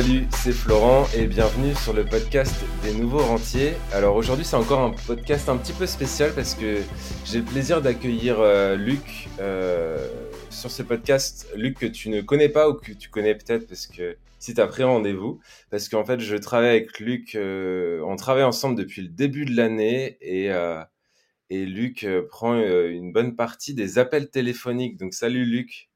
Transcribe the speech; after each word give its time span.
Salut, 0.00 0.28
c'est 0.30 0.52
Florent 0.52 1.08
et 1.12 1.26
bienvenue 1.26 1.74
sur 1.74 1.92
le 1.92 2.04
podcast 2.04 2.54
des 2.84 2.94
nouveaux 2.94 3.18
rentiers. 3.18 3.72
Alors 3.92 4.14
aujourd'hui 4.14 4.44
c'est 4.44 4.54
encore 4.54 4.78
un 4.78 4.92
podcast 4.92 5.48
un 5.48 5.56
petit 5.56 5.72
peu 5.72 5.86
spécial 5.86 6.32
parce 6.36 6.54
que 6.54 6.82
j'ai 7.24 7.40
le 7.40 7.44
plaisir 7.44 7.82
d'accueillir 7.82 8.38
euh, 8.38 8.76
Luc 8.76 9.28
euh, 9.40 9.98
sur 10.50 10.70
ce 10.70 10.84
podcast. 10.84 11.48
Luc 11.56 11.80
que 11.80 11.86
tu 11.86 12.10
ne 12.10 12.20
connais 12.20 12.48
pas 12.48 12.70
ou 12.70 12.74
que 12.74 12.92
tu 12.92 13.08
connais 13.08 13.34
peut-être 13.34 13.66
parce 13.66 13.88
que 13.88 14.16
si 14.38 14.54
tu 14.54 14.60
as 14.60 14.68
pris 14.68 14.84
rendez-vous. 14.84 15.40
Parce 15.68 15.88
qu'en 15.88 16.04
fait 16.04 16.20
je 16.20 16.36
travaille 16.36 16.76
avec 16.76 17.00
Luc, 17.00 17.34
euh, 17.34 18.00
on 18.06 18.14
travaille 18.14 18.44
ensemble 18.44 18.76
depuis 18.76 19.02
le 19.02 19.08
début 19.08 19.46
de 19.46 19.56
l'année 19.56 20.16
et, 20.20 20.52
et 21.50 21.66
Luc 21.66 22.06
prend 22.28 22.54
une 22.54 23.10
bonne 23.10 23.34
partie 23.34 23.74
des 23.74 23.98
appels 23.98 24.30
téléphoniques. 24.30 24.96
Donc 24.96 25.12
salut 25.12 25.44
Luc. 25.44 25.90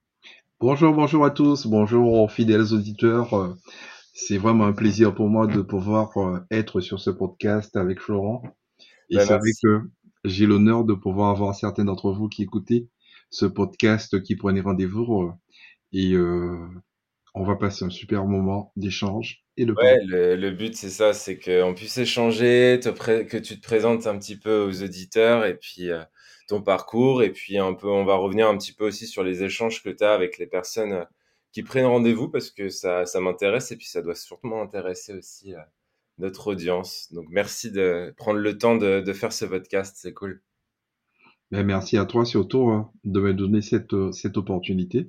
Bonjour, 0.58 0.92
bonjour 0.92 1.24
à 1.24 1.30
tous, 1.30 1.68
bonjour 1.68 2.14
aux 2.14 2.28
fidèles 2.28 2.72
auditeurs. 2.72 3.54
Euh, 4.12 4.18
c'est 4.18 4.38
vraiment 4.38 4.66
un 4.66 4.72
plaisir 4.72 5.14
pour 5.14 5.28
moi 5.28 5.46
de 5.46 5.60
pouvoir 5.60 6.16
euh, 6.18 6.38
être 6.50 6.80
sur 6.80 7.00
ce 7.00 7.10
podcast 7.10 7.76
avec 7.76 8.00
Florent. 8.00 8.42
Et 9.10 9.16
ben, 9.16 9.40
que 9.62 9.80
j'ai 10.24 10.46
l'honneur 10.46 10.84
de 10.84 10.94
pouvoir 10.94 11.30
avoir 11.30 11.54
certains 11.54 11.84
d'entre 11.84 12.12
vous 12.12 12.28
qui 12.28 12.42
écoutez 12.42 12.88
ce 13.30 13.46
podcast, 13.46 14.22
qui 14.22 14.36
prenez 14.36 14.60
rendez-vous. 14.60 15.22
Euh, 15.22 15.32
et 15.92 16.16
on 17.34 17.44
va 17.44 17.56
passer 17.56 17.84
un 17.84 17.90
super 17.90 18.24
moment 18.24 18.72
d'échange 18.76 19.44
et 19.56 19.66
de 19.66 19.72
Ouais, 19.72 19.98
le, 20.04 20.50
but 20.50 20.74
c'est 20.74 20.90
ça, 20.90 21.12
c'est 21.12 21.38
qu'on 21.38 21.74
puisse 21.74 21.98
échanger, 21.98 22.80
que 22.82 23.36
tu 23.36 23.60
te 23.60 23.62
présentes 23.62 24.06
un 24.06 24.18
petit 24.18 24.36
peu 24.36 24.62
aux 24.62 24.82
auditeurs 24.82 25.44
et 25.44 25.58
puis 25.58 25.90
ton 26.48 26.62
parcours 26.62 27.22
et 27.22 27.30
puis 27.30 27.58
un 27.58 27.74
peu, 27.74 27.88
on 27.88 28.04
va 28.04 28.16
revenir 28.16 28.48
un 28.48 28.56
petit 28.56 28.72
peu 28.72 28.86
aussi 28.86 29.06
sur 29.06 29.22
les 29.22 29.42
échanges 29.42 29.82
que 29.82 29.90
tu 29.90 30.04
as 30.04 30.12
avec 30.12 30.38
les 30.38 30.46
personnes 30.46 30.92
euh, 30.92 31.04
qui 31.52 31.62
prennent 31.62 31.86
rendez-vous 31.86 32.28
parce 32.28 32.50
que 32.50 32.68
ça, 32.68 33.06
ça 33.06 33.20
m'intéresse 33.20 33.70
et 33.72 33.76
puis 33.76 33.86
ça 33.86 34.02
doit 34.02 34.14
sûrement 34.14 34.62
intéresser 34.62 35.14
aussi 35.14 35.54
euh, 35.54 35.60
notre 36.18 36.48
audience. 36.48 37.12
Donc 37.12 37.26
merci 37.30 37.70
de 37.70 38.14
prendre 38.16 38.38
le 38.38 38.58
temps 38.58 38.76
de, 38.76 39.00
de 39.00 39.12
faire 39.12 39.32
ce 39.32 39.44
podcast, 39.44 39.96
c'est 39.98 40.12
cool. 40.12 40.42
Ben, 41.50 41.64
merci 41.64 41.98
à 41.98 42.06
toi 42.06 42.24
surtout 42.24 42.70
hein, 42.70 42.90
de 43.04 43.20
me 43.20 43.34
donner 43.34 43.60
cette, 43.60 43.92
euh, 43.92 44.12
cette 44.12 44.38
opportunité. 44.38 45.08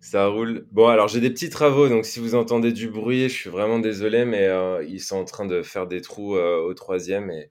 Ça 0.00 0.26
roule. 0.28 0.66
Bon, 0.70 0.86
alors 0.86 1.08
j'ai 1.08 1.20
des 1.20 1.30
petits 1.30 1.50
travaux, 1.50 1.88
donc 1.88 2.04
si 2.04 2.20
vous 2.20 2.34
entendez 2.34 2.72
du 2.72 2.88
bruit, 2.88 3.28
je 3.28 3.34
suis 3.34 3.50
vraiment 3.50 3.78
désolé, 3.78 4.24
mais 4.24 4.44
euh, 4.46 4.84
ils 4.84 5.00
sont 5.00 5.16
en 5.16 5.24
train 5.24 5.46
de 5.46 5.62
faire 5.62 5.86
des 5.86 6.00
trous 6.00 6.36
euh, 6.36 6.58
au 6.58 6.74
troisième. 6.74 7.30
Et, 7.30 7.50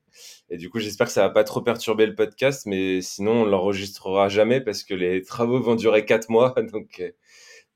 et, 0.49 0.57
du 0.57 0.69
coup, 0.69 0.79
j'espère 0.79 1.07
que 1.07 1.13
ça 1.13 1.21
va 1.21 1.29
pas 1.29 1.43
trop 1.43 1.61
perturber 1.61 2.05
le 2.05 2.15
podcast, 2.15 2.65
mais 2.65 3.01
sinon, 3.01 3.41
on 3.43 3.45
l'enregistrera 3.45 4.29
jamais 4.29 4.61
parce 4.61 4.83
que 4.83 4.93
les 4.93 5.21
travaux 5.23 5.59
vont 5.59 5.75
durer 5.75 6.05
quatre 6.05 6.29
mois, 6.29 6.55
donc 6.71 6.99
euh, 6.99 7.11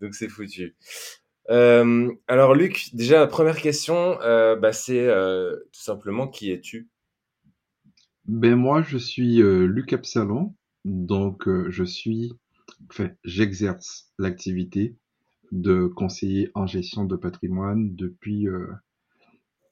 donc 0.01 0.15
c'est 0.15 0.29
foutu. 0.29 0.75
alors 1.47 2.55
Luc, 2.55 2.89
déjà 2.93 3.19
la 3.19 3.27
première 3.27 3.57
question, 3.57 4.17
bah, 4.19 4.73
c'est 4.73 5.07
tout 5.71 5.81
simplement 5.81 6.27
qui 6.27 6.51
es-tu? 6.51 6.89
Ben 8.25 8.55
moi, 8.55 8.83
je 8.83 8.97
suis 8.97 9.37
Luc 9.37 9.93
Absalon, 9.93 10.55
donc 10.85 11.47
je 11.69 11.83
suis 11.83 12.33
j'exerce 13.23 14.11
l'activité 14.17 14.95
de 15.51 15.87
conseiller 15.87 16.51
en 16.53 16.67
gestion 16.67 17.05
de 17.05 17.15
patrimoine 17.15 17.95
depuis 17.95 18.47
euh, 18.47 18.67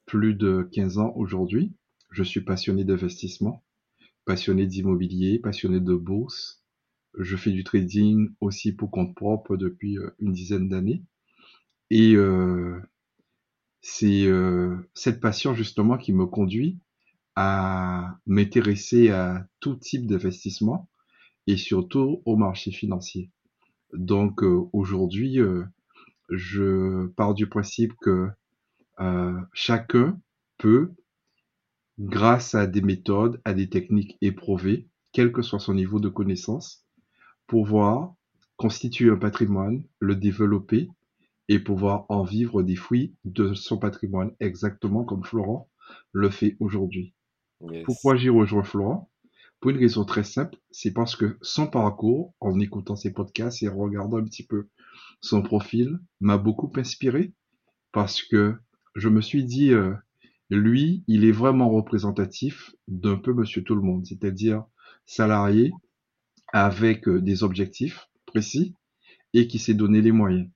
plus 0.06 0.34
de 0.34 0.68
15 0.72 0.98
ans 0.98 1.14
aujourd'hui. 1.16 1.74
Je 2.12 2.24
suis 2.24 2.42
passionné 2.42 2.84
d'investissement, 2.84 3.64
passionné 4.26 4.66
d'immobilier, 4.66 5.40
passionné 5.40 5.80
de 5.80 5.94
bourse. 5.94 6.64
Je 7.18 7.36
fais 7.36 7.52
du 7.52 7.64
trading 7.64 8.30
aussi 8.42 8.72
pour 8.74 8.92
compte 8.92 9.16
propre 9.16 9.58
depuis 9.58 9.98
euh, 9.98 10.10
une 10.20 10.32
dizaine 10.32 10.70
d'années. 10.70 11.04
Et 11.90 12.16
euh, 12.16 12.80
c'est 13.82 14.30
cette 14.94 15.22
passion 15.22 15.54
justement 15.54 15.98
qui 15.98 16.12
me 16.12 16.26
conduit 16.26 16.80
à 17.36 18.18
m'intéresser 18.26 19.10
à 19.10 19.48
tout 19.60 19.76
type 19.76 20.08
d'investissement, 20.08 20.90
et 21.46 21.56
surtout 21.56 22.22
au 22.26 22.36
marché 22.36 22.72
financier. 22.72 23.32
Donc 23.94 24.44
euh, 24.44 24.64
aujourd'hui, 24.74 25.40
euh, 25.40 25.64
je 26.30 27.06
pars 27.16 27.36
du 27.36 27.48
principe 27.48 27.94
que 28.02 28.30
euh, 29.00 29.40
chacun 29.54 30.20
peut, 30.58 30.92
grâce 32.00 32.56
à 32.56 32.68
des 32.68 32.82
méthodes, 32.82 33.40
à 33.46 33.54
des 33.54 33.70
techniques 33.70 34.18
éprouvées, 34.22 34.90
quel 35.14 35.32
que 35.32 35.44
soit 35.44 35.60
son 35.60 35.76
niveau 35.76 36.00
de 36.00 36.10
connaissance, 36.10 36.87
pouvoir 37.48 38.14
constituer 38.58 39.10
un 39.10 39.18
patrimoine, 39.18 39.84
le 40.00 40.16
développer 40.16 40.90
et 41.50 41.60
pouvoir 41.60 42.06
en 42.10 42.24
vivre 42.24 42.62
des 42.64 42.76
fruits 42.76 43.16
de 43.24 43.54
son 43.54 43.78
patrimoine, 43.78 44.32
exactement 44.40 45.04
comme 45.04 45.24
Florent 45.24 45.70
le 46.12 46.30
fait 46.30 46.58
aujourd'hui. 46.60 47.14
Pourquoi 47.86 48.16
j'y 48.16 48.30
rejoins 48.30 48.64
Florent? 48.64 49.10
Pour 49.60 49.72
une 49.72 49.78
raison 49.78 50.06
très 50.06 50.24
simple, 50.24 50.58
c'est 50.70 50.94
parce 50.94 51.16
que 51.16 51.38
son 51.42 51.68
parcours, 51.68 52.36
en 52.40 52.60
écoutant 52.60 52.96
ses 52.96 53.12
podcasts 53.12 53.64
et 53.64 53.70
en 53.70 53.78
regardant 53.78 54.18
un 54.18 54.24
petit 54.24 54.46
peu 54.46 54.68
son 55.22 55.42
profil, 55.42 56.00
m'a 56.20 56.38
beaucoup 56.38 56.72
inspiré 56.76 57.34
parce 57.92 58.22
que 58.22 58.56
je 58.96 59.10
me 59.10 59.22
suis 59.22 59.46
dit, 59.46 59.72
euh, 59.72 59.94
lui, 60.50 61.04
il 61.08 61.26
est 61.26 61.32
vraiment 61.32 61.70
représentatif 61.70 62.76
d'un 62.88 63.18
peu 63.18 63.34
monsieur 63.34 63.64
tout 63.64 63.76
le 63.76 63.82
monde, 63.82 64.06
c'est-à-dire 64.06 64.64
salarié 65.06 65.72
avec 66.54 67.08
euh, 67.08 67.22
des 67.22 67.44
objectifs 67.44 68.10
précis 68.26 68.74
et 69.34 69.48
qui 69.48 69.60
s'est 69.60 69.74
donné 69.74 70.02
les 70.02 70.12
moyens. 70.12 70.50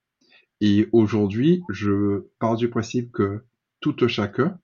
Et 0.62 0.88
aujourd'hui, 0.92 1.64
je 1.70 2.28
pars 2.40 2.56
du 2.56 2.70
principe 2.70 3.12
que 3.12 3.44
tout 3.80 4.08
chacun, 4.08 4.60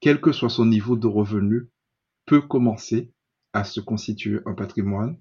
quel 0.00 0.20
que 0.20 0.32
soit 0.32 0.48
son 0.48 0.66
niveau 0.66 0.96
de 0.96 1.08
revenu, 1.08 1.68
peut 2.24 2.40
commencer 2.40 3.10
à 3.52 3.64
se 3.64 3.80
constituer 3.80 4.38
un 4.46 4.54
patrimoine 4.54 5.18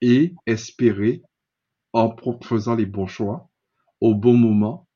et 0.00 0.34
espérer, 0.46 1.22
en 1.92 2.14
faisant 2.42 2.74
les 2.74 2.86
bons 2.86 3.06
choix, 3.06 3.48
au 4.00 4.14
bon 4.14 4.36
moment, 4.36 4.86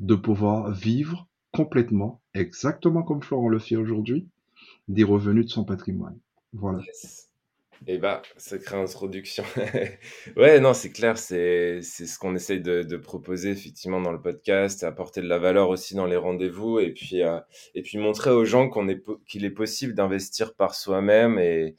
de 0.00 0.14
pouvoir 0.14 0.72
vivre 0.72 1.28
complètement, 1.52 2.20
exactement 2.34 3.02
comme 3.02 3.22
Florent 3.22 3.48
le 3.48 3.58
fait 3.58 3.76
aujourd'hui, 3.76 4.28
des 4.88 5.04
revenus 5.04 5.46
de 5.46 5.50
son 5.50 5.64
patrimoine. 5.64 6.18
Voilà. 6.52 6.82
Et 7.86 7.96
bah, 7.96 8.20
sacrée 8.36 8.76
introduction. 8.76 9.42
ouais, 10.36 10.60
non, 10.60 10.74
c'est 10.74 10.92
clair, 10.92 11.16
c'est 11.16 11.80
ce 11.80 12.18
qu'on 12.18 12.34
essaye 12.34 12.60
de, 12.60 12.96
proposer 12.96 13.50
effectivement 13.50 14.00
dans 14.00 14.12
le 14.12 14.20
podcast, 14.20 14.84
apporter 14.84 15.22
de 15.22 15.28
la 15.28 15.38
valeur 15.38 15.70
aussi 15.70 15.94
dans 15.94 16.06
les 16.06 16.16
rendez-vous 16.16 16.78
et 16.78 16.92
puis, 16.92 17.22
euh, 17.22 17.40
et 17.74 17.82
puis 17.82 17.96
montrer 17.96 18.30
aux 18.30 18.44
gens 18.44 18.68
qu'on 18.68 18.88
est, 18.88 19.02
qu'il 19.26 19.46
est 19.46 19.50
possible 19.50 19.94
d'investir 19.94 20.54
par 20.54 20.74
soi-même 20.74 21.38
et, 21.38 21.74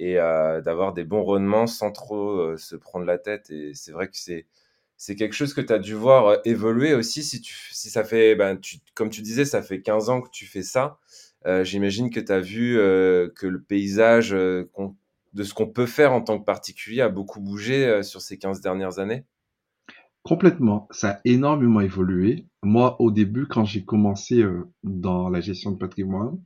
et 0.00 0.18
euh, 0.18 0.62
d'avoir 0.62 0.94
des 0.94 1.04
bons 1.04 1.22
rendements 1.22 1.66
sans 1.66 1.92
trop 1.92 2.40
euh, 2.40 2.56
se 2.56 2.74
prendre 2.74 3.04
la 3.04 3.18
tête. 3.18 3.50
Et 3.50 3.72
c'est 3.74 3.92
vrai 3.92 4.08
que 4.08 4.16
c'est 4.16 4.46
c'est 4.96 5.14
quelque 5.14 5.34
chose 5.34 5.54
que 5.54 5.60
tu 5.62 5.72
as 5.72 5.78
dû 5.78 5.94
voir 5.94 6.26
euh, 6.26 6.36
évoluer 6.44 6.94
aussi 6.94 7.22
si 7.22 7.40
tu 7.40 7.54
si 7.72 7.90
ça 7.90 8.02
fait 8.04 8.34
ben 8.34 8.56
tu, 8.56 8.78
comme 8.94 9.10
tu 9.10 9.22
disais 9.22 9.44
ça 9.44 9.62
fait 9.62 9.82
15 9.82 10.08
ans 10.10 10.22
que 10.22 10.30
tu 10.30 10.46
fais 10.46 10.62
ça. 10.62 10.98
J'imagine 11.62 12.10
que 12.10 12.20
tu 12.20 12.32
as 12.32 12.40
vu 12.40 12.76
que 12.76 13.46
le 13.46 13.62
paysage 13.62 14.36
de 15.32 15.42
ce 15.42 15.54
qu'on 15.54 15.68
peut 15.68 15.86
faire 15.86 16.12
en 16.12 16.22
tant 16.22 16.38
que 16.38 16.44
particulier 16.44 17.00
a 17.00 17.08
beaucoup 17.08 17.40
bougé 17.40 18.02
sur 18.02 18.20
ces 18.20 18.38
15 18.38 18.60
dernières 18.60 18.98
années? 18.98 19.24
Complètement, 20.22 20.86
ça 20.90 21.10
a 21.10 21.20
énormément 21.24 21.80
évolué. 21.80 22.46
Moi, 22.62 23.00
au 23.00 23.10
début, 23.10 23.46
quand 23.46 23.64
j'ai 23.64 23.84
commencé 23.84 24.44
dans 24.82 25.30
la 25.30 25.40
gestion 25.40 25.70
de 25.70 25.78
patrimoine, 25.78 26.38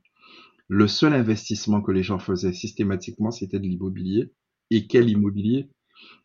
le 0.67 0.87
seul 0.87 1.13
investissement 1.13 1.81
que 1.81 1.91
les 1.91 2.03
gens 2.03 2.19
faisaient 2.19 2.53
systématiquement, 2.53 3.31
c'était 3.31 3.59
de 3.59 3.67
l'immobilier. 3.67 4.31
Et 4.71 4.87
quel 4.87 5.09
immobilier? 5.09 5.69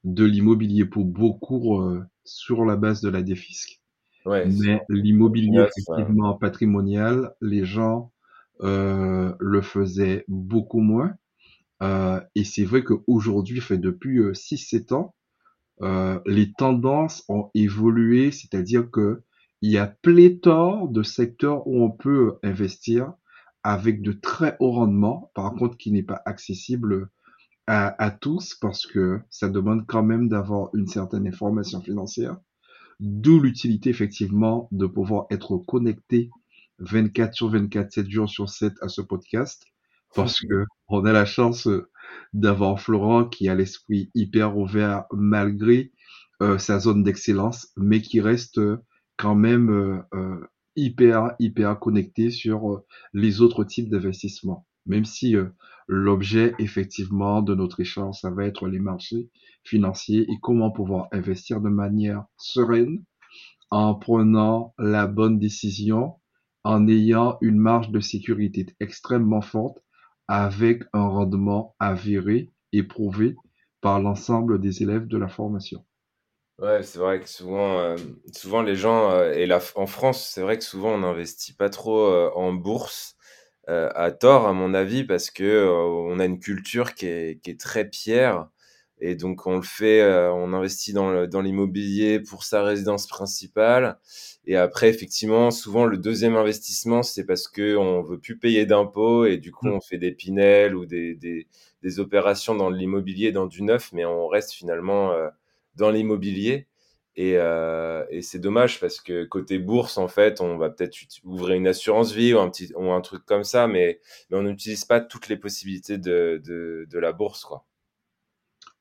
De 0.04 0.24
l'immobilier 0.24 0.86
pour 0.86 1.04
beaucoup 1.04 1.80
euh, 1.80 2.02
sur 2.24 2.64
la 2.64 2.76
base 2.76 3.00
de 3.02 3.10
la 3.10 3.22
défisque. 3.22 3.80
Mais 4.26 4.82
l'immobilier 4.88 5.66
effectivement 5.76 6.34
patrimonial, 6.34 7.34
les 7.40 7.64
gens 7.64 8.12
euh, 8.60 9.34
le 9.38 9.62
faisaient 9.62 10.24
beaucoup 10.28 10.80
moins. 10.80 11.14
Euh, 11.82 12.20
et 12.34 12.44
c'est 12.44 12.64
vrai 12.64 12.84
qu'aujourd'hui, 12.84 13.60
fait 13.60 13.78
depuis 13.78 14.20
6-7 14.20 14.94
ans, 14.94 15.14
les 16.26 16.52
tendances 16.52 17.24
ont 17.28 17.50
évolué, 17.54 18.30
c'est-à-dire 18.32 18.90
que 18.90 19.22
il 19.62 19.70
y 19.70 19.78
a 19.78 19.86
pléthore 19.86 20.88
de 20.88 21.02
secteurs 21.02 21.66
où 21.66 21.82
on 21.82 21.90
peut 21.90 22.38
investir 22.42 23.12
avec 23.62 24.00
de 24.00 24.12
très 24.12 24.56
hauts 24.58 24.72
rendements, 24.72 25.30
par 25.34 25.54
contre 25.54 25.76
qui 25.76 25.92
n'est 25.92 26.02
pas 26.02 26.22
accessible 26.24 27.10
à, 27.66 28.02
à, 28.02 28.10
tous 28.10 28.54
parce 28.54 28.86
que 28.86 29.20
ça 29.28 29.48
demande 29.50 29.86
quand 29.86 30.02
même 30.02 30.28
d'avoir 30.28 30.70
une 30.74 30.86
certaine 30.86 31.26
information 31.26 31.82
financière. 31.82 32.38
D'où 33.00 33.38
l'utilité 33.40 33.90
effectivement 33.90 34.68
de 34.72 34.86
pouvoir 34.86 35.26
être 35.30 35.58
connecté 35.58 36.30
24 36.78 37.34
sur 37.34 37.48
24, 37.50 37.92
7 37.92 38.10
jours 38.10 38.28
sur 38.28 38.48
7 38.48 38.72
à 38.80 38.88
ce 38.88 39.02
podcast 39.02 39.64
parce 40.14 40.40
que 40.40 40.64
on 40.88 41.04
a 41.04 41.12
la 41.12 41.24
chance 41.24 41.68
d'avoir 42.32 42.80
Florent 42.80 43.24
qui 43.24 43.48
a 43.48 43.54
l'esprit 43.54 44.10
hyper 44.14 44.56
ouvert 44.56 45.04
malgré 45.12 45.92
euh, 46.42 46.58
sa 46.58 46.78
zone 46.78 47.02
d'excellence, 47.02 47.68
mais 47.76 48.00
qui 48.00 48.20
reste 48.20 48.60
quand 49.16 49.34
même 49.34 49.70
euh, 49.70 50.02
euh 50.14 50.40
hyper, 50.76 51.34
hyper 51.38 51.78
connecté 51.78 52.30
sur 52.30 52.70
euh, 52.70 52.86
les 53.12 53.40
autres 53.40 53.64
types 53.64 53.90
d'investissements. 53.90 54.66
Même 54.86 55.04
si 55.04 55.36
euh, 55.36 55.48
l'objet, 55.88 56.54
effectivement, 56.58 57.42
de 57.42 57.54
notre 57.54 57.80
échange, 57.80 58.20
ça 58.20 58.30
va 58.30 58.46
être 58.46 58.68
les 58.68 58.78
marchés 58.78 59.28
financiers 59.64 60.22
et 60.22 60.38
comment 60.40 60.70
pouvoir 60.70 61.08
investir 61.12 61.60
de 61.60 61.68
manière 61.68 62.24
sereine 62.38 63.04
en 63.70 63.94
prenant 63.94 64.74
la 64.78 65.06
bonne 65.06 65.38
décision, 65.38 66.14
en 66.64 66.88
ayant 66.88 67.36
une 67.40 67.58
marge 67.58 67.90
de 67.90 68.00
sécurité 68.00 68.66
extrêmement 68.80 69.42
forte 69.42 69.78
avec 70.30 70.84
un 70.92 71.08
rendement 71.08 71.74
avéré, 71.80 72.50
éprouvé 72.72 73.34
par 73.80 74.00
l'ensemble 74.00 74.60
des 74.60 74.82
élèves 74.84 75.08
de 75.08 75.18
la 75.18 75.26
formation. 75.26 75.84
Ouais, 76.58 76.82
c'est 76.84 76.98
vrai 76.98 77.20
que 77.20 77.28
souvent, 77.28 77.80
euh, 77.80 77.96
souvent 78.32 78.62
les 78.62 78.76
gens, 78.76 79.10
euh, 79.10 79.32
et 79.32 79.46
là, 79.46 79.60
en 79.74 79.86
France, 79.86 80.30
c'est 80.32 80.42
vrai 80.42 80.56
que 80.56 80.64
souvent 80.64 80.90
on 80.94 80.98
n'investit 80.98 81.54
pas 81.54 81.68
trop 81.68 81.98
euh, 82.00 82.30
en 82.34 82.52
bourse, 82.52 83.16
à 83.68 84.10
tort 84.10 84.48
à 84.48 84.52
mon 84.52 84.74
avis, 84.74 85.04
parce 85.04 85.30
que 85.30 85.68
on 85.68 86.18
a 86.18 86.24
une 86.24 86.40
culture 86.40 86.94
qui 86.94 87.06
est, 87.06 87.40
qui 87.40 87.50
est 87.52 87.60
très 87.60 87.88
pierre, 87.88 88.48
et 89.00 89.14
donc 89.16 89.46
on 89.46 89.56
le 89.56 89.62
fait, 89.62 90.04
on 90.04 90.52
investit 90.52 90.92
dans 90.92 91.26
dans 91.26 91.40
l'immobilier 91.40 92.20
pour 92.20 92.44
sa 92.44 92.62
résidence 92.62 93.06
principale, 93.06 93.98
et 94.46 94.56
après 94.56 94.88
effectivement, 94.88 95.50
souvent 95.50 95.86
le 95.86 95.96
deuxième 95.98 96.36
investissement, 96.36 97.02
c'est 97.02 97.24
parce 97.26 97.48
que 97.48 97.76
on 97.76 98.02
veut 98.02 98.18
plus 98.18 98.38
payer 98.38 98.66
d'impôts, 98.66 99.24
et 99.26 99.38
du 99.38 99.52
coup 99.52 99.66
mmh. 99.66 99.72
on 99.72 99.80
fait 99.80 99.98
des 99.98 100.12
Pinel 100.12 100.76
ou 100.76 100.86
des, 100.86 101.14
des, 101.14 101.46
des 101.82 102.00
opérations 102.00 102.54
dans 102.54 102.70
l'immobilier, 102.70 103.32
dans 103.32 103.46
du 103.46 103.62
neuf, 103.62 103.90
mais 103.92 104.04
on 104.04 104.26
reste 104.28 104.52
finalement 104.52 105.12
dans 105.76 105.90
l'immobilier. 105.90 106.66
Et, 107.16 107.34
euh, 107.36 108.04
et 108.10 108.22
c'est 108.22 108.38
dommage 108.38 108.80
parce 108.80 109.00
que 109.00 109.24
côté 109.24 109.58
bourse, 109.58 109.98
en 109.98 110.08
fait, 110.08 110.40
on 110.40 110.56
va 110.56 110.70
peut-être 110.70 110.96
ouvrir 111.24 111.56
une 111.56 111.66
assurance 111.66 112.12
vie 112.12 112.32
ou 112.34 112.38
un, 112.38 112.48
petit, 112.48 112.72
ou 112.76 112.90
un 112.92 113.00
truc 113.00 113.24
comme 113.26 113.44
ça, 113.44 113.66
mais, 113.66 114.00
mais 114.30 114.38
on 114.38 114.42
n'utilise 114.42 114.84
pas 114.84 115.00
toutes 115.00 115.28
les 115.28 115.36
possibilités 115.36 115.98
de, 115.98 116.40
de, 116.44 116.86
de, 116.88 116.98
la 116.98 117.12
bourse. 117.12 117.44
Quoi. 117.44 117.64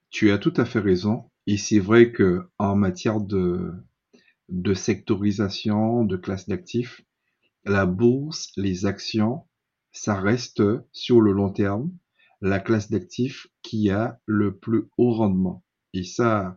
Tu 0.09 0.31
as 0.31 0.37
tout 0.37 0.53
à 0.57 0.65
fait 0.65 0.79
raison. 0.79 1.29
Et 1.47 1.57
c'est 1.57 1.79
vrai 1.79 2.11
que 2.11 2.47
en 2.57 2.75
matière 2.75 3.21
de, 3.21 3.73
sectorisation, 4.73 6.03
de 6.03 6.17
classe 6.17 6.47
d'actifs, 6.47 7.01
la 7.65 7.85
bourse, 7.85 8.51
les 8.55 8.85
actions, 8.85 9.45
ça 9.91 10.19
reste 10.19 10.61
sur 10.91 11.21
le 11.21 11.31
long 11.31 11.51
terme 11.51 11.91
la 12.41 12.59
classe 12.59 12.89
d'actifs 12.89 13.47
qui 13.63 13.89
a 13.89 14.19
le 14.25 14.57
plus 14.57 14.85
haut 14.97 15.11
rendement. 15.11 15.63
Et 15.93 16.03
ça, 16.03 16.55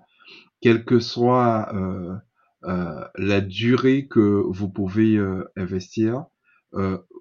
quelle 0.60 0.84
que 0.84 1.00
soit 1.00 1.74
euh, 1.74 2.14
euh, 2.64 3.04
la 3.16 3.40
durée 3.40 4.06
que 4.06 4.42
vous 4.46 4.68
pouvez 4.68 5.16
euh, 5.16 5.44
investir, 5.56 6.26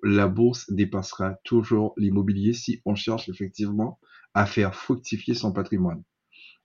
la 0.03 0.29
bourse 0.29 0.71
dépassera 0.71 1.35
toujours 1.43 1.93
l'immobilier 1.97 2.53
si 2.53 2.81
on 2.85 2.95
cherche 2.95 3.27
effectivement 3.27 3.99
à 4.33 4.45
faire 4.45 4.73
fructifier 4.73 5.33
son 5.33 5.51
patrimoine. 5.51 6.03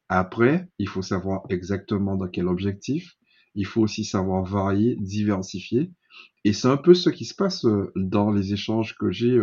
Après, 0.09 0.69
il 0.79 0.89
faut 0.89 1.03
savoir 1.03 1.43
exactement 1.49 2.17
dans 2.17 2.29
quel 2.29 2.47
objectif. 2.49 3.17
Il 3.55 3.67
faut 3.67 3.83
aussi 3.83 4.05
savoir 4.05 4.45
varier, 4.45 4.97
diversifier. 4.97 5.93
Et 6.45 6.53
c'est 6.53 6.69
un 6.69 6.77
peu 6.77 6.95
ce 6.95 7.11
qui 7.11 7.25
se 7.25 7.35
passe 7.35 7.67
dans 7.97 8.31
les 8.31 8.53
échanges 8.53 8.97
que 8.97 9.11
j'ai 9.11 9.39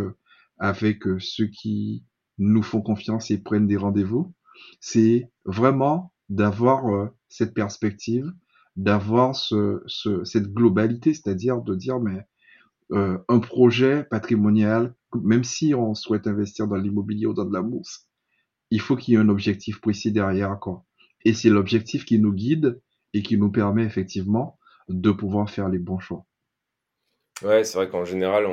avec 0.60 1.04
ceux 1.20 1.48
qui 1.48 2.06
nous 2.38 2.64
font 2.64 2.82
confiance 2.82 3.32
et 3.32 3.42
prennent 3.42 3.68
des 3.68 3.78
rendez-vous. 3.78 4.34
C'est 4.80 5.30
vraiment 5.46 6.14
d'avoir 6.30 7.12
cette 7.28 7.54
perspective, 7.54 8.32
d'avoir 8.76 9.36
ce, 9.36 9.82
ce, 9.88 10.24
cette 10.24 10.54
globalité, 10.54 11.14
c'est-à-dire 11.14 11.62
de 11.62 11.76
dire 11.76 12.00
mais 12.00 12.26
euh, 12.92 13.18
un 13.28 13.40
projet 13.40 14.04
patrimonial, 14.04 14.94
même 15.16 15.44
si 15.44 15.74
on 15.74 15.96
souhaite 15.96 16.28
investir 16.28 16.68
dans 16.68 16.76
l'immobilier 16.76 17.26
ou 17.26 17.34
dans 17.34 17.46
de 17.46 17.54
la 17.54 17.62
bourse, 17.62 18.08
il 18.74 18.82
faut 18.82 18.96
qu'il 18.96 19.14
y 19.14 19.18
ait 19.18 19.20
un 19.20 19.30
objectif 19.30 19.80
précis 19.80 20.12
derrière 20.12 20.58
quoi. 20.60 20.84
Et 21.26 21.36
c'est 21.36 21.50
l'objectif 21.50 22.06
qui 22.06 22.18
nous 22.18 22.34
guide 22.34 22.82
et 23.14 23.22
qui 23.22 23.38
nous 23.38 23.52
permet 23.52 23.84
effectivement 23.84 24.58
de 24.90 25.12
pouvoir 25.12 25.48
faire 25.48 25.70
les 25.70 25.78
bons 25.78 26.00
choix. 26.00 26.26
Ouais, 27.44 27.64
c'est 27.64 27.78
vrai 27.78 27.88
qu'en 27.88 28.04
général, 28.04 28.48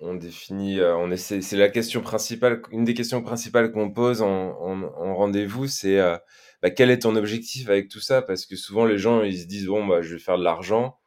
on, 0.00 0.14
définit, 0.14 0.78
euh, 0.78 0.96
on 0.96 1.10
essaie, 1.10 1.40
c'est 1.40 1.56
la 1.56 1.68
question 1.70 2.02
principale, 2.02 2.62
une 2.70 2.84
des 2.84 2.94
questions 2.94 3.20
principales 3.20 3.72
qu'on 3.72 3.90
pose 3.90 4.22
en, 4.22 4.50
en, 4.60 4.82
en 4.82 5.14
rendez-vous, 5.16 5.66
c'est 5.66 5.98
euh, 5.98 6.16
bah, 6.62 6.70
quel 6.70 6.90
est 6.90 7.00
ton 7.00 7.16
objectif 7.16 7.68
avec 7.68 7.88
tout 7.88 8.00
ça? 8.00 8.22
Parce 8.22 8.46
que 8.46 8.54
souvent 8.54 8.84
les 8.86 8.98
gens 8.98 9.22
ils 9.22 9.38
se 9.40 9.46
disent 9.46 9.66
bon 9.66 9.84
bah 9.86 10.02
je 10.02 10.14
vais 10.14 10.20
faire 10.20 10.38
de 10.38 10.44
l'argent, 10.44 10.98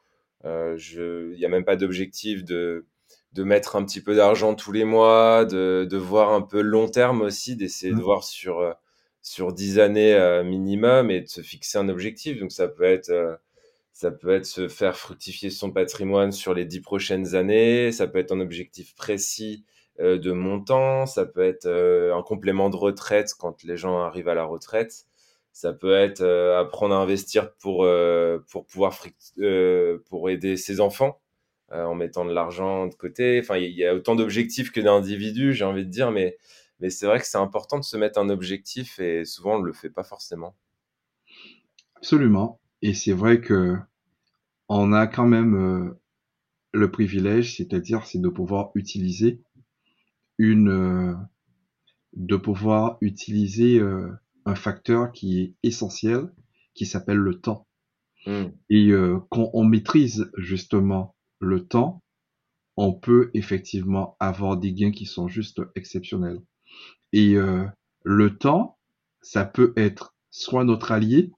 euh, 0.45 0.77
il 1.33 1.39
y 1.39 1.45
a 1.45 1.49
même 1.49 1.65
pas 1.65 1.77
d'objectif 1.77 2.43
de 2.43 2.85
de 3.33 3.43
mettre 3.43 3.75
un 3.75 3.85
petit 3.85 4.01
peu 4.01 4.15
d'argent 4.15 4.55
tous 4.55 4.71
les 4.71 4.83
mois, 4.83 5.45
de, 5.45 5.87
de 5.89 5.97
voir 5.97 6.33
un 6.33 6.41
peu 6.41 6.61
long 6.61 6.87
terme 6.87 7.21
aussi, 7.21 7.55
d'essayer 7.55 7.93
de 7.93 7.97
mmh. 7.97 8.01
voir 8.01 8.23
sur 8.23 8.59
euh, 8.59 8.73
sur 9.21 9.53
dix 9.53 9.79
années 9.79 10.13
euh, 10.13 10.43
minimum 10.43 11.11
et 11.11 11.21
de 11.21 11.27
se 11.27 11.41
fixer 11.41 11.77
un 11.77 11.89
objectif. 11.89 12.39
Donc 12.39 12.51
ça 12.51 12.67
peut 12.67 12.83
être 12.83 13.09
euh, 13.09 13.35
ça 13.93 14.11
peut 14.11 14.31
être 14.31 14.45
se 14.45 14.67
faire 14.67 14.97
fructifier 14.97 15.49
son 15.49 15.71
patrimoine 15.71 16.31
sur 16.31 16.53
les 16.53 16.65
dix 16.65 16.81
prochaines 16.81 17.35
années, 17.35 17.91
ça 17.91 18.07
peut 18.07 18.19
être 18.19 18.31
un 18.31 18.39
objectif 18.39 18.95
précis 18.95 19.65
de 19.99 20.31
montant, 20.31 21.05
ça 21.05 21.25
peut 21.25 21.43
être 21.43 21.67
un 21.67 22.23
complément 22.23 22.71
de 22.71 22.75
retraite 22.75 23.35
quand 23.37 23.63
les 23.63 23.77
gens 23.77 23.99
arrivent 24.01 24.29
à 24.29 24.33
la 24.33 24.45
retraite. 24.45 25.05
Ça 25.51 25.73
peut 25.73 25.93
être 25.93 26.21
euh, 26.21 26.59
apprendre 26.59 26.95
à 26.95 26.99
investir 26.99 27.53
pour, 27.55 27.87
pour 28.49 28.65
pouvoir 28.65 28.97
pour 30.09 30.29
aider 30.29 30.57
ses 30.57 30.79
enfants 30.79 31.19
en 31.73 31.95
mettant 31.95 32.25
de 32.25 32.33
l'argent 32.33 32.87
de 32.87 32.95
côté. 32.95 33.39
Enfin, 33.39 33.57
il 33.57 33.71
y, 33.71 33.85
a 33.85 33.95
autant 33.95 34.15
d'objectifs 34.15 34.71
que 34.71 34.81
d'individus, 34.81 35.53
j'ai 35.53 35.65
envie 35.65 35.85
de 35.85 35.89
dire, 35.89 36.11
mais, 36.11 36.37
mais 36.79 36.89
c'est 36.89 37.05
vrai 37.05 37.19
que 37.19 37.25
c'est 37.25 37.37
important 37.37 37.79
de 37.79 37.83
se 37.83 37.97
mettre 37.97 38.19
un 38.19 38.29
objectif 38.29 38.99
et 38.99 39.25
souvent 39.25 39.55
on 39.55 39.59
ne 39.59 39.65
le 39.65 39.73
fait 39.73 39.89
pas 39.89 40.03
forcément. 40.03 40.55
Absolument. 41.95 42.59
Et 42.81 42.93
c'est 42.93 43.13
vrai 43.13 43.41
que 43.41 43.77
on 44.67 44.93
a 44.93 45.07
quand 45.07 45.27
même 45.27 45.95
le 46.73 46.91
privilège, 46.91 47.57
c'est-à-dire 47.57 48.05
c'est 48.05 48.21
de 48.21 48.29
pouvoir 48.29 48.71
utiliser 48.75 49.41
une 50.37 51.17
de 52.13 52.35
pouvoir 52.35 52.97
utiliser 53.01 53.79
un 54.45 54.55
facteur 54.55 55.11
qui 55.11 55.41
est 55.41 55.53
essentiel, 55.63 56.31
qui 56.73 56.85
s'appelle 56.85 57.17
le 57.17 57.39
temps. 57.39 57.67
Hmm. 58.25 58.47
Et 58.69 58.89
euh, 58.89 59.19
quand 59.29 59.49
on 59.53 59.63
maîtrise 59.63 60.31
justement 60.37 61.15
le 61.41 61.67
temps, 61.67 62.01
on 62.77 62.93
peut 62.93 63.31
effectivement 63.33 64.15
avoir 64.19 64.57
des 64.57 64.73
gains 64.73 64.91
qui 64.91 65.05
sont 65.05 65.27
juste 65.27 65.61
exceptionnels. 65.75 66.41
Et 67.11 67.35
euh, 67.35 67.65
le 68.03 68.37
temps, 68.37 68.77
ça 69.21 69.43
peut 69.43 69.73
être 69.75 70.15
soit 70.29 70.63
notre 70.63 70.91
allié, 70.91 71.31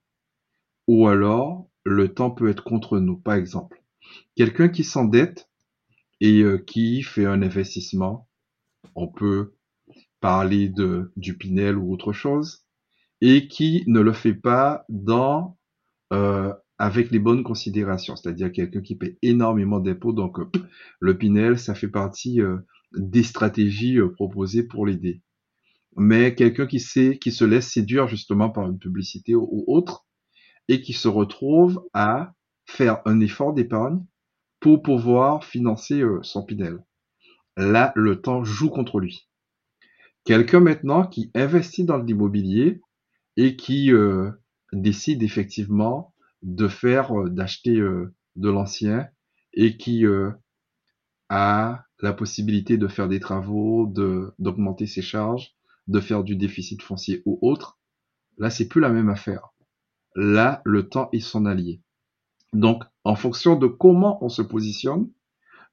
ou 0.88 1.08
alors 1.08 1.68
le 1.84 2.14
temps 2.14 2.32
peut 2.32 2.50
être 2.50 2.64
contre 2.64 3.00
nous. 3.00 3.18
Par 3.18 3.36
exemple, 3.36 3.82
quelqu'un 4.36 4.70
qui 4.70 4.84
s'endette 4.84 5.50
et 6.22 6.42
euh, 6.42 6.58
qui 6.58 7.02
fait 7.02 7.26
un 7.26 7.42
investissement, 7.42 8.28
on 8.96 9.08
peut 9.08 9.56
parler 10.20 10.70
de 10.70 11.12
du 11.16 11.38
Pinel 11.38 11.78
ou 11.78 11.92
autre 11.92 12.14
chose, 12.14 12.66
et 13.22 13.48
qui 13.48 13.84
ne 13.88 14.02
le 14.02 14.14
fait 14.14 14.34
pas 14.34 14.86
dans 14.90 15.58
euh, 16.12 16.54
avec 16.78 17.12
les 17.12 17.20
bonnes 17.20 17.44
considérations, 17.44 18.16
c'est-à-dire 18.16 18.52
quelqu'un 18.52 18.82
qui 18.82 18.96
paie 18.96 19.18
énormément 19.22 19.80
d'impôts. 19.80 20.14
Donc 20.14 20.40
euh, 20.40 20.50
le 21.00 21.18
Pinel, 21.18 21.58
ça 21.58 21.76
fait 21.76 21.88
partie 21.88 22.42
euh, 22.42 22.58
des 22.96 23.24
stratégies 23.24 24.00
proposées 24.16 24.64
pour 24.64 24.86
l'aider. 24.86 25.22
Mais 25.96 26.34
quelqu'un 26.36 26.66
qui 26.66 26.80
sait, 26.80 27.20
qui 27.20 27.32
se 27.32 27.46
laisse 27.46 27.70
séduire 27.70 28.08
justement 28.08 28.50
par 28.50 28.68
une 28.68 28.80
publicité 28.80 29.36
ou, 29.36 29.64
autre, 29.68 30.08
et 30.68 30.82
qui 30.82 30.94
se 30.94 31.08
retrouve 31.08 31.84
à 31.94 32.34
faire 32.66 33.02
un 33.06 33.20
effort 33.20 33.54
d'épargne 33.54 34.04
pour 34.60 34.82
pouvoir 34.82 35.44
financer 35.44 36.02
son 36.24 36.44
Pinel. 36.44 36.80
Là, 37.58 37.92
le 37.96 38.22
temps 38.22 38.44
joue 38.44 38.70
contre 38.70 39.00
lui. 39.00 39.30
Quelqu'un 40.24 40.62
maintenant 40.62 41.06
qui 41.06 41.30
investit 41.36 41.84
dans 41.84 41.98
l'immobilier, 41.98 42.82
et 43.38 43.56
qui 43.56 43.92
euh, 43.92 44.32
décide 44.72 45.24
effectivement 45.24 46.13
de 46.44 46.68
faire, 46.68 47.18
euh, 47.18 47.30
d'acheter 47.30 47.80
euh, 47.80 48.14
de 48.36 48.50
l'ancien 48.50 49.08
et 49.54 49.78
qui 49.78 50.06
a 51.30 51.86
la 52.00 52.14
possibilité 52.14 52.78
de 52.78 52.88
faire 52.88 53.08
des 53.08 53.20
travaux, 53.20 53.86
de 53.86 54.34
d'augmenter 54.40 54.88
ses 54.88 55.04
charges, 55.04 55.56
de 55.88 56.00
faire 56.00 56.24
du 56.24 56.36
déficit 56.36 56.82
foncier 56.82 57.22
ou 57.26 57.38
autre. 57.42 57.80
Là, 58.40 58.50
c'est 58.50 58.68
plus 58.68 58.82
la 58.82 58.90
même 58.90 59.10
affaire. 59.10 59.50
Là, 60.16 60.62
le 60.66 60.90
temps 60.90 61.10
est 61.12 61.20
son 61.20 61.46
allié. 61.46 61.82
Donc, 62.52 62.84
en 63.04 63.16
fonction 63.16 63.56
de 63.56 63.68
comment 63.68 64.24
on 64.24 64.30
se 64.30 64.42
positionne, 64.42 65.10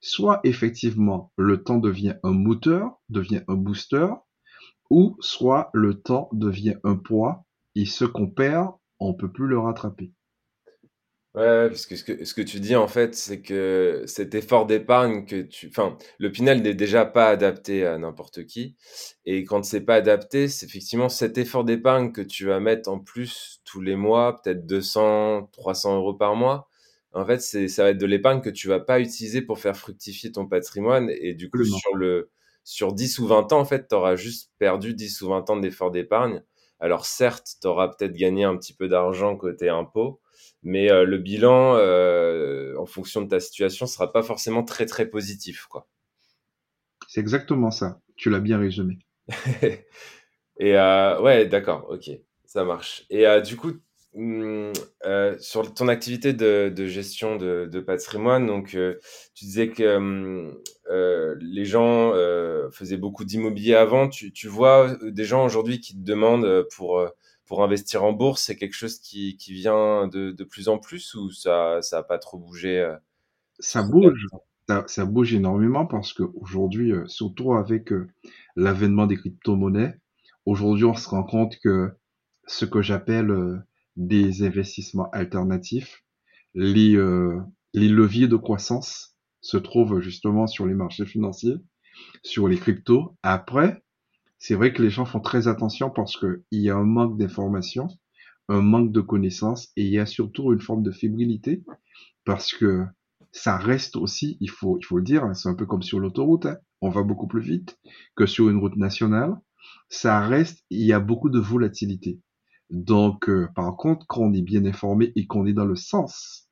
soit 0.00 0.40
effectivement 0.44 1.32
le 1.36 1.62
temps 1.62 1.78
devient 1.78 2.16
un 2.22 2.32
moteur, 2.32 3.00
devient 3.08 3.42
un 3.48 3.54
booster, 3.54 4.08
ou 4.88 5.16
soit 5.20 5.70
le 5.72 6.00
temps 6.00 6.28
devient 6.32 6.76
un 6.84 6.96
poids 6.96 7.44
et 7.74 7.84
ce 7.86 8.04
qu'on 8.04 8.28
perd, 8.28 8.72
on 8.98 9.14
peut 9.14 9.30
plus 9.30 9.46
le 9.46 9.58
rattraper. 9.58 10.12
Ouais, 11.37 11.68
parce 11.68 11.87
que 11.87 11.94
ce 11.94 12.02
que 12.02 12.25
ce 12.25 12.34
que 12.34 12.42
tu 12.42 12.58
dis, 12.58 12.75
en 12.75 12.88
fait, 12.88 13.14
c'est 13.14 13.40
que 13.40 14.02
cet 14.06 14.34
effort 14.34 14.66
d'épargne 14.66 15.25
que 15.26 15.42
tu 15.42 15.68
enfin, 15.68 15.96
le 16.18 16.32
Pinel 16.32 16.60
n'est 16.62 16.75
déjà 16.75 17.04
pas 17.06 17.28
adapté 17.28 17.87
à 17.87 17.96
n'importe 17.99 18.46
qui 18.46 18.75
et 19.25 19.44
quand 19.44 19.62
c'est 19.64 19.82
pas 19.82 19.94
adapté, 19.94 20.49
c'est 20.49 20.66
effectivement 20.66 21.08
cet 21.08 21.38
effort 21.38 21.62
d'épargne 21.62 22.10
que 22.10 22.20
tu 22.20 22.46
vas 22.46 22.58
mettre 22.58 22.90
en 22.90 22.99
plus 22.99 23.60
tous 23.64 23.80
les 23.80 23.94
mois, 23.94 24.40
peut-être 24.42 24.66
200-300 24.66 26.00
€ 26.00 26.18
par 26.18 26.34
mois. 26.34 26.66
En 27.12 27.25
fait, 27.25 27.38
c'est 27.40 27.68
ça 27.68 27.84
va 27.84 27.90
être 27.90 27.99
de 27.99 28.06
l'épargne 28.06 28.40
que 28.40 28.50
tu 28.50 28.66
vas 28.66 28.80
pas 28.80 28.99
utiliser 28.99 29.40
pour 29.40 29.60
faire 29.60 29.76
fructifier 29.76 30.32
ton 30.32 30.46
patrimoine 30.49 31.10
et 31.10 31.34
du 31.34 31.49
coup, 31.49 31.58
Absolument. 31.60 31.78
sur 31.78 31.94
le 31.94 32.30
sur 32.64 32.92
10 32.92 33.20
ou 33.20 33.28
20 33.28 33.52
ans, 33.52 33.60
en 33.60 33.64
fait, 33.64 33.87
tu 33.88 33.94
auras 33.94 34.16
juste 34.16 34.50
perdu 34.58 34.94
10 34.94 35.20
ou 35.22 35.28
20 35.28 35.49
ans 35.49 35.56
d'effort 35.56 35.92
d'épargne. 35.92 36.42
Alors 36.80 37.04
certes, 37.06 37.56
tu 37.60 37.68
auras 37.68 37.88
peut-être 37.88 38.14
gagné 38.16 38.42
un 38.44 38.56
petit 38.56 38.72
peu 38.75 38.88
d'argent 38.88 39.37
côté 39.37 39.68
impôt, 39.68 40.20
mais 40.62 40.90
euh, 40.90 41.04
le 41.04 41.18
bilan, 41.18 41.76
euh, 41.76 42.75
en 42.78 42.87
fonction 42.87 43.23
de 43.23 43.28
ta 43.28 43.40
situation, 43.40 43.87
sera 43.87 44.12
pas 44.12 44.23
forcément 44.23 44.62
très 44.62 44.87
très 44.87 45.06
positif, 45.06 45.66
quoi. 45.66 45.88
C'est 47.09 47.20
exactement 47.20 47.70
ça. 47.70 48.00
Tu 48.16 48.30
l'as 48.30 48.40
bien 48.40 48.59
résumé. 48.59 48.99
Et 50.59 50.76
euh, 50.76 51.20
ouais, 51.20 51.47
d'accord, 51.47 51.87
ok, 51.90 52.11
ça 52.44 52.64
marche. 52.64 53.04
Et 53.11 53.26
euh, 53.26 53.40
du 53.40 53.56
coup, 53.56 53.73
hum, 54.14 54.73
sur 55.38 55.73
ton 55.75 55.88
activité 55.88 56.32
de, 56.35 56.68
de 56.75 56.87
gestion 56.87 57.37
de, 57.37 57.66
de 57.70 57.80
patrimoine, 57.80 58.47
donc 58.47 58.76
tu 59.35 59.44
disais 59.44 59.70
que 59.70 59.97
hum, 59.97 60.59
les 61.40 61.64
gens 61.64 62.12
faisaient 62.70 62.99
beaucoup 62.99 63.25
d'immobilier 63.25 63.75
avant. 63.75 64.09
Tu, 64.09 64.32
tu 64.32 64.49
vois 64.49 64.97
des 65.02 65.25
gens 65.25 65.44
aujourd'hui 65.44 65.80
qui 65.80 65.94
te 65.94 66.04
demandent 66.04 66.66
pour 66.76 67.09
pour 67.50 67.64
investir 67.64 68.04
en 68.04 68.12
bourse, 68.12 68.45
c'est 68.45 68.54
quelque 68.54 68.76
chose 68.76 69.00
qui, 69.00 69.37
qui 69.37 69.52
vient 69.52 70.07
de, 70.07 70.30
de 70.30 70.45
plus 70.45 70.69
en 70.69 70.78
plus 70.78 71.16
ou 71.16 71.33
ça 71.33 71.83
ça 71.83 71.99
a 71.99 72.02
pas 72.04 72.21
trop 72.21 72.38
bougé 72.38 72.78
euh, 72.78 72.95
Ça 73.59 73.83
bouge, 73.83 74.25
ça, 74.69 74.85
ça 74.87 75.04
bouge 75.04 75.35
énormément 75.35 75.85
parce 75.85 76.12
qu'aujourd'hui, 76.12 76.92
euh, 76.92 77.09
surtout 77.09 77.54
avec 77.54 77.92
euh, 77.92 78.07
l'avènement 78.54 79.09
des 79.09 79.16
crypto-monnaies, 79.16 79.97
aujourd'hui 80.47 80.85
on 80.85 80.95
se 80.95 81.09
rend 81.09 81.25
compte 81.25 81.59
que 81.59 81.90
ce 82.47 82.66
que 82.66 82.83
j'appelle 82.83 83.64
des 83.97 84.45
investissements 84.45 85.11
alternatifs, 85.11 86.04
les, 86.54 86.97
les 87.75 87.88
leviers 87.88 88.26
de 88.28 88.37
croissance 88.37 89.16
se 89.40 89.57
trouvent 89.57 90.00
justement 90.00 90.47
sur 90.47 90.66
les 90.66 90.75
marchés 90.75 91.07
financiers, 91.07 91.57
sur 92.23 92.49
les 92.49 92.57
cryptos. 92.57 93.16
Après, 93.23 93.83
c'est 94.40 94.54
vrai 94.54 94.73
que 94.73 94.82
les 94.82 94.90
gens 94.90 95.04
font 95.04 95.20
très 95.20 95.49
attention 95.49 95.90
parce 95.90 96.18
qu'il 96.18 96.40
y 96.50 96.70
a 96.70 96.76
un 96.76 96.85
manque 96.85 97.18
d'information, 97.18 97.88
un 98.49 98.62
manque 98.62 98.90
de 98.90 99.00
connaissances 99.00 99.68
et 99.76 99.85
il 99.85 99.92
y 99.92 99.99
a 99.99 100.06
surtout 100.06 100.52
une 100.52 100.61
forme 100.61 100.82
de 100.82 100.90
fébrilité 100.90 101.62
parce 102.25 102.52
que 102.52 102.85
ça 103.32 103.59
reste 103.59 103.97
aussi, 103.97 104.38
il 104.40 104.50
faut, 104.50 104.78
il 104.80 104.85
faut 104.85 104.97
le 104.97 105.04
dire, 105.04 105.25
hein, 105.25 105.35
c'est 105.35 105.49
un 105.49 105.54
peu 105.54 105.66
comme 105.66 105.82
sur 105.82 106.00
l'autoroute, 106.00 106.47
hein, 106.47 106.56
on 106.80 106.88
va 106.88 107.02
beaucoup 107.02 107.28
plus 107.28 107.42
vite 107.42 107.78
que 108.16 108.26
sur 108.26 108.49
une 108.49 108.56
route 108.56 108.76
nationale. 108.76 109.35
Ça 109.90 110.20
reste, 110.20 110.64
il 110.70 110.87
y 110.87 110.92
a 110.92 111.00
beaucoup 111.00 111.28
de 111.28 111.38
volatilité. 111.38 112.20
Donc, 112.70 113.28
euh, 113.28 113.49
par 113.54 113.76
contre, 113.76 114.06
quand 114.09 114.23
on 114.23 114.32
est 114.32 114.42
bien 114.42 114.64
informé 114.64 115.12
et 115.16 115.26
qu'on 115.26 115.47
est 115.47 115.52
dans 115.52 115.66
le 115.66 115.76
sens 115.76 116.49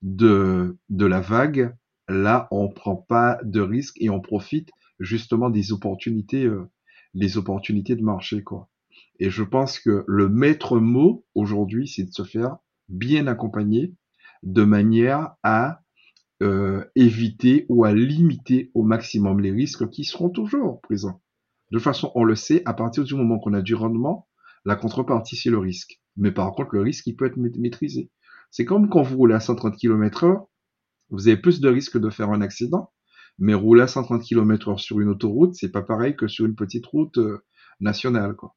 de, 0.00 0.78
de 0.90 1.06
la 1.06 1.20
vague, 1.20 1.74
là, 2.08 2.46
on 2.52 2.68
prend 2.68 2.96
pas 2.96 3.38
de 3.42 3.60
risques 3.60 4.00
et 4.00 4.10
on 4.10 4.20
profite 4.20 4.70
justement 5.00 5.50
des 5.50 5.72
opportunités, 5.72 6.44
euh, 6.44 6.70
des 7.14 7.38
opportunités 7.38 7.96
de 7.96 8.02
marché, 8.02 8.42
quoi. 8.42 8.68
Et 9.18 9.30
je 9.30 9.42
pense 9.42 9.78
que 9.78 10.04
le 10.06 10.28
maître 10.28 10.78
mot 10.78 11.24
aujourd'hui, 11.34 11.86
c'est 11.86 12.04
de 12.04 12.12
se 12.12 12.24
faire 12.24 12.56
bien 12.88 13.26
accompagner 13.26 13.94
de 14.42 14.64
manière 14.64 15.34
à 15.42 15.82
euh, 16.42 16.84
éviter 16.96 17.66
ou 17.68 17.84
à 17.84 17.92
limiter 17.92 18.70
au 18.74 18.82
maximum 18.82 19.40
les 19.40 19.52
risques 19.52 19.88
qui 19.90 20.04
seront 20.04 20.30
toujours 20.30 20.80
présents. 20.80 21.22
De 21.70 21.78
façon, 21.78 22.10
on 22.14 22.24
le 22.24 22.34
sait, 22.34 22.62
à 22.64 22.74
partir 22.74 23.04
du 23.04 23.14
moment 23.14 23.38
qu'on 23.38 23.54
a 23.54 23.62
du 23.62 23.74
rendement, 23.74 24.28
la 24.64 24.76
contrepartie, 24.76 25.36
c'est 25.36 25.50
le 25.50 25.58
risque. 25.58 26.00
Mais 26.16 26.32
par 26.32 26.52
contre, 26.52 26.74
le 26.74 26.82
risque, 26.82 27.06
il 27.06 27.16
peut 27.16 27.26
être 27.26 27.36
maîtrisé. 27.36 28.10
C'est 28.50 28.64
comme 28.64 28.88
quand 28.88 29.02
vous 29.02 29.16
roulez 29.16 29.34
à 29.34 29.40
130 29.40 29.76
km 29.76 30.24
heure, 30.24 30.46
vous 31.10 31.28
avez 31.28 31.36
plus 31.36 31.60
de 31.60 31.68
risques 31.68 31.98
de 31.98 32.10
faire 32.10 32.30
un 32.30 32.40
accident, 32.40 32.90
mais 33.38 33.54
rouler 33.54 33.82
à 33.82 33.88
130 33.88 34.22
km 34.22 34.68
heure 34.70 34.80
sur 34.80 35.00
une 35.00 35.08
autoroute, 35.08 35.54
c'est 35.54 35.72
pas 35.72 35.82
pareil 35.82 36.16
que 36.16 36.28
sur 36.28 36.46
une 36.46 36.54
petite 36.56 36.86
route 36.86 37.18
euh, 37.18 37.44
nationale, 37.80 38.34
quoi. 38.36 38.56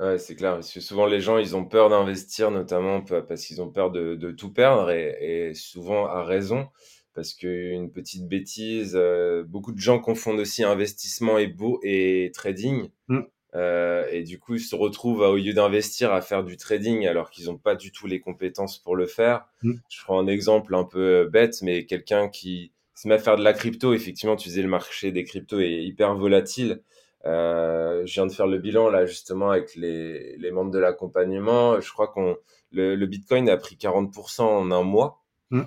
Ouais, 0.00 0.18
c'est 0.18 0.34
clair, 0.34 0.54
parce 0.54 0.72
que 0.72 0.80
souvent 0.80 1.06
les 1.06 1.20
gens, 1.20 1.38
ils 1.38 1.54
ont 1.54 1.64
peur 1.64 1.88
d'investir, 1.88 2.50
notamment 2.50 3.00
pa- 3.02 3.22
parce 3.22 3.46
qu'ils 3.46 3.62
ont 3.62 3.70
peur 3.70 3.92
de, 3.92 4.16
de 4.16 4.32
tout 4.32 4.52
perdre, 4.52 4.90
et, 4.90 5.50
et 5.50 5.54
souvent 5.54 6.06
à 6.06 6.24
raison, 6.24 6.66
parce 7.14 7.32
qu'une 7.32 7.92
petite 7.92 8.26
bêtise, 8.26 8.94
euh, 8.96 9.44
beaucoup 9.44 9.70
de 9.72 9.78
gens 9.78 10.00
confondent 10.00 10.40
aussi 10.40 10.64
investissement 10.64 11.38
et, 11.38 11.46
beau, 11.46 11.78
et 11.84 12.32
trading, 12.34 12.88
Mm, 13.08 13.24
euh, 13.56 14.06
et 14.12 14.24
du 14.24 14.38
coup 14.40 14.56
ils 14.56 14.60
se 14.60 14.76
retrouvent, 14.76 15.24
à- 15.24 15.30
au 15.30 15.36
lieu 15.38 15.54
d'investir, 15.54 16.12
à 16.14 16.22
faire 16.22 16.44
du 16.44 16.58
trading, 16.58 17.06
alors 17.08 17.30
qu'ils 17.30 17.46
n'ont 17.46 17.58
pas 17.58 17.76
du 17.76 17.92
tout 17.92 18.06
les 18.08 18.20
compétences 18.20 18.78
pour 18.80 18.96
le 18.96 19.06
faire. 19.06 19.46
mm, 19.62 19.80
Je 19.90 20.02
prends 20.04 20.20
un 20.20 20.28
exemple 20.28 20.74
un 20.76 20.84
peu 20.84 21.28
bête, 21.32 21.62
mais 21.62 21.86
quelqu'un 21.86 22.28
qui 22.30 22.73
se 22.94 23.08
met 23.08 23.14
à 23.14 23.18
faire 23.18 23.36
de 23.36 23.42
la 23.42 23.52
crypto, 23.52 23.92
effectivement, 23.92 24.36
tu 24.36 24.48
disais 24.48 24.62
le 24.62 24.68
marché 24.68 25.12
des 25.12 25.24
cryptos 25.24 25.60
est 25.60 25.82
hyper 25.84 26.14
volatile. 26.14 26.82
Euh, 27.26 28.04
je 28.04 28.12
viens 28.14 28.26
de 28.26 28.32
faire 28.32 28.46
le 28.46 28.58
bilan 28.58 28.90
là 28.90 29.06
justement 29.06 29.50
avec 29.50 29.74
les, 29.76 30.36
les 30.36 30.50
membres 30.50 30.70
de 30.70 30.78
l'accompagnement. 30.78 31.80
Je 31.80 31.90
crois 31.90 32.08
qu'on 32.08 32.36
le, 32.70 32.94
le 32.96 33.06
Bitcoin 33.06 33.48
a 33.48 33.56
pris 33.56 33.76
40% 33.76 34.42
en 34.42 34.70
un 34.70 34.82
mois. 34.82 35.22
mm. 35.50 35.62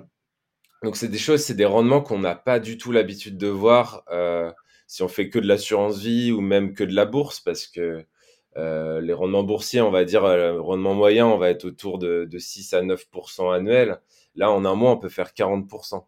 Donc 0.84 0.96
c'est 0.96 1.08
des 1.08 1.18
choses, 1.18 1.42
c'est 1.42 1.54
des 1.54 1.64
rendements 1.64 2.00
qu'on 2.00 2.20
n'a 2.20 2.36
pas 2.36 2.60
du 2.60 2.78
tout 2.78 2.92
l'habitude 2.92 3.36
de 3.36 3.48
voir 3.48 4.04
euh, 4.12 4.52
si 4.86 5.02
on 5.02 5.08
fait 5.08 5.28
que 5.28 5.40
de 5.40 5.46
l'assurance 5.48 5.98
vie 5.98 6.30
ou 6.30 6.40
même 6.40 6.72
que 6.74 6.84
de 6.84 6.94
la 6.94 7.04
bourse 7.04 7.40
parce 7.40 7.66
que 7.66 8.06
euh, 8.56 9.00
les 9.00 9.12
rendements 9.12 9.42
boursiers, 9.42 9.80
on 9.80 9.90
va 9.90 10.04
dire, 10.04 10.24
euh, 10.24 10.52
le 10.52 10.60
rendement 10.60 10.94
moyen, 10.94 11.26
on 11.26 11.36
va 11.36 11.50
être 11.50 11.64
autour 11.64 11.98
de, 11.98 12.24
de 12.24 12.38
6 12.38 12.74
à 12.74 12.82
9% 12.82 13.54
annuels. 13.54 14.00
Là, 14.34 14.50
en 14.50 14.64
un 14.64 14.74
mois, 14.74 14.92
on 14.92 14.96
peut 14.98 15.08
faire 15.08 15.32
40%. 15.32 16.04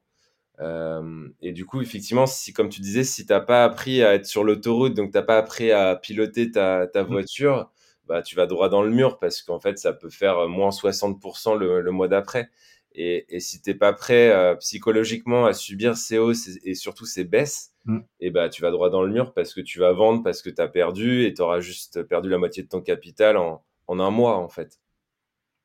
Euh, 0.61 1.29
et 1.40 1.52
du 1.52 1.64
coup, 1.64 1.81
effectivement, 1.81 2.26
si, 2.26 2.52
comme 2.52 2.69
tu 2.69 2.81
disais, 2.81 3.05
si 3.05 3.26
t'as 3.26 3.40
pas 3.40 3.64
appris 3.64 4.02
à 4.02 4.14
être 4.14 4.26
sur 4.26 4.45
l'autoroute, 4.45 4.95
donc 4.95 5.11
t'as 5.12 5.23
pas 5.23 5.38
appris 5.38 5.73
à 5.73 5.97
piloter 5.97 6.50
ta, 6.50 6.87
ta 6.87 7.02
mm. 7.02 7.07
voiture, 7.07 7.71
bah, 8.07 8.23
tu 8.23 8.37
vas 8.37 8.47
droit 8.47 8.69
dans 8.69 8.83
le 8.83 8.90
mur 8.90 9.19
parce 9.19 9.43
qu'en 9.43 9.59
fait, 9.59 9.79
ça 9.79 9.93
peut 9.93 10.11
faire 10.11 10.49
moins 10.49 10.71
60% 10.71 11.59
le, 11.59 11.81
le 11.81 11.90
mois 11.90 12.09
d'après. 12.09 12.50
Et, 12.93 13.25
et 13.35 13.40
si 13.40 13.62
t'es 13.62 13.75
pas 13.75 13.93
prêt 13.93 14.31
euh, 14.33 14.57
psychologiquement 14.57 15.47
à 15.47 15.52
subir 15.52 15.97
ces 15.97 16.19
hausses 16.19 16.49
et, 16.49 16.71
et 16.71 16.75
surtout 16.75 17.07
ces 17.07 17.25
baisses, 17.25 17.73
mm. 17.85 18.00
et 18.21 18.31
bah, 18.31 18.49
tu 18.49 18.62
vas 18.62 18.71
droit 18.71 18.90
dans 18.90 19.02
le 19.02 19.12
mur 19.12 19.33
parce 19.33 19.55
que 19.55 19.61
tu 19.61 19.79
vas 19.79 19.93
vendre, 19.93 20.23
parce 20.23 20.43
que 20.43 20.50
t'as 20.50 20.69
perdu 20.69 21.25
et 21.25 21.33
t'auras 21.33 21.61
juste 21.61 22.02
perdu 22.02 22.29
la 22.29 22.38
moitié 22.38 22.62
de 22.62 22.69
ton 22.69 22.83
capital 22.83 23.37
en, 23.37 23.64
en 23.87 24.00
un 24.00 24.11
mois, 24.11 24.37
en 24.37 24.49
fait. 24.49 24.79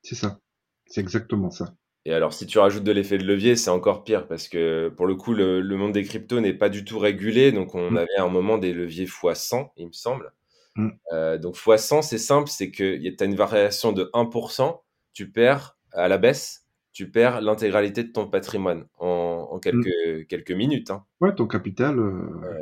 C'est 0.04 0.16
ça. 0.16 0.40
C'est 0.86 1.02
exactement 1.02 1.50
ça. 1.50 1.76
Et 2.06 2.14
alors, 2.14 2.34
si 2.34 2.46
tu 2.46 2.60
rajoutes 2.60 2.84
de 2.84 2.92
l'effet 2.92 3.18
de 3.18 3.24
levier, 3.26 3.56
c'est 3.56 3.72
encore 3.72 4.04
pire 4.04 4.28
parce 4.28 4.48
que 4.48 4.90
pour 4.96 5.08
le 5.08 5.16
coup, 5.16 5.34
le, 5.34 5.60
le 5.62 5.78
monde 5.78 5.94
des 5.94 6.04
cryptos 6.04 6.40
n'est 6.40 6.54
pas 6.54 6.70
du 6.70 6.86
tout 6.86 7.00
régulé. 7.00 7.52
Donc, 7.52 7.74
on 7.76 7.90
Mm, 7.90 7.98
avait 7.98 8.16
à 8.18 8.24
un 8.24 8.30
moment 8.30 8.58
des 8.60 8.74
leviers 8.74 9.08
fois 9.08 9.34
100, 9.36 9.72
il 9.78 9.88
me 9.88 9.92
semble. 9.92 10.32
mm, 10.78 11.00
Euh, 11.14 11.38
donc, 11.40 11.56
fois 11.58 11.78
100, 11.80 12.02
c'est 12.04 12.18
simple, 12.20 12.50
c'est 12.50 12.72
que 12.72 12.98
tu 12.98 13.16
as 13.24 13.26
une 13.26 13.36
variation 13.36 13.94
de 13.94 14.10
1%, 14.14 14.84
tu 15.14 15.32
perds 15.32 15.78
à 15.94 16.08
la 16.10 16.18
baisse, 16.20 16.65
tu 16.96 17.12
perds 17.12 17.42
l'intégralité 17.42 18.06
de 18.06 18.12
ton 18.14 18.26
patrimoine 18.26 18.88
en, 19.00 19.50
en 19.52 19.60
mm. 19.74 19.82
quelques, 19.84 20.28
quelques 20.30 20.52
minutes. 20.52 20.92
hein. 20.92 21.06
Ouais, 21.20 21.36
ton 21.36 21.46
capital, 21.46 22.00
euh, 22.00 22.22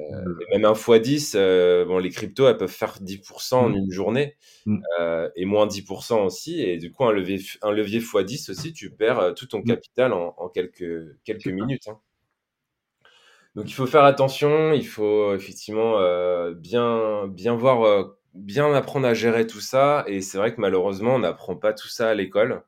Et 0.10 0.14
euh, 0.16 0.36
même 0.52 0.66
un 0.66 0.74
fois 0.74 0.98
10, 0.98 1.34
euh, 1.36 1.86
bon, 1.86 2.00
les 2.00 2.10
cryptos, 2.10 2.48
elles 2.48 2.58
peuvent 2.58 2.68
faire 2.68 2.98
10% 3.00 3.54
en 3.54 3.70
mm, 3.70 3.76
une 3.76 3.92
journée 3.92 4.36
mm. 4.66 4.80
euh, 5.00 5.30
et 5.36 5.46
moins 5.46 5.68
10% 5.68 6.26
aussi. 6.26 6.62
Et 6.64 6.78
du 6.78 6.92
coup, 6.92 7.06
un 7.06 7.12
levier, 7.12 7.40
un 7.62 7.72
levier 7.72 8.00
x10 8.00 8.50
aussi, 8.50 8.74
tu 8.74 8.90
perds 8.90 9.20
euh, 9.20 9.34
tout 9.34 9.46
ton 9.46 9.62
capital 9.62 10.14
en, 10.14 10.34
en 10.38 10.50
quelques, 10.50 10.82
minutes. 11.46 11.88
hein. 11.88 12.00
Donc, 13.56 13.70
il 13.70 13.74
faut 13.74 13.86
faire 13.86 14.04
attention, 14.04 14.74
il 14.74 14.88
faut 14.88 15.36
effectivement 15.36 16.00
euh, 16.00 16.56
bien, 16.56 17.28
bien 17.28 17.56
voir, 17.56 17.84
euh, 17.86 18.18
bien 18.34 18.74
apprendre 18.74 19.06
à 19.08 19.14
gérer 19.14 19.46
tout 19.46 19.62
ça. 19.62 20.06
Et 20.08 20.22
c'est 20.22 20.40
vrai 20.40 20.56
que 20.56 20.60
malheureusement, 20.60 21.14
on 21.14 21.20
n'apprend 21.20 21.56
pas 21.56 21.74
tout 21.74 21.88
ça 21.88 22.10
à 22.10 22.16
l'école. 22.16 22.64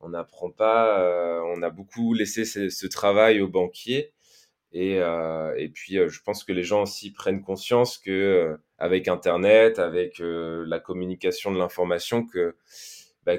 On 0.00 0.10
n'apprend 0.10 0.50
pas, 0.50 1.00
euh, 1.00 1.40
on 1.56 1.62
a 1.62 1.70
beaucoup 1.70 2.14
laissé 2.14 2.44
ce, 2.44 2.86
travail 2.86 3.40
aux 3.40 3.48
banquiers. 3.48 4.12
Et, 4.72 4.98
euh, 5.00 5.54
et 5.56 5.68
puis, 5.68 5.98
euh, 5.98 6.08
je 6.08 6.20
pense 6.22 6.44
que 6.44 6.52
les 6.52 6.62
gens 6.62 6.82
aussi 6.82 7.12
prennent 7.12 7.42
conscience 7.42 7.98
que 7.98 8.58
avec 8.78 9.08
Internet, 9.08 9.78
avec 9.78 10.20
la 10.20 10.78
communication 10.78 11.52
de 11.52 11.58
l'information, 11.58 12.24
que, 12.24 12.56
bah, 13.24 13.34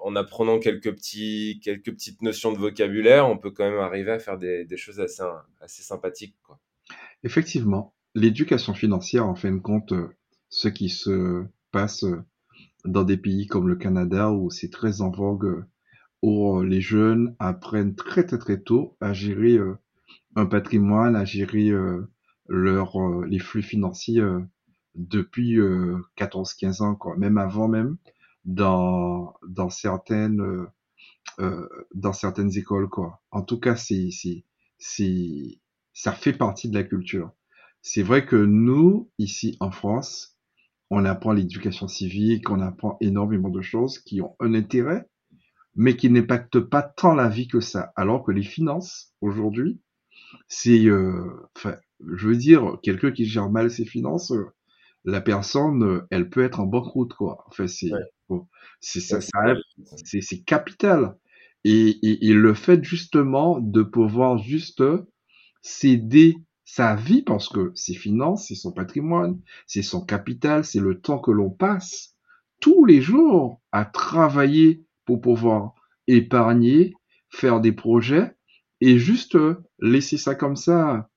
en 0.00 0.16
apprenant 0.16 0.58
quelques 0.58 0.94
petits, 0.94 1.60
quelques 1.62 1.92
petites 1.92 2.22
notions 2.22 2.52
de 2.52 2.58
vocabulaire, 2.58 3.28
on 3.28 3.36
peut 3.36 3.50
quand 3.50 3.68
même 3.68 3.80
arriver 3.80 4.12
à 4.12 4.18
faire 4.18 4.38
des, 4.38 4.64
des 4.64 4.76
choses 4.76 5.00
assez, 5.00 5.22
assez 5.60 5.82
sympathiques, 5.82 6.36
quoi. 6.42 6.58
Effectivement, 7.24 7.94
l'éducation 8.14 8.72
financière, 8.72 9.26
en 9.26 9.34
fin 9.34 9.52
de 9.52 9.58
compte, 9.58 9.92
ce 10.48 10.68
qui 10.68 10.88
se 10.88 11.44
passe 11.72 12.04
dans 12.86 13.04
des 13.04 13.16
pays 13.16 13.46
comme 13.46 13.68
le 13.68 13.76
Canada 13.76 14.30
où 14.32 14.50
c'est 14.50 14.70
très 14.70 15.00
en 15.02 15.10
vogue 15.10 15.46
euh, 15.46 15.64
où 16.22 16.62
les 16.62 16.80
jeunes 16.80 17.36
apprennent 17.38 17.94
très 17.94 18.24
très 18.26 18.38
très 18.38 18.60
tôt 18.60 18.96
à 19.00 19.12
gérer 19.12 19.58
euh, 19.58 19.76
un 20.36 20.46
patrimoine, 20.46 21.16
à 21.16 21.24
gérer 21.24 21.70
euh, 21.70 22.08
leur, 22.48 23.00
euh, 23.00 23.26
les 23.26 23.38
flux 23.38 23.62
financiers 23.62 24.20
euh, 24.20 24.40
depuis 24.94 25.58
14-15 26.16 26.82
ans, 26.82 26.94
quoi. 26.94 27.16
Même 27.16 27.36
avant 27.38 27.68
même, 27.68 27.96
dans, 28.46 29.34
dans 29.46 29.68
certaines, 29.68 30.66
dans 31.38 32.12
certaines 32.14 32.56
écoles, 32.56 32.88
quoi. 32.88 33.20
En 33.30 33.42
tout 33.42 33.60
cas, 33.60 33.76
c'est, 33.76 34.08
c'est, 34.10 34.44
c'est, 34.78 35.60
ça 35.92 36.12
fait 36.12 36.32
partie 36.32 36.70
de 36.70 36.74
la 36.74 36.82
culture. 36.82 37.30
C'est 37.82 38.02
vrai 38.02 38.24
que 38.24 38.36
nous, 38.36 39.10
ici 39.18 39.58
en 39.60 39.70
France, 39.70 40.35
on 40.90 41.04
apprend 41.04 41.32
l'éducation 41.32 41.88
civique, 41.88 42.50
on 42.50 42.60
apprend 42.60 42.96
énormément 43.00 43.48
de 43.50 43.62
choses 43.62 43.98
qui 43.98 44.20
ont 44.22 44.36
un 44.40 44.54
intérêt, 44.54 45.06
mais 45.76 45.96
qui 45.96 46.10
n'impactent 46.10 46.60
pas 46.60 46.82
tant 46.82 47.14
la 47.14 47.28
vie 47.28 47.48
que 47.48 47.60
ça. 47.60 47.92
Alors 47.96 48.24
que 48.24 48.32
les 48.32 48.42
finances, 48.42 49.14
aujourd'hui, 49.20 49.80
c'est, 50.48 50.86
euh, 50.86 51.30
enfin, 51.56 51.76
je 52.14 52.28
veux 52.28 52.36
dire, 52.36 52.78
quelqu'un 52.82 53.12
qui 53.12 53.26
gère 53.26 53.50
mal 53.50 53.70
ses 53.70 53.84
finances, 53.86 54.32
euh, 54.32 54.46
la 55.04 55.20
personne, 55.20 55.84
euh, 55.84 56.06
elle 56.10 56.30
peut 56.30 56.42
être 56.44 56.60
en 56.60 56.66
banqueroute, 56.66 57.14
quoi. 57.14 57.44
Enfin, 57.48 57.66
c'est, 57.68 57.92
Ouais. 57.92 58.00
bon, 58.28 58.48
c'est 58.80 59.00
Ouais, 59.10 59.18
ça, 59.20 59.20
ça 59.20 59.30
c'est 60.22 60.42
capital. 60.44 61.16
Et, 61.64 61.90
et, 62.02 62.28
et 62.28 62.32
le 62.34 62.54
fait 62.54 62.82
justement 62.84 63.58
de 63.60 63.82
pouvoir 63.82 64.38
juste 64.38 64.82
céder 65.62 66.36
sa 66.66 66.96
vie, 66.96 67.22
parce 67.22 67.48
que 67.48 67.70
ses 67.74 67.94
finances, 67.94 68.48
c'est 68.48 68.56
son 68.56 68.72
patrimoine, 68.72 69.40
c'est 69.66 69.82
son 69.82 70.04
capital, 70.04 70.64
c'est 70.64 70.80
le 70.80 71.00
temps 71.00 71.20
que 71.20 71.30
l'on 71.30 71.48
passe 71.48 72.16
tous 72.60 72.84
les 72.84 73.00
jours 73.00 73.62
à 73.70 73.84
travailler 73.84 74.84
pour 75.04 75.20
pouvoir 75.20 75.74
épargner, 76.08 76.92
faire 77.30 77.60
des 77.60 77.72
projets, 77.72 78.32
et 78.80 78.98
juste 78.98 79.38
laisser 79.78 80.18
ça 80.18 80.34
comme 80.34 80.56
ça 80.56 81.08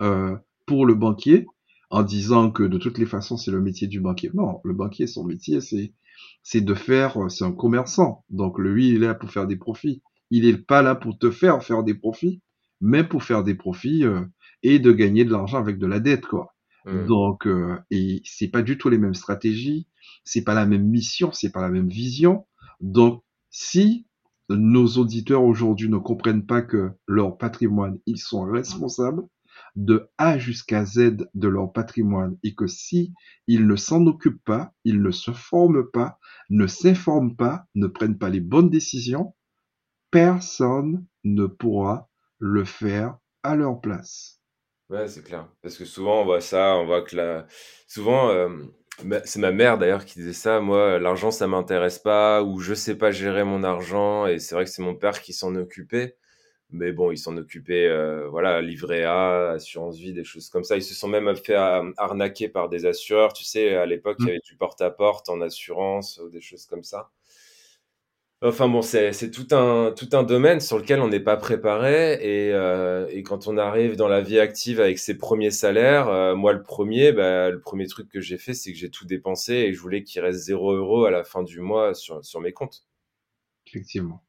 euh, 0.00 0.34
pour 0.64 0.86
le 0.86 0.94
banquier 0.94 1.46
en 1.90 2.02
disant 2.02 2.50
que 2.50 2.62
de 2.62 2.78
toutes 2.78 2.98
les 2.98 3.06
façons 3.06 3.36
c'est 3.36 3.52
le 3.52 3.60
métier 3.60 3.86
du 3.86 4.00
banquier. 4.00 4.30
Non, 4.34 4.60
le 4.64 4.72
banquier, 4.72 5.06
son 5.06 5.24
métier, 5.24 5.60
c'est 5.60 5.92
c'est 6.42 6.62
de 6.62 6.74
faire, 6.74 7.22
euh, 7.22 7.28
c'est 7.28 7.44
un 7.44 7.52
commerçant. 7.52 8.24
Donc 8.30 8.58
lui, 8.58 8.88
il 8.88 8.96
est 8.96 9.06
là 9.06 9.14
pour 9.14 9.30
faire 9.30 9.46
des 9.46 9.56
profits. 9.56 10.02
Il 10.30 10.46
est 10.46 10.56
pas 10.56 10.80
là 10.80 10.94
pour 10.94 11.18
te 11.18 11.30
faire 11.30 11.62
faire 11.62 11.84
des 11.84 11.94
profits, 11.94 12.40
mais 12.80 13.04
pour 13.04 13.22
faire 13.22 13.42
des 13.42 13.54
profits 13.54 14.04
euh, 14.04 14.24
et 14.62 14.78
de 14.78 14.92
gagner 14.92 15.24
de 15.24 15.32
l'argent 15.32 15.58
avec 15.58 15.78
de 15.78 15.86
la 15.86 16.00
dette, 16.00 16.26
quoi. 16.26 16.54
Hmm. 16.84 17.06
Donc, 17.06 17.46
euh, 17.46 17.76
et 17.90 18.22
c'est 18.24 18.48
pas 18.48 18.62
du 18.62 18.78
tout 18.78 18.88
les 18.88 18.98
mêmes 18.98 19.14
stratégies, 19.14 19.88
c'est 20.24 20.44
pas 20.44 20.54
la 20.54 20.66
même 20.66 20.86
mission, 20.86 21.32
c'est 21.32 21.50
pas 21.50 21.62
la 21.62 21.70
même 21.70 21.88
vision. 21.88 22.46
Donc, 22.80 23.24
si 23.50 24.06
nos 24.48 24.86
auditeurs 24.86 25.42
aujourd'hui 25.42 25.88
ne 25.88 25.98
comprennent 25.98 26.46
pas 26.46 26.62
que 26.62 26.92
leur 27.08 27.36
patrimoine, 27.36 27.98
ils 28.06 28.18
sont 28.18 28.42
responsables 28.42 29.24
de 29.74 30.08
A 30.18 30.38
jusqu'à 30.38 30.84
Z 30.84 31.28
de 31.34 31.48
leur 31.48 31.72
patrimoine 31.72 32.36
et 32.42 32.54
que 32.54 32.66
si 32.66 33.12
ils 33.46 33.66
ne 33.66 33.76
s'en 33.76 34.06
occupent 34.06 34.44
pas, 34.44 34.72
ils 34.84 35.02
ne 35.02 35.10
se 35.10 35.32
forment 35.32 35.90
pas, 35.90 36.18
ne 36.50 36.66
s'informent 36.66 37.36
pas, 37.36 37.66
ne 37.74 37.86
prennent 37.86 38.18
pas 38.18 38.30
les 38.30 38.40
bonnes 38.40 38.70
décisions, 38.70 39.34
personne 40.10 41.04
ne 41.24 41.46
pourra 41.46 42.08
le 42.38 42.64
faire 42.64 43.18
à 43.42 43.54
leur 43.56 43.80
place. 43.80 44.40
Ouais, 44.88 45.08
c'est 45.08 45.22
clair. 45.24 45.48
Parce 45.62 45.76
que 45.76 45.84
souvent, 45.84 46.20
on 46.22 46.24
voit 46.24 46.40
ça, 46.40 46.76
on 46.76 46.86
voit 46.86 47.02
que 47.02 47.16
la... 47.16 47.46
souvent, 47.88 48.30
euh, 48.30 48.48
c'est 49.24 49.40
ma 49.40 49.50
mère 49.50 49.78
d'ailleurs 49.78 50.04
qui 50.04 50.20
disait 50.20 50.32
ça, 50.32 50.60
moi, 50.60 50.98
l'argent, 51.00 51.32
ça 51.32 51.48
m'intéresse 51.48 51.98
pas, 51.98 52.42
ou 52.44 52.60
je 52.60 52.72
sais 52.72 52.96
pas 52.96 53.10
gérer 53.10 53.42
mon 53.42 53.64
argent, 53.64 54.26
et 54.26 54.38
c'est 54.38 54.54
vrai 54.54 54.64
que 54.64 54.70
c'est 54.70 54.82
mon 54.82 54.94
père 54.94 55.20
qui 55.22 55.32
s'en 55.32 55.56
occupait. 55.56 56.16
Mais 56.70 56.92
bon, 56.92 57.12
il 57.12 57.18
s'en 57.18 57.36
occupait, 57.38 57.86
euh, 57.88 58.28
voilà, 58.28 58.62
livret 58.62 59.04
A, 59.04 59.52
assurance 59.52 59.98
vie, 59.98 60.12
des 60.14 60.24
choses 60.24 60.50
comme 60.50 60.64
ça. 60.64 60.76
Ils 60.76 60.82
se 60.84 60.94
sont 60.94 61.08
même 61.08 61.34
fait 61.36 61.56
euh, 61.56 61.92
arnaquer 61.98 62.48
par 62.50 62.68
des 62.68 62.86
assureurs. 62.86 63.32
Tu 63.34 63.44
sais, 63.44 63.76
à 63.76 63.86
l'époque, 63.86 64.18
il 64.26 64.28
y 64.28 64.30
Mm. 64.30 64.32
avait 64.32 64.40
du 64.44 64.56
porte-à-porte 64.56 65.30
en 65.30 65.40
assurance, 65.42 66.18
ou 66.24 66.28
des 66.30 66.42
choses 66.42 66.66
comme 66.66 66.84
ça. 66.84 67.10
Enfin 68.42 68.68
bon, 68.68 68.82
c'est 68.82 69.30
tout 69.30 69.46
un, 69.52 69.92
tout 69.96 70.10
un 70.12 70.22
domaine 70.22 70.60
sur 70.60 70.78
lequel 70.78 71.00
on 71.00 71.08
n'est 71.08 71.20
pas 71.20 71.38
préparé 71.38 72.14
et, 72.20 72.52
euh, 72.52 73.08
et 73.10 73.22
quand 73.22 73.48
on 73.48 73.56
arrive 73.56 73.96
dans 73.96 74.08
la 74.08 74.20
vie 74.20 74.38
active 74.38 74.78
avec 74.78 74.98
ses 74.98 75.16
premiers 75.16 75.50
salaires, 75.50 76.08
euh, 76.08 76.36
moi 76.36 76.52
le 76.52 76.62
premier, 76.62 77.12
bah, 77.12 77.50
le 77.50 77.60
premier 77.60 77.86
truc 77.86 78.10
que 78.10 78.20
j'ai 78.20 78.36
fait, 78.36 78.52
c'est 78.52 78.72
que 78.72 78.78
j'ai 78.78 78.90
tout 78.90 79.06
dépensé 79.06 79.54
et 79.54 79.72
je 79.72 79.80
voulais 79.80 80.02
qu'il 80.02 80.20
reste 80.20 80.40
zéro 80.40 80.72
euro 80.74 81.06
à 81.06 81.10
la 81.10 81.24
fin 81.24 81.42
du 81.42 81.60
mois 81.60 81.94
sur, 81.94 82.22
sur 82.22 82.40
mes 82.42 82.52
comptes. 82.52 82.84
Effectivement. 83.66 84.22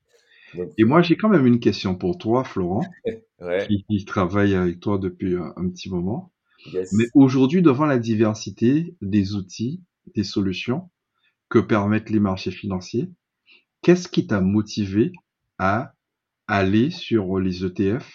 Donc, 0.54 0.72
Et 0.78 0.86
moi, 0.86 1.02
j'ai 1.02 1.18
quand 1.18 1.30
même 1.30 1.46
une 1.46 1.60
question 1.60 1.96
pour 1.96 2.18
toi, 2.18 2.44
Florent, 2.46 2.82
euh, 3.08 3.12
ouais, 3.42 3.68
qui, 3.68 3.84
qui 3.90 4.06
travaille 4.06 4.56
avec 4.56 4.80
toi 4.80 4.98
depuis 4.98 5.36
un, 5.36 5.54
un 5.58 5.70
petit 5.70 5.90
moment. 5.90 6.32
Mais 6.92 7.06
aujourd'hui, 7.14 7.62
devant 7.62 7.86
la 7.86 7.98
diversité 8.00 8.96
des 9.02 9.36
outils, 9.36 9.84
des 10.16 10.24
solutions 10.24 10.90
que 11.50 11.60
permettent 11.60 12.10
les 12.10 12.20
marchés 12.20 12.52
financiers, 12.52 13.10
qu'est-ce 13.82 14.08
qui 14.08 14.28
t'a 14.28 14.42
motivé 14.42 15.12
à 15.58 15.94
aller 16.48 16.92
sur 16.92 17.40
les 17.40 17.66
ETF, 17.66 18.10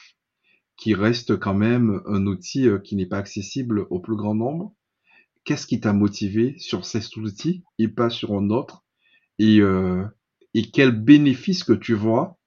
qui 0.76 0.94
restent 0.94 1.38
quand 1.38 1.54
même 1.54 2.02
un 2.06 2.26
outil 2.26 2.68
euh, 2.68 2.78
qui 2.78 2.96
n'est 2.96 3.06
pas 3.06 3.18
accessible 3.18 3.86
au 3.90 4.00
plus 4.00 4.16
grand 4.16 4.34
nombre? 4.34 4.74
Qu'est-ce 5.44 5.66
qui 5.66 5.80
t'a 5.80 5.92
motivé 5.92 6.56
sur 6.58 6.84
cet 6.84 7.16
outil 7.16 7.64
et 7.78 7.88
pas 7.88 8.10
sur 8.10 8.32
un 8.32 8.50
autre? 8.50 8.84
Et, 9.38 9.60
euh, 9.60 10.04
et 10.54 10.70
quels 10.70 10.92
bénéfices 10.92 11.64
que 11.64 11.72
tu 11.72 11.94
vois 11.94 12.38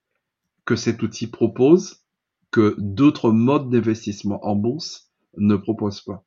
que 0.65 0.75
cet 0.75 1.04
outil 1.04 1.28
propose 1.28 2.04
que 2.51 2.75
d'autres 2.78 3.32
modes 3.32 3.69
d'investissement 3.69 4.45
en 4.45 4.56
bourse 4.56 5.12
ne 5.38 5.56
proposent 5.56 6.01
pas? 6.01 6.25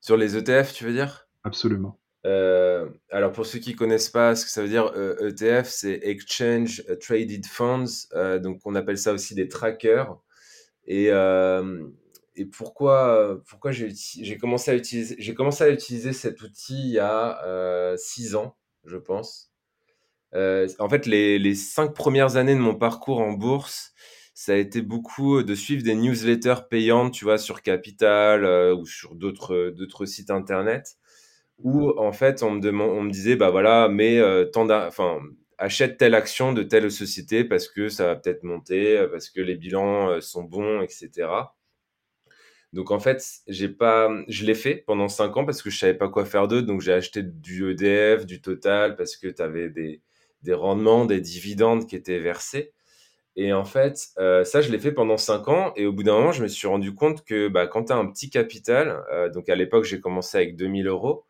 Sur 0.00 0.16
les 0.16 0.36
ETF, 0.36 0.72
tu 0.72 0.84
veux 0.84 0.92
dire? 0.92 1.28
Absolument. 1.44 1.98
Euh, 2.26 2.88
alors 3.10 3.30
pour 3.30 3.46
ceux 3.46 3.60
qui 3.60 3.76
connaissent 3.76 4.10
pas 4.10 4.34
ce 4.34 4.44
que 4.44 4.50
ça 4.50 4.60
veut 4.60 4.68
dire, 4.68 4.90
euh, 4.96 5.30
ETF, 5.30 5.68
c'est 5.68 6.00
Exchange 6.02 6.82
Traded 7.00 7.46
Funds, 7.46 8.08
euh, 8.14 8.40
donc 8.40 8.60
on 8.64 8.74
appelle 8.74 8.98
ça 8.98 9.12
aussi 9.12 9.34
des 9.34 9.48
trackers. 9.48 10.18
Et, 10.86 11.10
pourquoi, 12.52 13.40
j'ai 13.70 14.38
commencé 14.38 14.70
à 14.70 14.74
utiliser, 14.74 16.12
cet 16.12 16.42
outil 16.42 16.80
il 16.80 16.92
y 16.92 16.98
a 16.98 17.44
euh, 17.46 17.96
six 17.96 18.34
ans, 18.34 18.56
je 18.84 18.96
pense. 18.96 19.52
En 20.32 20.88
fait, 20.90 21.06
les, 21.06 21.38
les 21.38 21.54
cinq 21.54 21.94
premières 21.94 22.36
années 22.36 22.54
de 22.54 22.60
mon 22.60 22.74
parcours 22.74 23.20
en 23.20 23.32
bourse, 23.32 23.94
ça 24.34 24.52
a 24.52 24.56
été 24.56 24.82
beaucoup 24.82 25.42
de 25.42 25.54
suivre 25.54 25.82
des 25.82 25.94
newsletters 25.94 26.68
payantes, 26.68 27.14
tu 27.14 27.24
vois, 27.24 27.38
sur 27.38 27.62
Capital 27.62 28.44
ou 28.74 28.84
sur 28.84 29.14
d'autres 29.14 30.04
sites 30.04 30.30
internet, 30.30 30.98
où 31.58 31.90
en 31.98 32.12
fait 32.12 32.42
on 32.42 32.52
me 32.52 32.60
demande, 32.60 32.90
on 32.90 33.02
me 33.02 33.10
disait, 33.10 33.36
bah 33.36 33.50
voilà, 33.50 33.88
mais 33.88 34.18
euh, 34.18 34.46
enfin, 34.54 35.20
achète 35.58 35.96
telle 35.98 36.14
action 36.14 36.52
de 36.52 36.62
telle 36.62 36.90
société 36.90 37.44
parce 37.44 37.68
que 37.68 37.88
ça 37.88 38.06
va 38.06 38.16
peut-être 38.16 38.42
monter, 38.44 38.98
euh, 38.98 39.08
parce 39.08 39.30
que 39.30 39.40
les 39.40 39.56
bilans 39.56 40.10
euh, 40.10 40.20
sont 40.20 40.44
bons, 40.44 40.82
etc. 40.82 41.28
Donc 42.72 42.90
en 42.90 42.98
fait, 42.98 43.22
j'ai 43.48 43.68
pas, 43.68 44.10
je 44.28 44.44
l'ai 44.44 44.54
fait 44.54 44.76
pendant 44.86 45.08
cinq 45.08 45.36
ans 45.36 45.44
parce 45.44 45.62
que 45.62 45.70
je 45.70 45.78
savais 45.78 45.94
pas 45.94 46.08
quoi 46.08 46.24
faire 46.24 46.48
d'autre. 46.48 46.66
Donc 46.66 46.80
j'ai 46.80 46.92
acheté 46.92 47.22
du 47.22 47.70
EDF, 47.70 48.26
du 48.26 48.40
Total 48.42 48.96
parce 48.96 49.16
que 49.16 49.28
tu 49.28 49.40
avais 49.42 49.70
des, 49.70 50.02
des 50.42 50.54
rendements, 50.54 51.06
des 51.06 51.20
dividendes 51.20 51.86
qui 51.86 51.96
étaient 51.96 52.18
versés. 52.18 52.72
Et 53.36 53.52
en 53.52 53.64
fait, 53.64 54.08
euh, 54.18 54.44
ça, 54.44 54.62
je 54.62 54.72
l'ai 54.72 54.78
fait 54.78 54.92
pendant 54.92 55.18
cinq 55.18 55.48
ans. 55.48 55.72
Et 55.76 55.86
au 55.86 55.92
bout 55.92 56.02
d'un 56.02 56.14
moment, 56.14 56.32
je 56.32 56.42
me 56.42 56.48
suis 56.48 56.66
rendu 56.66 56.94
compte 56.94 57.24
que 57.24 57.48
bah, 57.48 57.66
quand 57.66 57.84
tu 57.84 57.92
as 57.92 57.96
un 57.96 58.06
petit 58.06 58.30
capital, 58.30 59.04
euh, 59.12 59.28
donc 59.30 59.48
à 59.50 59.54
l'époque, 59.56 59.84
j'ai 59.84 60.00
commencé 60.00 60.38
avec 60.38 60.56
2000 60.56 60.86
euros, 60.88 61.25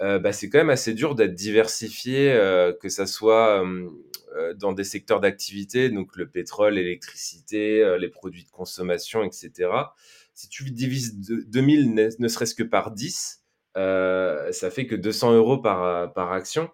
bah, 0.00 0.32
c'est 0.32 0.48
quand 0.48 0.58
même 0.58 0.70
assez 0.70 0.94
dur 0.94 1.14
d'être 1.14 1.34
diversifié, 1.34 2.32
euh, 2.32 2.72
que 2.72 2.88
ça 2.88 3.06
soit 3.06 3.62
euh, 3.64 3.88
euh, 4.36 4.54
dans 4.54 4.72
des 4.72 4.84
secteurs 4.84 5.20
d'activité, 5.20 5.90
donc 5.90 6.16
le 6.16 6.28
pétrole, 6.28 6.74
l'électricité, 6.74 7.82
euh, 7.82 7.98
les 7.98 8.08
produits 8.08 8.44
de 8.44 8.50
consommation, 8.50 9.22
etc. 9.24 9.94
Si 10.34 10.48
tu 10.48 10.70
divises 10.70 11.18
de- 11.18 11.42
2000 11.48 11.94
ne, 11.94 12.08
ne 12.18 12.28
serait-ce 12.28 12.54
que 12.54 12.62
par 12.62 12.92
10, 12.92 13.42
euh, 13.76 14.50
ça 14.52 14.70
fait 14.70 14.86
que 14.86 14.94
200 14.94 15.34
euros 15.34 15.58
par, 15.58 16.12
par 16.14 16.32
action. 16.32 16.70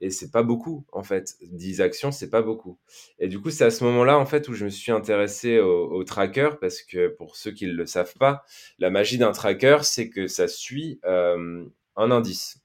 Et 0.00 0.10
c'est 0.10 0.30
pas 0.30 0.44
beaucoup, 0.44 0.84
en 0.92 1.02
fait. 1.02 1.34
10 1.42 1.80
actions, 1.80 2.12
c'est 2.12 2.30
pas 2.30 2.42
beaucoup. 2.42 2.78
Et 3.18 3.26
du 3.28 3.40
coup, 3.40 3.50
c'est 3.50 3.64
à 3.64 3.70
ce 3.70 3.82
moment-là, 3.84 4.16
en 4.18 4.26
fait, 4.26 4.48
où 4.48 4.54
je 4.54 4.64
me 4.64 4.70
suis 4.70 4.92
intéressé 4.92 5.58
au, 5.58 6.04
tracker, 6.04 6.50
parce 6.60 6.82
que 6.82 7.08
pour 7.08 7.34
ceux 7.36 7.50
qui 7.50 7.66
ne 7.66 7.72
le 7.72 7.86
savent 7.86 8.14
pas, 8.14 8.44
la 8.78 8.90
magie 8.90 9.18
d'un 9.18 9.32
tracker, 9.32 9.78
c'est 9.82 10.08
que 10.08 10.28
ça 10.28 10.46
suit 10.46 11.00
euh, 11.04 11.64
un 11.96 12.10
indice. 12.12 12.57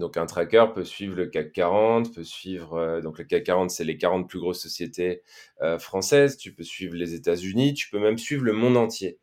Donc 0.00 0.16
un 0.16 0.26
tracker 0.26 0.64
peut 0.74 0.84
suivre 0.84 1.14
le 1.14 1.26
CAC 1.26 1.52
40, 1.52 2.14
peut 2.14 2.24
suivre 2.24 2.74
euh, 2.74 3.00
donc 3.00 3.18
le 3.18 3.24
CAC 3.24 3.44
40 3.44 3.70
c'est 3.70 3.84
les 3.84 3.98
40 3.98 4.28
plus 4.28 4.40
grosses 4.40 4.60
sociétés 4.60 5.22
euh, 5.60 5.78
françaises, 5.78 6.36
tu 6.38 6.52
peux 6.52 6.64
suivre 6.64 6.96
les 6.96 7.14
États-Unis, 7.14 7.74
tu 7.74 7.90
peux 7.90 8.00
même 8.00 8.18
suivre 8.18 8.42
le 8.42 8.52
monde 8.52 8.76
entier. 8.76 9.18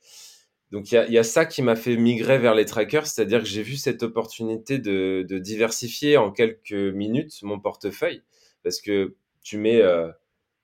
Donc 0.71 0.91
il 0.91 1.11
y 1.11 1.17
a, 1.17 1.23
ça 1.23 1.45
qui 1.45 1.61
m'a 1.61 1.75
fait 1.75 1.97
migrer 1.97 2.39
vers 2.39 2.53
les 2.53 2.65
trackers, 2.65 3.07
c'est-à-dire 3.07 3.39
que 3.39 3.47
j'ai 3.47 3.63
vu 3.63 3.75
cette 3.77 4.03
opportunité 4.03 4.79
de, 4.79 5.25
de 5.27 5.39
diversifier 5.39 6.17
en 6.17 6.31
quelques 6.31 6.73
minutes 6.73 7.41
mon 7.41 7.59
portefeuille 7.59 8.21
parce 8.63 8.81
que 8.81 9.15
tu 9.41 9.57
mets 9.57 9.81
euh, 9.81 10.11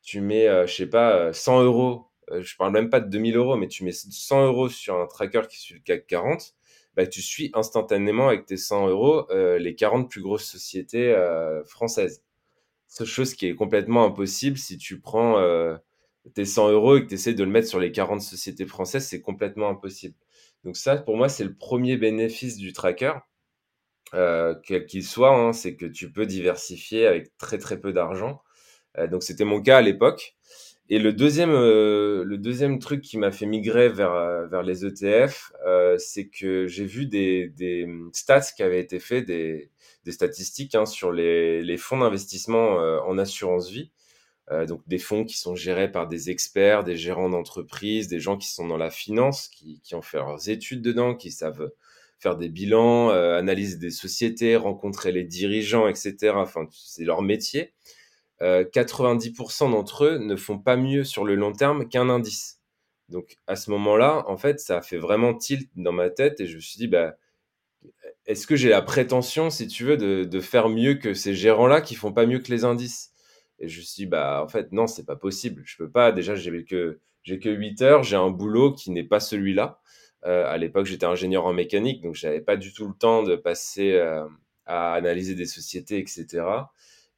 tu 0.04 0.22
mets, 0.22 0.48
euh, 0.48 0.68
je 0.68 0.76
sais 0.76 0.90
pas, 0.90 1.34
100 1.34 1.64
euros, 1.64 2.08
je 2.30 2.56
parle 2.58 2.74
même 2.74 2.90
pas 2.90 3.00
de 3.00 3.10
2000 3.10 3.38
euros, 3.38 3.56
mais 3.56 3.68
tu 3.68 3.84
mets 3.84 3.94
100 3.94 4.46
euros 4.46 4.70
sur 4.70 5.00
un 5.00 5.08
tracker 5.08 5.44
qui 5.50 5.60
suit 5.60 5.76
le 5.76 5.80
CAC 5.82 6.08
40, 6.08 6.56
bah, 6.96 7.08
tu 7.08 7.22
suis 7.22 7.52
instantanément 7.54 8.28
avec 8.28 8.46
tes 8.46 8.58
100 8.58 8.88
euros 8.90 9.28
les 9.32 9.76
40 9.76 10.10
plus 10.10 10.22
grosses 10.22 10.46
sociétés 10.46 11.16
françaises. 11.66 12.24
C'est 12.88 13.06
chose 13.06 13.34
qui 13.36 13.48
est 13.48 13.56
complètement 13.56 14.06
impossible 14.06 14.58
si 14.58 14.78
tu 14.78 15.00
prends 15.00 15.40
tes 16.34 16.46
100 16.46 16.70
euros 16.72 16.98
et 16.98 17.04
que 17.04 17.08
tu 17.08 17.16
essaies 17.16 17.34
de 17.34 17.44
le 17.44 17.50
mettre 17.50 17.68
sur 17.68 17.80
les 17.80 17.92
40 17.92 18.22
sociétés 18.22 18.66
françaises, 18.66 19.08
c'est 19.08 19.22
complètement 19.22 19.70
impossible. 19.70 20.16
Donc 20.64 20.78
ça, 20.78 20.96
pour 20.98 21.18
moi, 21.18 21.30
c'est 21.30 21.44
le 21.44 21.54
premier 21.56 21.98
bénéfice 21.98 22.58
du 22.58 22.72
tracker, 22.72 23.14
euh, 24.14 24.56
quel 24.64 24.86
qu'il 24.86 25.04
soit, 25.04 25.36
hein, 25.36 25.54
c'est 25.54 25.76
que 25.76 25.86
tu 25.86 26.12
peux 26.12 26.26
diversifier 26.26 27.08
avec 27.08 27.36
très 27.38 27.58
très 27.58 27.80
peu 27.80 27.94
d'argent. 27.94 28.42
Euh, 28.98 29.08
donc 29.08 29.24
c'était 29.24 29.46
mon 29.46 29.62
cas 29.62 29.78
à 29.78 29.82
l'époque. 29.82 30.36
Et 30.90 31.00
le 31.00 31.14
deuxième, 31.14 31.52
euh, 31.52 32.24
le 32.26 32.38
deuxième 32.38 32.80
truc 32.80 33.02
qui 33.02 33.18
m'a 33.18 33.32
fait 33.32 33.46
migrer 33.46 33.90
vers, 33.90 34.48
vers 34.50 34.64
les 34.64 34.86
ETF, 34.86 35.52
c'est 35.98 36.28
que 36.28 36.68
j'ai 36.68 36.86
vu 36.86 37.06
des, 37.06 37.50
des 37.50 37.88
stats 38.12 38.42
qui 38.56 38.64
avaient 38.64 38.82
été 38.82 39.00
faits, 39.00 39.26
des, 39.26 39.72
des 40.06 40.12
statistiques 40.12 40.76
hein, 40.76 40.86
sur 40.86 41.12
les, 41.12 41.64
les 41.64 41.78
fonds 41.78 42.00
d'investissement 42.00 42.76
en 43.06 43.18
assurance 43.18 43.70
vie. 43.70 43.92
Euh, 44.52 44.66
donc 44.66 44.82
des 44.88 44.98
fonds 44.98 45.24
qui 45.24 45.38
sont 45.38 45.56
gérés 45.56 45.90
par 45.92 46.08
des 46.08 46.30
experts, 46.30 46.84
des 46.84 46.98
gérants 46.98 47.30
d'entreprise, 47.30 48.08
des 48.08 48.20
gens 48.20 48.38
qui 48.38 48.50
sont 48.50 48.68
dans 48.68 48.78
la 48.78 48.90
finance, 48.90 49.48
qui, 49.48 49.80
qui, 49.82 49.96
ont 49.96 50.02
fait 50.02 50.18
leurs 50.18 50.50
études 50.50 50.82
dedans, 50.82 51.16
qui 51.16 51.32
savent 51.32 51.72
faire 52.20 52.36
des 52.36 52.50
bilans, 52.50 53.10
euh, 53.12 53.38
analyser 53.38 53.78
des 53.78 53.90
sociétés, 53.90 54.56
rencontrer 54.58 55.12
les 55.12 55.24
dirigeants, 55.24 55.88
etc. 55.88 56.34
Enfin, 56.36 56.68
c'est 56.72 57.06
leur 57.06 57.22
métier. 57.22 57.74
Euh, 58.44 58.66
90% 58.66 59.72
d'entre 59.72 60.06
eux 60.06 60.18
ne 60.18 60.36
font 60.36 60.60
pas 60.60 60.76
mieux 60.76 61.04
sur 61.04 61.24
le 61.24 61.36
long 61.36 61.54
terme 61.54 61.88
qu'un 61.88 62.10
indice. 62.10 62.60
Donc 63.10 63.38
à 63.48 63.56
ce 63.56 63.72
moment-là, 63.72 64.26
en 64.28 64.38
fait, 64.38 64.60
ça 64.60 64.78
a 64.78 64.82
fait 64.82 64.98
vraiment 64.98 65.34
tilt 65.34 65.70
dans 65.76 65.94
ma 65.94 66.10
tête 66.10 66.40
et 66.42 66.46
je 66.46 66.56
me 66.56 66.62
suis 66.62 66.78
dit, 66.78 66.88
bah, 66.88 67.16
est-ce 68.26 68.48
que 68.48 68.56
j'ai 68.56 68.70
la 68.70 68.82
prétention, 68.82 69.50
si 69.50 69.68
tu 69.68 69.84
veux, 69.86 69.98
de, 69.98 70.40
faire 70.40 70.70
mieux 70.70 70.96
que 70.96 71.14
ces 71.14 71.36
gérants-là 71.36 71.82
qui 71.82 71.96
font 71.96 72.14
pas 72.14 72.26
mieux 72.26 72.40
que 72.40 72.52
les 72.52 72.66
indices? 72.66 73.14
Et 73.60 73.68
je 73.70 73.80
me 73.80 73.84
suis 73.84 74.04
dit, 74.04 74.06
bah, 74.08 74.42
en 74.44 74.48
fait, 74.48 74.72
non, 74.72 74.88
c'est 74.88 75.06
pas 75.06 75.16
possible. 75.16 75.62
Je 75.66 75.78
peux 75.78 75.90
pas. 75.90 76.12
Déjà, 76.12 76.36
j'ai 76.36 76.66
que, 76.66 77.00
que 77.26 77.50
8 77.50 77.82
heures. 77.82 78.04
J'ai 78.04 78.16
un 78.16 78.30
boulot 78.30 78.74
qui 78.74 78.92
n'est 78.92 79.04
pas 79.04 79.20
celui-là. 79.20 79.80
Euh, 80.26 80.46
à 80.48 80.58
l'époque, 80.58 80.86
j'étais 80.86 81.06
ingénieur 81.06 81.46
en 81.46 81.54
mécanique, 81.54 82.02
donc 82.02 82.16
j'avais 82.16 82.42
pas 82.42 82.56
du 82.56 82.74
tout 82.74 82.88
le 82.88 82.94
temps 82.94 83.24
de 83.24 83.36
passer 83.36 83.94
euh, 83.94 84.26
à 84.66 84.94
analyser 84.94 85.36
des 85.36 85.46
sociétés, 85.46 86.00
etc. 86.00 86.46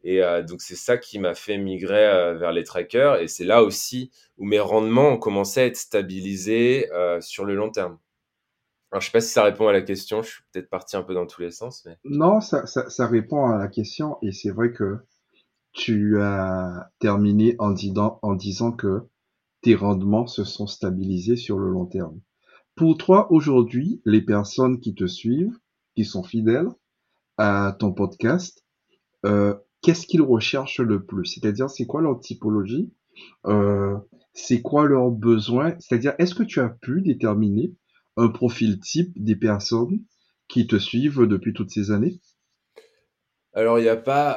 Et 0.05 0.23
euh, 0.23 0.41
donc, 0.43 0.61
c'est 0.61 0.75
ça 0.75 0.97
qui 0.97 1.19
m'a 1.19 1.35
fait 1.35 1.57
migrer 1.57 2.35
vers 2.37 2.53
les 2.53 2.63
trackers. 2.63 3.17
Et 3.17 3.27
c'est 3.27 3.43
là 3.43 3.63
aussi 3.63 4.11
où 4.37 4.45
mes 4.45 4.59
rendements 4.59 5.09
ont 5.09 5.17
commencé 5.17 5.59
à 5.59 5.65
être 5.65 5.77
stabilisés 5.77 6.87
sur 7.19 7.43
le 7.43 7.55
long 7.55 7.71
terme. 7.71 7.97
Alors, 8.95 9.01
je 9.01 9.07
sais 9.07 9.11
pas 9.11 9.19
si 9.19 9.33
ça 9.33 9.43
répond 9.43 9.67
à 9.67 9.73
la 9.73 9.81
question. 9.81 10.21
Je 10.21 10.29
suis 10.29 10.43
peut-être 10.53 10.69
parti 10.69 10.95
un 10.95 11.03
peu 11.03 11.13
dans 11.13 11.25
tous 11.25 11.41
les 11.41 11.51
sens. 11.51 11.83
Mais... 11.85 11.97
Non, 12.05 12.39
ça, 12.39 12.63
répond 13.07 13.45
à 13.45 13.57
la 13.57 13.67
question. 13.67 14.17
Et 14.21 14.31
c'est 14.31 14.51
vrai 14.51 14.71
que 14.71 14.99
tu 15.73 16.21
as 16.21 16.89
terminé 16.99 17.57
en 17.59 17.71
disant, 17.71 18.19
en 18.21 18.35
disant 18.35 18.71
que 18.71 19.01
tes 19.61 19.75
rendements 19.75 20.27
se 20.27 20.45
sont 20.45 20.65
stabilisés 20.65 21.35
sur 21.35 21.59
le 21.59 21.67
long 21.67 21.85
terme. 21.85 22.21
Pour 22.75 22.97
toi, 22.97 23.29
aujourd'hui, 23.33 24.01
les 24.05 24.21
personnes 24.21 24.79
qui 24.79 24.95
te 24.95 25.07
suivent, 25.07 25.57
qui 25.97 26.05
sont 26.05 26.23
fidèles 26.23 26.69
à 27.37 27.75
ton 27.77 27.91
podcast, 27.91 28.63
euh, 29.25 29.55
qu'est-ce 29.85 30.07
qu'ils 30.07 30.23
recherchent 30.23 30.81
le 30.81 31.05
plus? 31.05 31.25
C'est-à-dire, 31.27 31.69
c'est 31.69 31.85
quoi 31.87 32.01
leur 32.01 32.19
typologie? 32.19 32.93
Euh, 33.47 33.97
C'est 34.33 34.61
quoi 34.61 34.87
leurs 34.87 35.11
besoins? 35.11 35.75
C'est-à-dire, 35.79 36.15
est-ce 36.19 36.35
que 36.35 36.43
tu 36.43 36.61
as 36.61 36.69
pu 36.69 37.01
déterminer 37.03 37.73
un 38.17 38.29
profil 38.29 38.79
type 38.81 39.13
des 39.23 39.37
personnes 39.37 40.01
qui 40.49 40.67
te 40.67 40.77
suivent 40.79 41.23
depuis 41.27 41.53
toutes 41.53 41.71
ces 41.71 41.91
années? 41.91 42.19
Alors, 43.53 43.79
il 43.79 43.83
n'y 43.83 43.89
a 43.89 43.95
pas. 43.95 44.31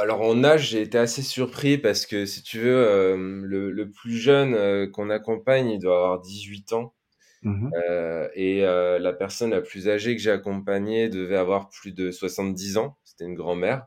alors, 0.00 0.20
en 0.22 0.42
âge, 0.44 0.70
j'ai 0.70 0.82
été 0.82 0.98
assez 0.98 1.22
surpris 1.22 1.78
parce 1.78 2.06
que, 2.06 2.26
si 2.26 2.42
tu 2.42 2.58
veux, 2.60 2.76
euh, 2.76 3.16
le, 3.44 3.70
le 3.70 3.90
plus 3.90 4.16
jeune 4.16 4.54
euh, 4.54 4.88
qu'on 4.90 5.10
accompagne, 5.10 5.70
il 5.70 5.78
doit 5.78 5.96
avoir 5.96 6.20
18 6.20 6.72
ans. 6.72 6.94
Mmh 7.42 7.74
Euh, 7.90 8.28
et 8.34 8.62
la 8.62 9.12
personne 9.14 9.50
la 9.50 9.62
plus 9.62 9.88
âgée 9.88 10.16
que 10.16 10.22
j'ai 10.22 10.30
accompagnée 10.32 11.08
devait 11.10 11.36
avoir 11.36 11.70
plus 11.70 11.92
de 11.92 12.10
70 12.12 12.78
ans. 12.78 12.98
C'était 13.04 13.24
une 13.26 13.34
grand-mère. 13.34 13.86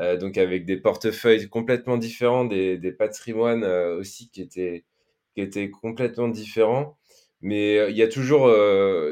Euh, 0.00 0.16
donc, 0.16 0.38
avec 0.38 0.64
des 0.64 0.76
portefeuilles 0.76 1.48
complètement 1.48 1.96
différents, 1.96 2.44
des, 2.44 2.78
des 2.78 2.92
patrimoines 2.92 3.64
euh, 3.64 3.98
aussi 3.98 4.30
qui 4.30 4.42
étaient, 4.42 4.84
qui 5.34 5.40
étaient 5.42 5.70
complètement 5.70 6.28
différents. 6.28 6.98
Mais 7.40 7.78
euh, 7.78 7.90
il 7.90 7.96
y 7.96 8.02
a 8.02 8.08
toujours, 8.08 8.50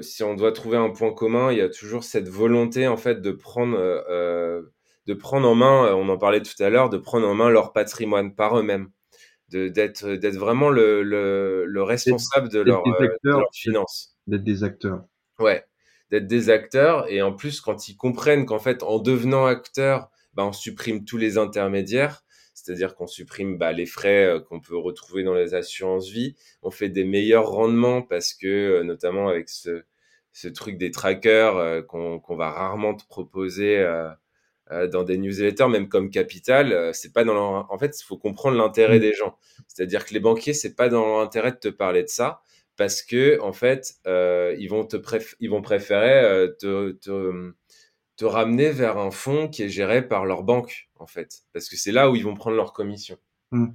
si 0.03 0.23
on 0.25 0.35
doit 0.35 0.53
trouver 0.53 0.79
un 0.79 0.91
point 0.91 1.13
commun, 1.13 1.53
il 1.53 1.59
y 1.59 1.61
a 1.61 1.69
toujours 1.69 2.05
cette 2.05 2.29
volonté, 2.29 2.89
en 2.89 2.97
fait, 2.97 3.21
de 3.21 3.31
prendre 3.33 3.79
de 5.07 5.15
prendre 5.15 5.49
en 5.49 5.55
main, 5.57 5.93
on 5.97 6.09
en 6.09 6.17
parlait 6.17 6.43
tout 6.43 6.63
à 6.63 6.71
l'heure, 6.71 6.89
de 6.89 6.97
prendre 6.97 7.27
en 7.27 7.35
main 7.35 7.51
leur 7.51 7.73
patrimoine 7.73 8.37
par 8.37 8.57
eux-mêmes, 8.57 8.89
d'être 9.49 10.09
d'être 10.09 10.37
vraiment 10.37 10.71
le, 10.71 11.03
le, 11.03 11.65
le 11.67 11.83
responsable 11.83 12.49
de 12.49 12.61
leur, 12.61 12.83
de 12.85 13.09
leur 13.25 13.49
finance. 13.53 14.17
D'être 14.29 14.45
des 14.45 14.63
acteurs. 14.63 15.03
Ouais, 15.41 15.65
d'être 16.11 16.29
des 16.29 16.51
acteurs. 16.51 17.11
Et 17.11 17.21
en 17.21 17.33
plus, 17.33 17.61
quand 17.61 17.89
ils 17.89 17.97
comprennent 17.97 18.47
qu'en 18.47 18.61
fait, 18.61 18.85
en 18.85 19.01
devenant 19.01 19.45
acteur, 19.47 20.09
bah, 20.35 20.45
on 20.47 20.53
supprime 20.53 21.05
tous 21.05 21.19
les 21.19 21.39
intermédiaires, 21.39 22.25
c'est-à-dire 22.55 22.95
qu'on 22.95 23.07
supprime 23.07 23.59
bah, 23.59 23.73
les 23.73 23.87
frais 23.87 24.27
euh, 24.27 24.41
qu'on 24.41 24.61
peut 24.61 24.77
retrouver 24.77 25.25
dans 25.25 25.35
les 25.35 25.55
assurances 25.55 26.09
vie, 26.09 26.37
on 26.63 26.71
fait 26.71 26.89
des 26.89 27.05
meilleurs 27.05 27.49
rendements 27.49 28.03
parce 28.03 28.35
que, 28.35 28.83
notamment 28.83 29.29
avec 29.29 29.49
ce, 29.49 29.85
ce 30.33 30.49
truc 30.49 30.79
des 30.79 30.91
trackers 30.91 31.87
qu'on 31.87 32.21
qu'on 32.21 32.37
va 32.37 32.51
rarement 32.51 32.95
te 32.95 33.07
proposer 33.07 33.79
euh, 33.79 34.11
euh, 34.71 34.87
dans 34.87 35.03
des 35.03 35.19
newsletters, 35.19 35.69
même 35.69 35.89
comme 35.89 36.11
Capital, 36.11 36.73
euh, 36.73 36.93
c'est 36.93 37.13
pas 37.13 37.25
dans 37.25 37.35
leur... 37.35 37.71
En 37.71 37.79
fait, 37.79 37.99
il 38.01 38.05
faut 38.05 38.17
comprendre 38.17 38.57
l'intérêt 38.57 38.99
mm. 38.99 39.01
des 39.01 39.13
gens. 39.13 39.37
C'est-à-dire 39.69 40.07
que 40.07 40.15
les 40.15 40.21
banquiers, 40.21 40.55
c'est 40.55 40.75
pas 40.75 40.89
dans 40.89 41.05
leur 41.05 41.21
intérêt 41.21 41.53
de 41.53 41.57
te 41.57 41.69
parler 41.69 42.03
de 42.03 42.09
ça, 42.09 42.41
parce 42.77 43.03
que 43.03 43.41
en 43.41 43.53
fait, 43.53 43.95
euh, 44.07 44.55
ils 44.59 44.69
vont 44.69 44.85
te 44.87 44.97
préf... 44.97 45.35
ils 45.41 45.51
vont 45.51 45.63
préférer 45.63 46.25
euh, 46.25 46.49
te, 46.49 46.93
te, 46.93 47.53
te 48.23 48.27
ramener 48.27 48.71
vers 48.71 48.99
un 48.99 49.11
fonds 49.11 49.49
qui 49.49 49.65
est 49.65 49.69
géré 49.69 50.07
par 50.07 50.27
leur 50.27 50.45
banque, 50.45 50.89
en 51.01 51.09
fait, 51.09 51.43
parce 51.53 51.69
que 51.69 51.77
c'est 51.77 51.91
là 51.91 52.09
où 52.09 52.15
ils 52.15 52.23
vont 52.23 52.35
prendre 52.35 52.57
leur 52.57 52.73
commission. 52.73 53.19
Mm. 53.51 53.71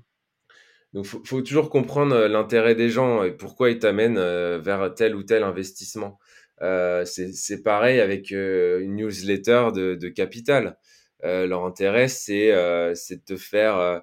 Donc, 0.94 1.06
faut, 1.06 1.22
faut 1.26 1.42
toujours 1.42 1.70
comprendre 1.70 2.16
euh, 2.16 2.28
l'intérêt 2.30 2.74
des 2.74 2.90
gens 2.90 3.24
et 3.24 3.32
pourquoi 3.32 3.72
ils 3.72 3.80
t'amènent 3.80 4.20
vers 4.60 4.94
tel 4.96 5.16
ou 5.16 5.24
tel 5.24 5.44
investissement. 5.44 6.18
Euh, 6.62 7.04
c'est 7.04 7.62
pareil 7.62 8.00
avec 8.00 8.32
euh, 8.32 8.80
une 8.80 8.96
newsletter 8.96 9.68
de, 9.76 9.96
de 9.96 10.08
Capital. 10.08 10.78
Euh, 11.26 11.46
leur 11.46 11.66
intérêt, 11.66 12.08
c'est 12.08 12.54
euh, 12.54 12.94
de 12.94 13.16
te 13.16 13.36
faire 13.36 13.78
euh, 13.78 14.00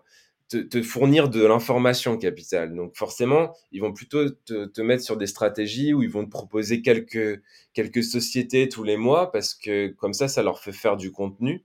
te, 0.63 0.83
fournir 0.83 1.29
de 1.29 1.45
l'information 1.45 2.17
Capital. 2.19 2.75
Donc 2.75 2.97
forcément, 2.97 3.53
ils 3.73 3.81
vont 3.81 3.93
plutôt 3.93 4.31
te, 4.31 4.81
mettre 4.81 5.03
sur 5.03 5.17
des 5.17 5.27
stratégies 5.27 5.95
où 5.95 6.03
ils 6.03 6.11
vont 6.11 6.25
te 6.25 6.31
proposer 6.31 6.83
quelques 6.83 7.43
quelques 7.73 8.05
sociétés 8.05 8.69
tous 8.69 8.85
les 8.85 8.97
mois 8.97 9.33
parce 9.33 9.55
que 9.55 9.89
comme 9.89 10.15
ça, 10.15 10.29
ça 10.29 10.43
leur 10.43 10.61
fait 10.61 10.73
faire 10.73 10.97
du 10.97 11.13
contenu 11.13 11.65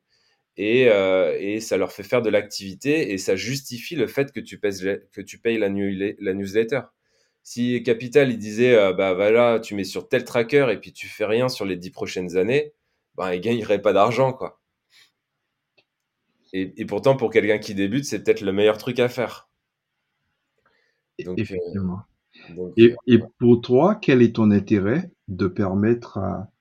et, 0.58 0.90
euh, 0.90 1.38
et 1.40 1.62
ça 1.62 1.78
leur 1.78 1.92
fait 1.92 2.04
faire 2.04 2.22
de 2.22 2.30
l'activité 2.30 3.14
et 3.14 3.18
ça 3.18 3.36
justifie 3.36 3.96
le 3.96 4.08
fait 4.08 4.32
que 4.32 4.40
tu 4.40 4.60
payes, 4.60 5.00
que 5.14 5.22
tu 5.22 5.40
payes 5.40 5.58
la, 5.58 5.70
newsletter. 5.70 6.82
Si 7.44 7.82
Capital, 7.84 8.32
il 8.32 8.38
disait, 8.38 8.76
euh, 8.76 8.94
bah 8.94 9.14
voilà, 9.14 9.60
tu 9.60 9.76
mets 9.76 9.84
sur 9.86 10.08
tel 10.10 10.24
tracker 10.26 10.68
et 10.72 10.78
puis 10.78 10.94
tu 10.94 11.08
fais 11.08 11.26
rien 11.26 11.50
sur 11.50 11.66
les 11.66 11.78
dix 11.78 11.92
prochaines 11.92 12.38
années, 12.38 12.74
bah, 13.16 13.36
il 13.36 13.42
gagnerait 13.42 13.82
pas 13.82 13.94
d'argent, 13.94 14.34
quoi. 14.34 14.59
Et, 16.54 16.74
et, 16.78 16.86
pourtant, 16.86 17.16
pour 17.16 17.30
quelqu'un 17.30 17.60
qui 17.60 17.76
débute, 17.76 18.06
c'est 18.06 18.24
peut-être 18.24 18.42
le 18.42 18.52
meilleur 18.52 18.78
truc 18.78 19.00
à 19.00 19.10
faire. 19.10 19.50
Donc, 21.24 21.38
Effectivement. 21.38 22.00
Euh, 22.50 22.54
donc, 22.56 22.74
et, 22.78 22.96
et, 23.08 23.20
pour 23.40 23.62
toi, 23.62 23.96
quel 23.96 24.22
est 24.22 24.36
ton 24.36 24.52
intérêt 24.52 25.12
de 25.28 25.48
permettre 25.48 26.18
à, 26.18 26.52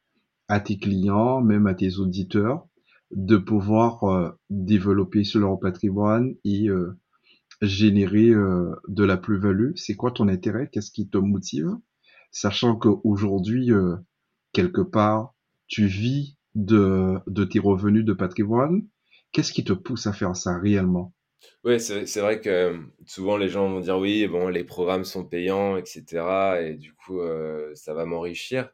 à 0.48 0.60
tes 0.60 0.78
clients, 0.78 1.40
même 1.40 1.66
à 1.66 1.74
tes 1.74 1.96
auditeurs, 1.98 2.66
de 3.10 3.36
pouvoir 3.36 4.04
euh, 4.04 4.30
développer 4.50 5.24
sur 5.24 5.40
leur 5.40 5.58
patrimoine 5.58 6.34
et 6.44 6.68
euh, 6.68 6.98
générer 7.62 8.30
euh, 8.30 8.74
de 8.88 9.04
la 9.04 9.16
plus-value? 9.16 9.72
C'est 9.76 9.94
quoi 9.94 10.10
ton 10.10 10.28
intérêt? 10.28 10.68
Qu'est-ce 10.70 10.90
qui 10.90 11.08
te 11.08 11.18
motive? 11.18 11.70
Sachant 12.30 12.76
qu'aujourd'hui, 12.76 13.72
euh, 13.72 13.96
quelque 14.52 14.82
part, 14.82 15.34
tu 15.66 15.86
vis 15.86 16.36
de, 16.54 17.18
de 17.26 17.44
tes 17.44 17.58
revenus 17.58 18.04
de 18.04 18.12
patrimoine, 18.12 18.86
qu'est-ce 19.38 19.52
qui 19.52 19.62
te 19.62 19.72
pousse 19.72 20.08
à 20.08 20.12
faire 20.12 20.34
ça 20.34 20.58
réellement? 20.58 21.12
Oui, 21.62 21.78
c'est 21.78 22.18
vrai 22.18 22.40
que 22.40 22.50
euh, 22.50 22.78
souvent 23.06 23.36
les 23.36 23.48
gens 23.48 23.68
vont 23.68 23.78
dire 23.78 23.96
oui, 23.96 24.26
bon, 24.26 24.48
les 24.48 24.64
programmes 24.64 25.04
sont 25.04 25.24
payants, 25.24 25.76
etc. 25.76 26.04
Et 26.60 26.74
du 26.74 26.92
coup, 26.92 27.20
euh, 27.20 27.70
ça 27.76 27.94
va 27.94 28.04
m'enrichir. 28.04 28.68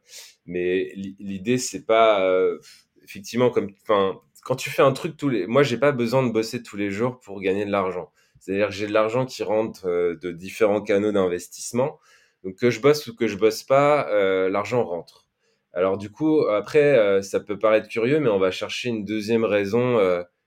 Mais 0.46 0.90
l'idée, 1.18 1.58
c'est 1.58 1.84
pas 1.84 2.26
euh, 2.26 2.58
effectivement 3.02 3.50
comme, 3.50 3.68
enfin, 3.82 4.18
quand 4.42 4.56
tu 4.56 4.70
fais 4.70 4.80
un 4.80 4.92
truc 4.92 5.18
tous 5.18 5.28
les, 5.28 5.46
moi, 5.46 5.62
j'ai 5.62 5.76
pas 5.76 5.92
besoin 5.92 6.26
de 6.26 6.32
bosser 6.32 6.62
tous 6.62 6.78
les 6.78 6.90
jours 6.90 7.20
pour 7.20 7.42
gagner 7.42 7.66
de 7.66 7.70
l'argent. 7.70 8.10
C'est-à-dire 8.40 8.68
que 8.68 8.74
j'ai 8.74 8.86
de 8.86 8.92
l'argent 8.94 9.26
qui 9.26 9.42
rentre 9.42 9.86
de 9.86 10.30
différents 10.30 10.80
canaux 10.80 11.12
d'investissement. 11.12 11.98
Donc 12.42 12.56
que 12.56 12.70
je 12.70 12.80
bosse 12.80 13.06
ou 13.06 13.14
que 13.14 13.26
je 13.26 13.36
bosse 13.36 13.64
pas, 13.64 14.08
l'argent 14.48 14.82
rentre. 14.82 15.28
Alors 15.74 15.98
du 15.98 16.10
coup, 16.10 16.46
après, 16.46 17.22
ça 17.22 17.40
peut 17.40 17.58
paraître 17.58 17.88
curieux, 17.88 18.20
mais 18.20 18.30
on 18.30 18.38
va 18.38 18.50
chercher 18.50 18.88
une 18.90 19.04
deuxième 19.04 19.44
raison 19.44 19.98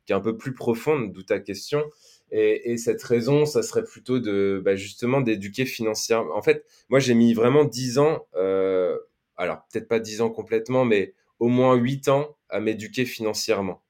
qui 0.07 0.13
est 0.13 0.15
un 0.15 0.21
peu 0.21 0.37
plus 0.37 0.55
profonde, 0.55 1.11
d'où 1.11 1.21
ta 1.21 1.39
question. 1.39 1.83
Et, 2.31 2.71
et 2.71 2.77
cette 2.77 3.03
raison, 3.03 3.45
ça 3.45 3.61
serait 3.61 3.83
plutôt 3.83 4.19
de 4.19 4.61
bah, 4.63 4.75
justement 4.75 5.21
d'éduquer 5.21 5.65
financièrement. 5.65 6.35
En 6.35 6.41
fait, 6.41 6.65
moi, 6.89 6.99
j'ai 6.99 7.13
mis 7.13 7.33
vraiment 7.33 7.65
10 7.65 7.99
ans, 7.99 8.25
euh, 8.35 8.97
alors 9.35 9.59
peut-être 9.71 9.87
pas 9.87 9.99
10 9.99 10.21
ans 10.21 10.29
complètement, 10.29 10.85
mais 10.85 11.13
au 11.39 11.49
moins 11.49 11.75
8 11.75 12.07
ans 12.07 12.37
à 12.49 12.59
m'éduquer 12.59 13.05
financièrement. 13.05 13.83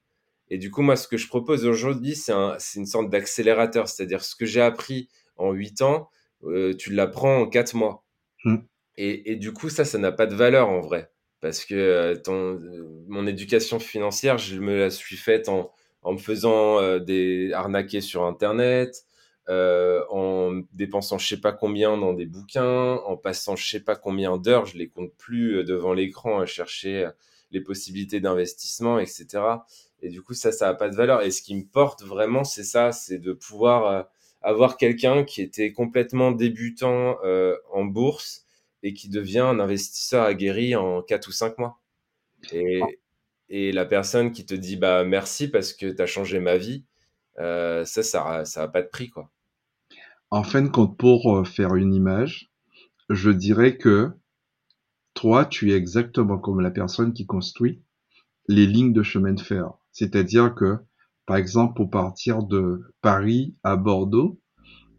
Et 0.49 0.57
du 0.57 0.71
coup, 0.71 0.81
moi, 0.81 0.95
ce 0.95 1.07
que 1.07 1.17
je 1.17 1.27
propose 1.27 1.65
aujourd'hui, 1.65 2.15
c'est 2.15 2.31
un, 2.31 2.55
c'est 2.57 2.79
une 2.79 2.85
sorte 2.85 3.09
d'accélérateur. 3.09 3.87
C'est-à-dire 3.87 4.23
ce 4.23 4.35
que 4.35 4.45
j'ai 4.45 4.61
appris 4.61 5.09
en 5.37 5.51
8 5.51 5.83
ans, 5.83 6.09
euh, 6.43 6.73
tu 6.73 6.93
l'apprends 6.93 7.41
en 7.41 7.47
4 7.47 7.75
mois. 7.75 8.03
Hmm. 8.43 8.57
Et, 8.97 9.31
et 9.31 9.35
du 9.35 9.53
coup, 9.53 9.69
ça, 9.69 9.85
ça 9.85 9.99
n'a 9.99 10.11
pas 10.11 10.25
de 10.25 10.35
valeur 10.35 10.69
en 10.69 10.79
vrai. 10.79 11.11
Parce 11.41 11.65
que 11.65 12.15
ton, 12.23 12.55
euh, 12.55 13.03
mon 13.07 13.27
éducation 13.27 13.79
financière, 13.79 14.39
je 14.39 14.59
me 14.59 14.75
la 14.75 14.89
suis 14.89 15.17
faite 15.17 15.49
en, 15.49 15.71
en 16.07 16.13
me 16.13 16.17
faisant 16.19 16.79
euh, 16.79 16.99
des 16.99 17.51
arnaquer 17.51 17.99
sur 17.99 18.23
Internet, 18.23 19.03
euh, 19.49 20.05
en 20.09 20.61
dépensant 20.71 21.17
je 21.17 21.27
sais 21.27 21.41
pas 21.41 21.51
combien 21.51 21.97
dans 21.97 22.13
des 22.13 22.25
bouquins, 22.25 22.93
en 23.05 23.17
passant 23.17 23.57
je 23.57 23.69
sais 23.69 23.81
pas 23.81 23.97
combien 23.97 24.37
d'heures, 24.37 24.65
je 24.65 24.77
les 24.77 24.87
compte 24.87 25.13
plus 25.17 25.57
euh, 25.57 25.63
devant 25.65 25.91
l'écran 25.91 26.39
à 26.39 26.45
chercher 26.45 27.03
euh, 27.03 27.11
les 27.51 27.59
possibilités 27.59 28.21
d'investissement, 28.21 28.99
etc. 28.99 29.27
Et 30.01 30.07
du 30.07 30.21
coup, 30.21 30.33
ça, 30.33 30.53
ça 30.53 30.69
a 30.69 30.73
pas 30.73 30.87
de 30.87 30.95
valeur. 30.95 31.23
Et 31.23 31.31
ce 31.31 31.41
qui 31.41 31.55
me 31.55 31.65
porte 31.65 32.03
vraiment, 32.03 32.45
c'est 32.45 32.63
ça, 32.63 32.93
c'est 32.93 33.19
de 33.19 33.33
pouvoir 33.33 33.87
euh, 33.87 34.03
avoir 34.41 34.77
quelqu'un 34.77 35.25
qui 35.25 35.41
était 35.41 35.73
complètement 35.73 36.31
débutant 36.31 37.17
en 37.73 37.85
bourse 37.85 38.45
et 38.83 38.93
qui 38.93 39.09
devient 39.09 39.39
un 39.39 39.59
investisseur 39.59 40.23
aguerri 40.23 40.75
en 40.75 41.01
4 41.01 41.27
ou 41.27 41.31
5 41.31 41.57
mois. 41.57 41.79
Et, 42.53 42.81
et 43.49 43.71
la 43.71 43.85
personne 43.85 44.31
qui 44.31 44.45
te 44.45 44.53
dit 44.53 44.75
bah 44.77 45.03
merci 45.05 45.47
parce 45.49 45.73
que 45.73 45.87
tu 45.87 46.01
as 46.01 46.05
changé 46.07 46.39
ma 46.39 46.57
vie, 46.57 46.85
euh, 47.39 47.85
ça, 47.85 48.03
ça, 48.03 48.25
a- 48.39 48.45
ça 48.45 48.63
a 48.63 48.67
pas 48.69 48.81
de 48.83 48.87
prix, 48.89 49.09
quoi. 49.09 49.31
En 50.31 50.41
fin 50.43 50.61
de 50.61 50.69
compte, 50.69 50.97
pour 50.97 51.35
euh, 51.35 51.43
faire 51.43 51.75
une 51.75 51.93
image, 51.93 52.49
je 53.09 53.31
dirais 53.31 53.77
que 53.77 54.11
toi, 55.13 55.45
tu 55.45 55.71
es 55.71 55.75
exactement 55.75 56.37
comme 56.37 56.61
la 56.61 56.71
personne 56.71 57.13
qui 57.13 57.25
construit 57.25 57.81
les 58.47 58.67
lignes 58.67 58.93
de 58.93 59.03
chemin 59.03 59.33
de 59.33 59.41
fer. 59.41 59.71
C'est-à-dire 59.91 60.55
que, 60.55 60.77
par 61.25 61.37
exemple, 61.37 61.75
pour 61.75 61.89
partir 61.91 62.43
de 62.43 62.83
Paris 63.01 63.55
à 63.63 63.75
Bordeaux, 63.77 64.39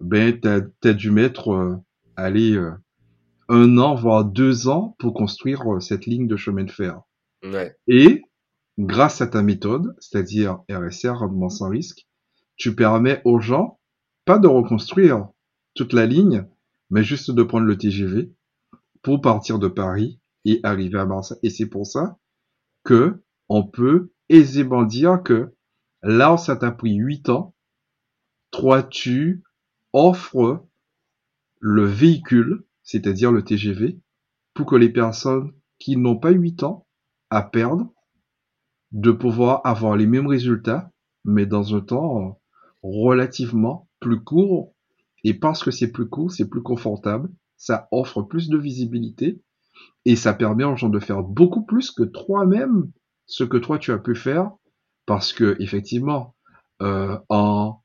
ben, 0.00 0.38
t'as, 0.40 0.60
t'as 0.80 0.94
dû 0.94 1.10
mettre, 1.10 1.52
euh, 1.52 1.76
allez, 2.16 2.54
euh, 2.54 2.72
un 3.48 3.78
an, 3.78 3.94
voire 3.94 4.24
deux 4.24 4.68
ans 4.68 4.96
pour 4.98 5.14
construire 5.14 5.62
euh, 5.74 5.80
cette 5.80 6.06
ligne 6.06 6.28
de 6.28 6.36
chemin 6.36 6.64
de 6.64 6.72
fer. 6.72 7.00
Ouais, 7.42 7.76
Et, 7.88 8.22
grâce 8.78 9.20
à 9.20 9.26
ta 9.26 9.42
méthode, 9.42 9.94
c'est-à-dire 9.98 10.60
RSR, 10.70 11.18
rendement 11.18 11.50
sans 11.50 11.68
risque, 11.68 12.06
tu 12.56 12.74
permets 12.74 13.20
aux 13.24 13.40
gens, 13.40 13.80
pas 14.24 14.38
de 14.38 14.46
reconstruire 14.46 15.28
toute 15.74 15.92
la 15.92 16.06
ligne, 16.06 16.46
mais 16.90 17.02
juste 17.02 17.30
de 17.30 17.42
prendre 17.42 17.66
le 17.66 17.76
TGV 17.76 18.32
pour 19.02 19.20
partir 19.20 19.58
de 19.58 19.68
Paris 19.68 20.20
et 20.44 20.60
arriver 20.62 20.98
à 20.98 21.06
Marseille. 21.06 21.38
Et 21.42 21.50
c'est 21.50 21.66
pour 21.66 21.86
ça 21.86 22.18
que 22.84 23.22
on 23.48 23.66
peut 23.66 24.12
aisément 24.28 24.84
dire 24.84 25.22
que 25.22 25.54
là 26.02 26.34
où 26.34 26.38
ça 26.38 26.56
t'a 26.56 26.70
pris 26.70 26.94
huit 26.94 27.28
ans, 27.28 27.54
toi 28.50 28.82
tu 28.82 29.42
offres 29.92 30.66
le 31.60 31.84
véhicule, 31.84 32.64
c'est-à-dire 32.82 33.32
le 33.32 33.42
TGV, 33.42 34.00
pour 34.54 34.66
que 34.66 34.76
les 34.76 34.90
personnes 34.90 35.52
qui 35.78 35.96
n'ont 35.96 36.18
pas 36.18 36.30
huit 36.30 36.62
ans 36.62 36.86
à 37.30 37.42
perdre, 37.42 37.92
de 38.92 39.10
pouvoir 39.10 39.60
avoir 39.64 39.96
les 39.96 40.06
mêmes 40.06 40.26
résultats, 40.26 40.90
mais 41.24 41.46
dans 41.46 41.74
un 41.74 41.80
temps 41.80 42.20
euh, 42.20 42.30
relativement 42.82 43.88
plus 44.00 44.20
court. 44.20 44.74
Et 45.24 45.34
parce 45.34 45.62
que 45.64 45.70
c'est 45.70 45.90
plus 45.92 46.08
court, 46.08 46.30
c'est 46.30 46.48
plus 46.48 46.62
confortable, 46.62 47.30
ça 47.56 47.88
offre 47.90 48.22
plus 48.22 48.48
de 48.48 48.56
visibilité 48.56 49.42
et 50.04 50.16
ça 50.16 50.32
permet 50.32 50.64
aux 50.64 50.76
gens 50.76 50.88
de 50.88 51.00
faire 51.00 51.22
beaucoup 51.22 51.64
plus 51.64 51.90
que 51.90 52.04
toi-même 52.04 52.90
ce 53.26 53.44
que 53.44 53.56
toi 53.56 53.78
tu 53.78 53.92
as 53.92 53.98
pu 53.98 54.14
faire 54.14 54.52
parce 55.06 55.32
que 55.32 55.56
effectivement 55.60 56.34
euh, 56.82 57.18
en 57.28 57.80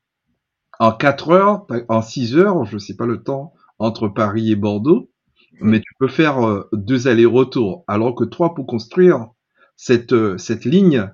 en 0.80 0.92
quatre 0.92 1.30
heures, 1.30 1.66
en 1.88 2.02
six 2.02 2.36
heures, 2.36 2.64
je 2.64 2.78
sais 2.78 2.96
pas 2.96 3.06
le 3.06 3.22
temps 3.22 3.52
entre 3.78 4.08
Paris 4.08 4.50
et 4.50 4.56
Bordeaux, 4.56 5.10
mais 5.60 5.76
ouais, 5.76 5.80
tu 5.80 5.94
peux 5.98 6.08
faire 6.08 6.44
euh, 6.46 6.68
deux 6.72 7.06
allers-retours. 7.06 7.84
Alors 7.86 8.14
que 8.14 8.24
toi, 8.24 8.54
pour 8.54 8.66
construire 8.66 9.28
cette 9.76 10.12
euh, 10.12 10.38
cette 10.38 10.64
ligne, 10.64 11.10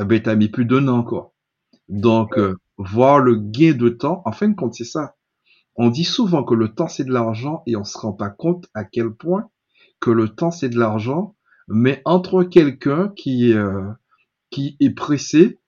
eh 0.00 0.04
ben 0.04 0.22
t'as 0.22 0.36
mis 0.36 0.48
plus 0.48 0.64
d'un 0.64 0.88
an 0.88 1.02
quoi. 1.02 1.34
Donc 1.88 2.38
euh, 2.38 2.56
voir 2.78 3.18
le 3.18 3.36
gain 3.36 3.74
de 3.74 3.88
temps, 3.88 4.22
en 4.24 4.32
fin 4.32 4.48
de 4.48 4.54
compte, 4.54 4.74
c'est 4.74 4.84
ça. 4.84 5.16
On 5.76 5.90
dit 5.90 6.04
souvent 6.04 6.44
que 6.44 6.54
le 6.54 6.74
temps 6.74 6.88
c'est 6.88 7.04
de 7.04 7.12
l'argent 7.12 7.62
et 7.66 7.76
on 7.76 7.84
se 7.84 7.98
rend 7.98 8.12
pas 8.12 8.30
compte 8.30 8.66
à 8.74 8.84
quel 8.84 9.10
point 9.10 9.50
que 10.00 10.10
le 10.10 10.28
temps 10.28 10.50
c'est 10.50 10.68
de 10.68 10.78
l'argent, 10.78 11.36
mais 11.68 12.02
entre 12.04 12.44
quelqu'un 12.44 13.12
qui 13.16 13.52
euh, 13.52 13.90
qui 14.50 14.76
est 14.80 14.90
pressé, 14.90 15.60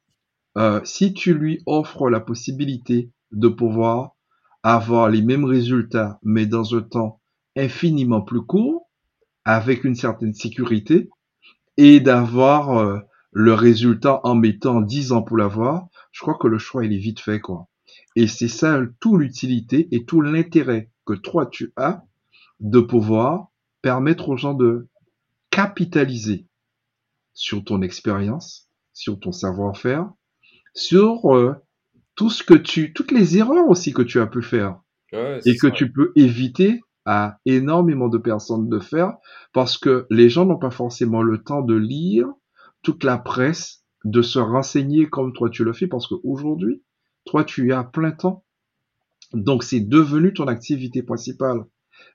euh, 0.57 0.81
si 0.85 1.13
tu 1.13 1.35
lui 1.35 1.63
offres 1.67 2.09
la 2.11 2.21
possibilité 2.21 3.11
de 3.33 3.49
pouvoir 3.49 4.17
avoir 4.63 5.09
les 5.09 5.23
mêmes 5.23 5.45
résultats, 5.45 6.19
mais 6.23 6.47
dans 6.47 6.75
un 6.75 6.83
temps 6.83 7.21
infiniment 7.57 8.21
plus 8.21 8.43
court, 8.43 8.89
avec 9.45 9.85
une 9.85 9.95
certaine 9.95 10.35
sécurité, 10.35 11.09
et 11.77 12.01
d'avoir 12.01 12.79
euh, 12.79 12.99
le 13.33 13.55
résultat 13.55 14.21
en 14.25 14.35
mettant 14.35 14.81
10 14.81 15.13
ans 15.13 15.23
pour 15.23 15.37
l'avoir, 15.37 15.89
je 16.13 16.21
crois 16.21 16.37
que 16.39 16.49
le 16.49 16.59
choix 16.59 16.85
il 16.85 16.93
est 16.93 16.99
vite 16.99 17.21
fait 17.21 17.41
quoi. 17.41 17.69
Et 18.17 18.27
c'est 18.27 18.49
ça 18.49 18.81
tout 19.01 19.17
l'utilité 19.17 19.89
et 19.93 20.05
tout 20.05 20.21
l'intérêt 20.21 20.91
que 21.07 21.15
toi 21.15 21.47
tu 21.47 21.73
as 21.77 22.05
de 22.61 22.81
pouvoir 22.81 23.49
permettre 23.83 24.29
aux 24.29 24.37
gens 24.37 24.55
de 24.55 24.89
capitaliser 25.51 26.47
sur 27.33 27.65
ton 27.65 27.83
expérience, 27.83 28.69
sur 28.93 29.19
ton 29.19 29.33
savoir-faire, 29.33 30.11
sur 30.75 31.35
euh, 31.35 31.55
tout 32.15 32.31
ce 32.31 32.43
que 32.43 32.55
tu, 32.55 32.93
toutes 32.93 33.13
les 33.13 33.39
erreurs 33.39 33.69
aussi 33.69 33.93
que 33.93 34.03
tu 34.03 34.21
as 34.21 34.27
pu 34.27 34.43
faire 34.43 34.81
ouais, 35.13 35.41
et 35.45 35.57
que 35.57 35.69
ça. 35.69 35.75
tu 35.75 35.91
peux 35.91 36.13
éviter 36.17 36.83
à 37.13 37.41
énormément 37.45 38.09
de 38.09 38.19
personnes 38.19 38.69
de 38.69 38.79
faire 38.79 39.17
parce 39.53 39.79
que 39.79 40.07
les 40.11 40.29
gens 40.29 40.47
n'ont 40.47 40.61
pas 40.61 40.71
forcément 40.71 41.23
le 41.23 41.43
temps 41.43 41.61
de 41.61 41.75
lire 41.75 42.29
toute 42.83 43.03
la 43.03 43.19
presse, 43.19 43.85
de 44.05 44.23
se 44.23 44.39
renseigner 44.39 45.09
comme 45.09 45.33
toi 45.33 45.51
tu 45.51 45.65
le 45.65 45.73
fais 45.73 45.89
parce 45.89 46.07
qu'aujourd'hui, 46.07 46.85
toi 47.25 47.43
tu 47.43 47.73
à 47.73 47.83
plein 47.83 48.13
temps. 48.13 48.45
Donc 49.33 49.65
c'est 49.65 49.81
devenu 49.81 50.33
ton 50.33 50.47
activité 50.47 51.03
principale. 51.03 51.65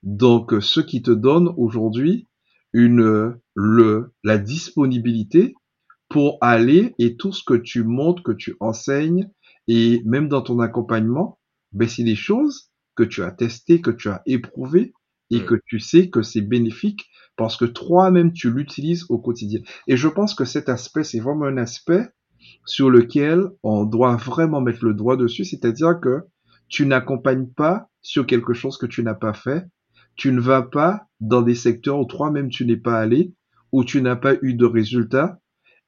Donc 0.01 0.53
euh, 0.53 0.61
ce 0.61 0.79
qui 0.79 1.01
te 1.01 1.11
donne 1.11 1.53
aujourd'hui 1.57 2.29
une 2.71 3.01
euh, 3.01 3.41
le 3.53 4.13
la 4.23 4.37
disponibilité 4.37 5.55
pour 6.07 6.37
aller 6.39 6.95
et 6.99 7.17
tout 7.17 7.33
ce 7.33 7.43
que 7.43 7.53
tu 7.53 7.83
montres, 7.83 8.23
que 8.23 8.31
tu 8.31 8.55
enseignes 8.61 9.29
et 9.67 10.01
même 10.05 10.29
dans 10.29 10.41
ton 10.41 10.61
accompagnement, 10.61 11.37
ben 11.73 11.89
c'est 11.89 12.05
des 12.05 12.15
choses 12.15 12.71
que 12.95 13.03
tu 13.03 13.23
as 13.23 13.31
testées, 13.31 13.81
que 13.81 13.91
tu 13.91 14.09
as 14.09 14.21
éprouvées 14.25 14.93
et 15.31 15.41
Mm. 15.41 15.45
que 15.45 15.55
tu 15.65 15.79
sais 15.79 16.09
que 16.09 16.21
c'est 16.21 16.41
bénéfique 16.41 17.05
parce 17.37 17.57
que 17.57 17.65
toi-même 17.65 18.31
tu 18.33 18.51
l'utilises 18.51 19.05
au 19.09 19.17
quotidien. 19.19 19.61
Et 19.87 19.97
je 19.97 20.07
pense 20.07 20.33
que 20.35 20.45
cet 20.45 20.69
aspect, 20.69 21.03
c'est 21.03 21.19
vraiment 21.19 21.45
un 21.45 21.57
aspect 21.57 22.07
sur 22.65 22.89
lequel 22.89 23.49
on 23.63 23.85
doit 23.85 24.15
vraiment 24.17 24.61
mettre 24.61 24.85
le 24.85 24.93
doigt 24.93 25.17
dessus, 25.17 25.45
c'est-à-dire 25.45 25.99
que 25.99 26.21
tu 26.69 26.85
n'accompagnes 26.85 27.47
pas 27.47 27.89
sur 28.01 28.25
quelque 28.25 28.53
chose 28.53 28.77
que 28.77 28.85
tu 28.85 29.03
n'as 29.03 29.13
pas 29.15 29.33
fait, 29.33 29.65
tu 30.15 30.31
ne 30.31 30.39
vas 30.39 30.61
pas 30.61 31.07
dans 31.19 31.41
des 31.41 31.55
secteurs 31.55 31.99
où 31.99 32.05
toi-même 32.05 32.49
tu 32.49 32.65
n'es 32.65 32.77
pas 32.77 32.99
allé, 32.99 33.33
où 33.71 33.83
tu 33.83 34.01
n'as 34.01 34.15
pas 34.15 34.35
eu 34.41 34.53
de 34.53 34.65
résultats, 34.65 35.39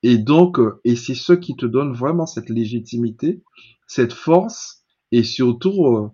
et 0.03 0.17
donc, 0.17 0.59
euh, 0.59 0.79
et 0.83 0.95
c'est 0.95 1.15
ce 1.15 1.33
qui 1.33 1.55
te 1.55 1.65
donne 1.65 1.93
vraiment 1.93 2.25
cette 2.25 2.49
légitimité, 2.49 3.43
cette 3.87 4.13
force, 4.13 4.83
et 5.11 5.23
surtout, 5.23 5.85
euh, 5.85 6.09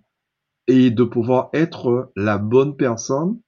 et 0.68 0.90
de 0.90 1.04
pouvoir 1.04 1.50
être 1.54 2.12
la 2.16 2.38
bonne 2.38 2.76
personne 2.76 3.38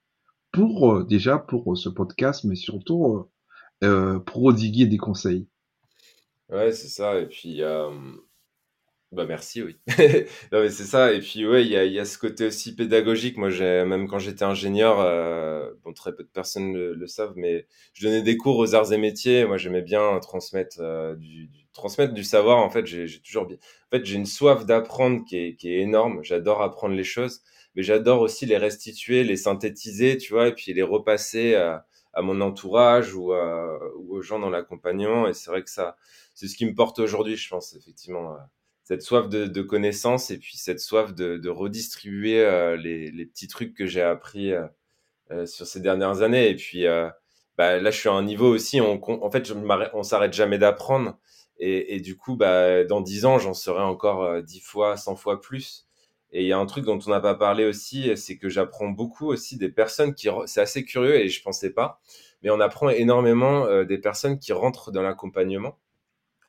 pour, 0.53 0.93
euh, 0.93 1.05
déjà 1.05 1.39
pour 1.39 1.73
euh, 1.73 1.77
ce 1.77 1.89
podcast, 1.91 2.45
mais 2.45 2.57
surtout, 2.57 3.29
euh, 3.85 3.87
euh, 3.87 4.21
prodiguer 4.21 4.87
des 4.87 4.99
conseils. 4.99 5.49
Ouais, 6.49 6.73
c'est 6.73 6.89
ça. 6.89 7.19
Et 7.21 7.27
puis, 7.29 7.63
euh, 7.63 7.91
Bah 9.13 9.25
merci, 9.25 9.63
oui. 9.63 9.79
Non, 10.53 10.61
mais 10.63 10.71
c'est 10.71 10.85
ça. 10.85 11.13
Et 11.13 11.21
puis, 11.21 11.47
ouais, 11.47 11.65
il 11.65 11.71
y 11.71 11.77
a, 11.77 11.85
y 11.85 11.99
a 12.01 12.05
ce 12.05 12.19
côté 12.19 12.47
aussi 12.47 12.75
pédagogique. 12.75 13.37
Moi, 13.39 13.51
j'ai, 13.51 13.85
même 13.85 14.09
quand 14.09 14.19
j'étais 14.19 14.45
ingénieur, 14.45 15.01
euh, 15.01 15.73
bon, 15.85 15.93
très 15.93 16.15
peu 16.15 16.25
de 16.25 16.29
personnes 16.29 16.73
le, 16.75 16.95
le 16.95 17.07
savent, 17.07 17.35
mais 17.37 17.67
je 17.95 18.07
donnais 18.07 18.23
des 18.23 18.37
cours 18.37 18.59
aux 18.59 18.75
arts 18.75 18.93
et 18.93 18.99
métiers. 18.99 19.45
Moi, 19.47 19.59
j'aimais 19.59 19.83
bien 19.83 20.19
transmettre 20.21 20.79
euh, 20.81 21.15
du, 21.15 21.47
du- 21.49 21.66
transmettre 21.77 22.15
du 22.15 22.25
savoir. 22.25 22.59
En 22.59 22.71
fait, 22.71 22.87
j'ai 22.87 23.07
toujours 23.21 23.47
bien. 23.47 23.57
En 23.93 23.97
fait, 23.97 24.05
j'ai 24.05 24.17
une 24.17 24.27
soif 24.27 24.67
d'apprendre 24.67 25.25
qui 25.29 25.37
est, 25.39 25.57
qui 25.57 25.71
est 25.73 25.81
énorme. 25.81 26.23
J'adore 26.25 26.63
apprendre 26.63 26.95
les 26.95 27.05
choses, 27.05 27.43
mais 27.75 27.83
j'adore 27.83 28.21
aussi 28.23 28.47
les 28.47 28.57
restituer, 28.59 29.25
les 29.25 29.37
synthétiser, 29.37 30.17
tu 30.19 30.33
vois, 30.33 30.49
et 30.49 30.55
puis 30.55 30.73
les 30.75 30.83
repasser 30.83 31.55
à, 31.57 31.87
à 32.15 32.23
mon 32.23 32.41
entourage 32.41 33.15
ou, 33.15 33.33
à- 33.33 33.79
ou 33.99 34.17
aux 34.17 34.23
gens 34.23 34.39
dans 34.39 34.51
l'accompagnement. 34.51 35.29
Et 35.29 35.35
c'est 35.35 35.51
vrai 35.51 35.63
que 35.63 35.71
ça, 35.71 35.97
c'est 36.35 36.49
ce 36.49 36.57
qui 36.57 36.67
me 36.67 36.75
porte 36.75 36.99
aujourd'hui, 36.99 37.37
je 37.37 37.49
pense, 37.49 37.75
effectivement. 37.77 38.35
euh, 38.35 38.39
cette 38.85 39.03
soif 39.03 39.29
de, 39.29 39.47
de 39.47 39.63
connaissance 39.63 40.31
et 40.31 40.39
puis 40.39 40.57
cette 40.59 40.79
soif 40.81 41.13
de, 41.15 41.39
de 41.39 41.49
redistribuer 41.49 42.41
euh, 42.41 42.77
les, 42.77 43.11
les 43.11 43.27
petits 43.27 43.49
trucs 43.49 43.75
que 43.75 43.85
j'ai 43.87 44.03
appris 44.03 44.53
euh, 44.53 44.67
euh, 45.33 45.47
sur 45.47 45.67
ces 45.67 45.81
dernières 45.81 46.23
années. 46.23 46.49
Et 46.51 46.57
puis 46.57 46.87
euh, 46.87 47.09
bah, 47.59 47.79
là, 47.81 47.91
je 47.91 47.99
suis 47.99 48.09
à 48.09 48.13
un 48.13 48.23
niveau 48.23 48.49
aussi, 48.55 48.81
on, 48.81 49.01
en 49.25 49.31
fait, 49.31 49.47
je 49.47 49.55
on 49.95 50.03
s'arrête 50.03 50.33
jamais 50.33 50.59
d'apprendre. 50.59 51.19
Et, 51.59 51.97
et 51.97 52.01
du 52.01 52.17
coup, 52.17 52.37
bah, 52.37 52.85
dans 52.85 53.01
10 53.01 53.25
ans, 53.27 53.39
j'en 53.39 53.55
saurai 53.55 53.83
encore 53.83 54.23
euh, 54.25 54.43
10 54.43 54.61
fois, 54.61 54.97
100 54.97 55.17
fois 55.17 55.41
plus. 55.41 55.87
Et 56.33 56.43
il 56.43 56.49
y 56.49 56.53
a 56.53 56.59
un 56.59 56.67
truc 56.67 56.85
dont 56.85 56.99
on 57.07 57.11
n'a 57.11 57.21
pas 57.21 57.35
parlé 57.35 57.65
aussi, 57.65 58.15
c'est 58.17 58.37
que 58.37 58.49
j'apprends 58.49 58.89
beaucoup 58.89 59.27
aussi 59.29 59.57
des 59.57 59.71
personnes 59.71 60.15
qui... 60.15 60.29
C'est 60.47 60.61
assez 60.61 60.85
curieux 60.85 61.17
et 61.17 61.29
je 61.29 61.43
pensais 61.43 61.71
pas, 61.71 62.01
mais 62.43 62.51
on 62.51 62.61
apprend 62.61 62.89
énormément 62.91 63.65
euh, 63.67 63.85
des 63.85 63.99
personnes 63.99 64.39
qui 64.39 64.53
rentrent 64.53 64.91
dans 64.93 65.03
l'accompagnement. 65.03 65.79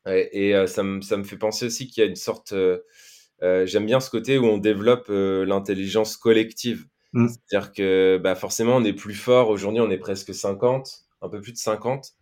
Et, 0.07 0.49
et, 0.49 0.55
euh, 0.55 0.67
ça 0.67 0.83
me, 0.83 1.01
ça 1.01 1.17
me 1.17 1.23
fait 1.23 1.37
penser 1.37 1.65
aussi 1.67 1.87
qu'il 1.87 2.03
y 2.03 2.07
a 2.07 2.09
une 2.09 2.15
sorte... 2.15 2.53
euh, 2.53 2.79
euh, 3.43 3.65
j'aime 3.65 3.85
bien 3.85 3.99
ce 3.99 4.09
côté 4.09 4.37
où 4.37 4.45
on 4.45 4.57
développe 4.57 5.07
euh, 5.09 5.45
l'intelligence 5.45 6.17
collective. 6.17 6.87
Mm. 7.13 7.27
C'est-à-dire 7.27 7.71
que 7.73 8.19
bah, 8.23 8.35
forcément, 8.35 8.75
on 8.77 8.83
est 8.83 8.93
plus 8.93 9.13
fort. 9.15 9.49
Aujourd'hui, 9.49 9.81
on 9.81 9.91
est 9.91 9.97
presque 9.97 10.33
50, 10.33 11.05
un 11.21 11.29
peu 11.29 11.41
plus 11.41 11.53
de 11.53 11.57
50. 11.57 12.13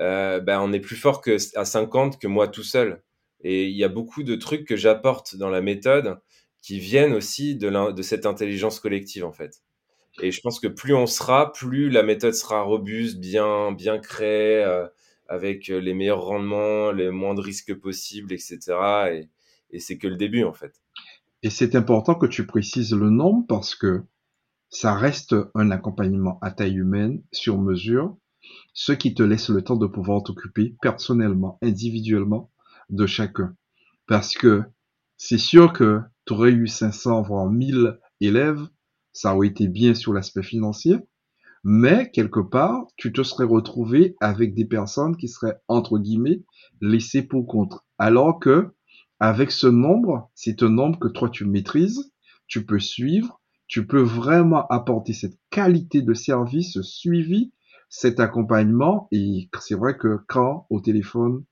Euh, 0.00 0.40
bah, 0.40 0.62
on 0.62 0.72
est 0.72 0.80
plus 0.80 0.96
fort 0.96 1.22
à 1.54 1.64
50 1.64 2.18
que 2.18 2.26
moi 2.26 2.48
tout 2.48 2.62
seul. 2.62 3.02
Et 3.42 3.66
il 3.66 3.76
y 3.76 3.84
a 3.84 3.88
beaucoup 3.88 4.22
de 4.22 4.34
trucs 4.34 4.66
que 4.66 4.76
j'apporte 4.76 5.36
dans 5.36 5.50
la 5.50 5.60
méthode 5.60 6.18
qui 6.62 6.78
viennent 6.78 7.14
aussi 7.14 7.56
de, 7.56 8.02
cette 8.02 8.26
intelligence 8.26 8.80
collective, 8.80 9.24
en 9.24 9.32
fait. 9.32 9.62
Et 10.22 10.30
je 10.30 10.40
pense 10.40 10.60
que 10.60 10.68
plus 10.68 10.94
on 10.94 11.06
sera, 11.06 11.52
plus 11.52 11.88
la 11.88 12.02
méthode 12.02 12.34
sera 12.34 12.62
robuste, 12.62 13.18
bien, 13.18 13.72
bien 13.72 13.98
créée, 13.98 14.62
euh, 14.62 14.86
avec 15.28 15.68
les 15.68 15.94
meilleurs 15.94 16.22
rendements, 16.22 16.92
les 16.92 17.10
moins 17.10 17.34
de 17.34 17.40
risques 17.40 17.74
possibles, 17.74 18.32
etc. 18.32 18.58
Et, 19.12 19.28
et 19.70 19.78
c'est 19.78 19.96
que 19.96 20.08
le 20.08 20.16
début, 20.16 20.44
en 20.44 20.52
fait. 20.52 20.80
Et 21.42 21.48
c'est 21.48 21.74
important 21.74 22.14
que 22.14 22.26
tu 22.26 22.46
précises 22.46 22.92
le 22.92 23.08
nombre 23.08 23.46
parce 23.48 23.74
que 23.74 24.02
ça 24.68 24.94
reste 24.94 25.34
un 25.54 25.70
accompagnement 25.70 26.38
à 26.42 26.50
taille 26.50 26.76
humaine, 26.76 27.22
sur 27.32 27.58
mesure, 27.58 28.16
ce 28.72 28.92
qui 28.92 29.14
te 29.14 29.22
laisse 29.22 29.48
le 29.48 29.62
temps 29.62 29.76
de 29.76 29.86
pouvoir 29.86 30.22
t'occuper 30.22 30.76
personnellement, 30.80 31.58
individuellement 31.62 32.50
de 32.88 33.06
chacun. 33.06 33.54
Parce 34.06 34.34
que 34.34 34.62
c'est 35.16 35.38
sûr 35.38 35.72
que 35.72 36.00
tu 36.26 36.32
aurais 36.32 36.52
eu 36.52 36.66
500, 36.66 37.22
voire 37.22 37.50
1000 37.50 37.98
élèves, 38.20 38.66
ça 39.12 39.34
aurait 39.34 39.48
été 39.48 39.68
bien 39.68 39.94
sur 39.94 40.12
l'aspect 40.12 40.42
financier, 40.42 40.96
mais 41.62 42.10
quelque 42.10 42.40
part, 42.40 42.86
tu 42.96 43.12
te 43.12 43.22
serais 43.22 43.44
retrouvé 43.44 44.16
avec 44.20 44.54
des 44.54 44.64
personnes 44.64 45.16
qui 45.16 45.28
seraient, 45.28 45.58
entre 45.68 45.98
guillemets, 45.98 46.42
laissées 46.80 47.22
pour 47.22 47.46
compte. 47.46 47.74
Alors 47.98 48.40
que, 48.40 48.70
avec 49.18 49.50
ce 49.50 49.66
nombre, 49.66 50.30
c'est 50.34 50.62
un 50.62 50.70
nombre 50.70 50.98
que 50.98 51.08
toi 51.08 51.28
tu 51.28 51.44
maîtrises, 51.44 52.12
tu 52.46 52.64
peux 52.64 52.80
suivre, 52.80 53.40
tu 53.68 53.86
peux 53.86 54.00
vraiment 54.00 54.66
apporter 54.68 55.12
cette 55.12 55.38
qualité 55.50 56.00
de 56.00 56.14
service, 56.14 56.72
ce 56.72 56.82
suivi, 56.82 57.52
cet 57.90 58.20
accompagnement. 58.20 59.08
Et 59.12 59.50
c'est 59.60 59.76
vrai 59.76 59.98
que 59.98 60.20
quand 60.28 60.66
au 60.70 60.80
téléphone, 60.80 61.44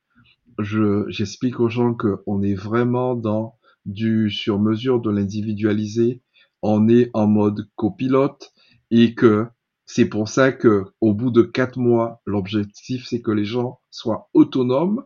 je, 0.59 1.05
j'explique 1.09 1.61
aux 1.61 1.69
gens 1.69 1.95
qu'on 1.95 2.43
est 2.43 2.55
vraiment 2.55 3.15
dans 3.15 3.57
du 3.87 4.31
sur 4.31 4.59
mesure, 4.59 5.01
de 5.01 5.11
l'individualisé, 5.11 6.23
on 6.63 6.89
est 6.89 7.11
en 7.15 7.27
mode 7.27 7.69
copilote 7.77 8.53
et 8.91 9.15
que 9.15 9.47
c'est 9.87 10.07
pour 10.07 10.29
ça 10.29 10.53
que 10.53 10.85
au 11.01 11.15
bout 11.15 11.31
de 11.31 11.43
quatre 11.43 11.79
mois, 11.79 12.21
l'objectif 12.27 13.07
c'est 13.07 13.23
que 13.23 13.31
les 13.31 13.45
gens 13.45 13.81
soient 13.91 14.29
autonomes 14.35 15.05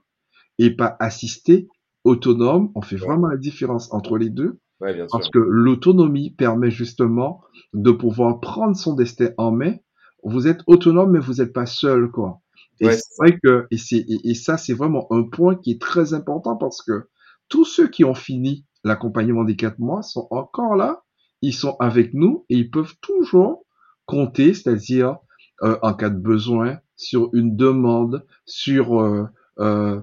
et 0.59 0.71
pas 0.77 0.97
assistés. 1.01 1.69
Autonomes, 2.05 2.73
on 2.75 2.83
fait 2.83 2.97
Ouais, 3.01 3.09
vraiment 3.09 3.29
la 3.29 3.37
différence 3.37 3.93
entre 3.93 4.19
les 4.19 4.31
deux 4.31 4.61
ouais, 4.81 4.95
bien 4.95 5.09
parce 5.11 5.29
sûr. 5.29 5.31
que 5.31 5.39
l'autonomie 5.39 6.31
permet 6.31 6.71
justement 6.71 7.43
de 7.75 7.91
pouvoir 7.93 8.41
prendre 8.41 8.77
son 8.77 8.95
destin 8.95 9.31
en 9.39 9.53
main. 9.53 9.75
Vous 10.23 10.47
êtes 10.47 10.61
autonome, 10.67 11.13
mais 11.13 11.19
vous 11.19 11.35
n'êtes 11.35 11.53
pas 11.53 11.67
seul, 11.67 12.11
quoi. 12.11 12.41
Et 12.81 12.87
Ouais, 12.87 12.97
c'est 12.97 13.15
vrai 13.19 13.39
que, 13.43 13.67
et 13.71 13.79
c'est, 13.79 13.99
et, 13.99 14.31
et 14.31 14.35
ça, 14.35 14.57
c'est 14.57 14.75
vraiment 14.75 15.07
un 15.11 15.23
point 15.25 15.57
qui 15.57 15.73
est 15.73 15.81
très 15.81 16.15
important 16.15 16.57
parce 16.57 16.83
que 16.83 17.09
tous 17.49 17.65
ceux 17.65 17.89
qui 17.89 18.05
ont 18.05 18.15
fini 18.15 18.67
l'accompagnement 18.85 19.45
des 19.45 19.57
quatre 19.57 19.79
mois 19.79 20.03
sont 20.03 20.27
encore 20.31 20.75
là, 20.75 21.05
ils 21.43 21.55
sont 21.55 21.77
avec 21.81 22.15
nous 22.15 22.47
et 22.49 22.57
ils 22.57 22.71
peuvent 22.71 22.95
toujours 23.01 23.67
compter, 24.07 24.55
c'est-à-dire 24.55 25.19
euh, 25.63 25.79
en 25.83 25.95
cas 25.95 26.11
de 26.11 26.19
besoin, 26.19 26.79
sur 26.97 27.31
une 27.35 27.57
demande, 27.57 28.25
sur 28.47 29.01
euh, 29.01 29.27
euh, 29.59 30.01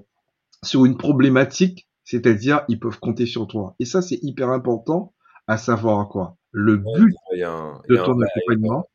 sur 0.63 0.85
une 0.85 0.97
problématique, 0.97 1.89
c'est-à-dire 2.03 2.63
ils 2.67 2.79
peuvent 2.79 2.99
compter 2.99 3.25
sur 3.25 3.47
toi. 3.47 3.75
Et 3.79 3.85
ça, 3.85 4.01
c'est 4.01 4.19
hyper 4.21 4.49
important 4.49 5.13
à 5.47 5.57
savoir 5.57 6.09
quoi. 6.09 6.37
Le 6.51 6.77
but 6.77 7.15
un, 7.43 7.81
de 7.89 7.95
ton 7.95 8.19
accompagnement, 8.21 8.87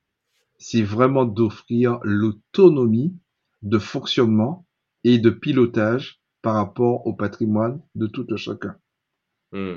c'est 0.67 0.83
vraiment 0.83 1.27
d'offrir 1.27 1.99
l'autonomie 2.05 3.15
de 3.61 3.79
fonctionnement 3.79 4.67
et 5.05 5.19
de 5.19 5.29
pilotage 5.29 6.23
par 6.41 6.55
rapport 6.55 7.07
au 7.07 7.13
patrimoine 7.13 7.83
de 7.95 8.07
tout 8.07 8.27
un 8.31 8.37
chacun. 8.37 8.75
Hmm. 9.53 9.77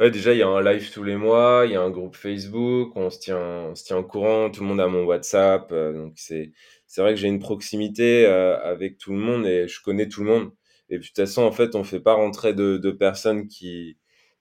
Déjà, 0.00 0.32
il 0.32 0.38
y 0.38 0.42
a 0.42 0.48
un 0.48 0.60
live 0.60 0.90
tous 0.90 1.04
les 1.04 1.16
mois, 1.16 1.62
il 1.66 1.72
y 1.72 1.76
a 1.76 1.82
un 1.82 1.90
groupe 1.90 2.16
Facebook, 2.16 2.96
on 2.96 3.10
se 3.10 3.20
tient, 3.20 3.38
on 3.38 3.76
se 3.76 3.84
tient 3.84 3.98
au 3.98 4.02
courant, 4.02 4.50
tout 4.50 4.62
le 4.62 4.66
monde 4.66 4.80
a 4.80 4.88
mon 4.88 5.04
WhatsApp, 5.04 5.70
euh, 5.70 5.92
donc 5.92 6.14
c'est, 6.16 6.52
vrai 6.96 7.14
que 7.14 7.20
j'ai 7.20 7.28
une 7.28 7.38
proximité 7.38 8.26
euh, 8.26 8.60
avec 8.60 8.98
tout 8.98 9.12
le 9.12 9.18
monde 9.18 9.46
et 9.46 9.68
je 9.68 9.80
connais 9.82 10.08
tout 10.08 10.24
le 10.24 10.30
monde. 10.30 10.50
Et 10.88 10.98
de 10.98 11.04
toute 11.04 11.14
façon, 11.14 11.42
en 11.42 11.52
fait, 11.52 11.76
on 11.76 11.84
fait 11.84 12.00
pas 12.00 12.14
rentrer 12.14 12.54
de, 12.54 12.90
personnes 12.90 13.46
qui, 13.46 13.98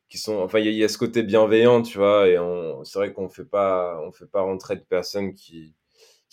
qui 0.09 0.17
sont, 0.17 0.37
enfin, 0.37 0.57
il 0.57 0.65
y, 0.73 0.75
y 0.75 0.83
a 0.83 0.89
ce 0.89 0.97
côté 0.97 1.21
bienveillant, 1.21 1.83
tu 1.83 1.99
vois, 1.99 2.27
et 2.27 2.37
c'est 2.83 2.97
vrai 2.97 3.13
qu'on 3.13 3.25
on 3.25 3.29
fait 3.29 3.45
pas 3.45 3.95
rentrer 4.33 4.75
de 4.75 4.81
personnes 4.81 5.35
qui, 5.35 5.75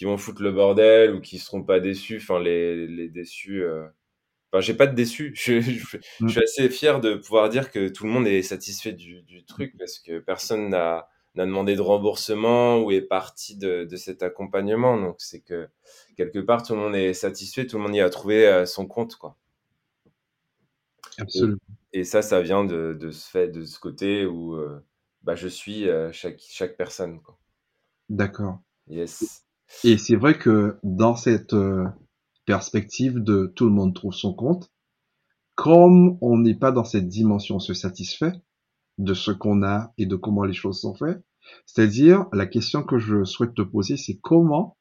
qui 0.01 0.07
vont 0.07 0.17
foutre 0.17 0.43
le 0.43 0.51
bordel 0.53 1.15
ou 1.15 1.21
qui 1.21 1.39
seront 1.39 1.63
pas 1.63 1.79
déçus. 1.81 2.17
Enfin, 2.23 2.41
les, 2.41 2.87
les 2.87 3.09
déçus. 3.11 3.63
euh, 3.63 3.87
Enfin, 4.53 4.61
j'ai 4.63 4.75
pas 4.75 4.87
de 4.89 4.95
déçu. 4.95 5.33
Je, 5.37 5.61
je- 5.61 5.99
je 5.99 5.99
Mm. 6.21 6.29
suis 6.33 6.43
assez 6.43 6.71
fier 6.71 7.01
de 7.01 7.15
pouvoir 7.17 7.49
dire 7.51 7.71
que 7.71 7.89
tout 7.89 8.05
le 8.05 8.11
monde 8.11 8.27
est 8.29 8.43
satisfait 8.43 8.93
du, 8.93 9.23
du 9.23 9.45
truc 9.45 9.77
parce 9.79 9.99
que 10.01 10.19
personne 10.21 10.69
n'a 10.71 11.09
n'a 11.37 11.47
demandé 11.47 11.77
de 11.77 11.81
remboursement 11.83 12.81
ou 12.83 12.91
est 12.93 13.03
parti 13.03 13.57
de, 13.57 13.85
de 13.85 13.97
cet 13.97 14.23
accompagnement. 14.25 14.97
Donc, 15.01 15.17
c'est 15.21 15.41
que 15.43 15.69
quelque 16.17 16.41
part, 16.41 16.65
tout 16.65 16.75
le 16.75 16.81
monde 16.81 16.97
est 16.97 17.15
satisfait, 17.15 17.67
tout 17.69 17.77
le 17.79 17.85
monde 17.85 17.97
y 17.97 18.01
a 18.01 18.11
trouvé 18.11 18.47
euh, 18.49 18.67
son 18.67 18.87
compte, 18.87 19.17
quoi. 19.17 19.37
Et, 21.35 21.49
Absolument. 21.49 21.61
et 21.93 22.05
ça, 22.05 22.23
ça 22.23 22.41
vient 22.41 22.65
de, 22.65 22.95
de 22.99 23.11
ce 23.11 23.29
fait, 23.29 23.49
de 23.49 23.65
ce 23.65 23.79
côté 23.81 24.25
où 24.27 24.55
euh, 24.55 24.85
bah, 25.23 25.35
je 25.35 25.49
suis 25.49 25.89
euh, 25.89 26.13
chaque, 26.13 26.39
chaque 26.41 26.77
personne, 26.77 27.21
quoi. 27.23 27.39
D'accord. 28.11 28.61
Yes. 28.87 29.47
Et 29.85 29.99
c'est 29.99 30.17
vrai 30.17 30.37
que 30.39 30.79
dans 30.83 31.17
cette 31.17 31.55
euh, 31.55 31.87
perspective 32.47 33.19
de 33.19 33.53
tout 33.55 33.65
le 33.67 33.73
monde 33.73 33.95
trouve 33.95 34.13
son 34.13 34.35
compte, 34.35 34.71
comme 35.55 36.19
on 36.21 36.39
n'est 36.39 36.55
pas 36.55 36.73
dans 36.73 36.85
cette 36.85 37.09
dimension, 37.09 37.57
on 37.57 37.61
se 37.61 37.75
satisfait 37.75 38.33
de 38.99 39.15
ce 39.15 39.31
qu'on 39.31 39.63
a 39.63 39.93
et 39.99 40.07
de 40.07 40.17
comment 40.17 40.45
les 40.45 40.53
choses 40.55 40.81
sont 40.81 40.95
faites. 40.95 41.23
C'est-à-dire, 41.67 42.27
la 42.33 42.47
question 42.47 42.83
que 42.83 42.99
je 42.99 43.25
souhaite 43.25 43.55
te 43.55 43.63
poser, 43.63 43.97
c'est 43.97 44.19
comment, 44.19 44.77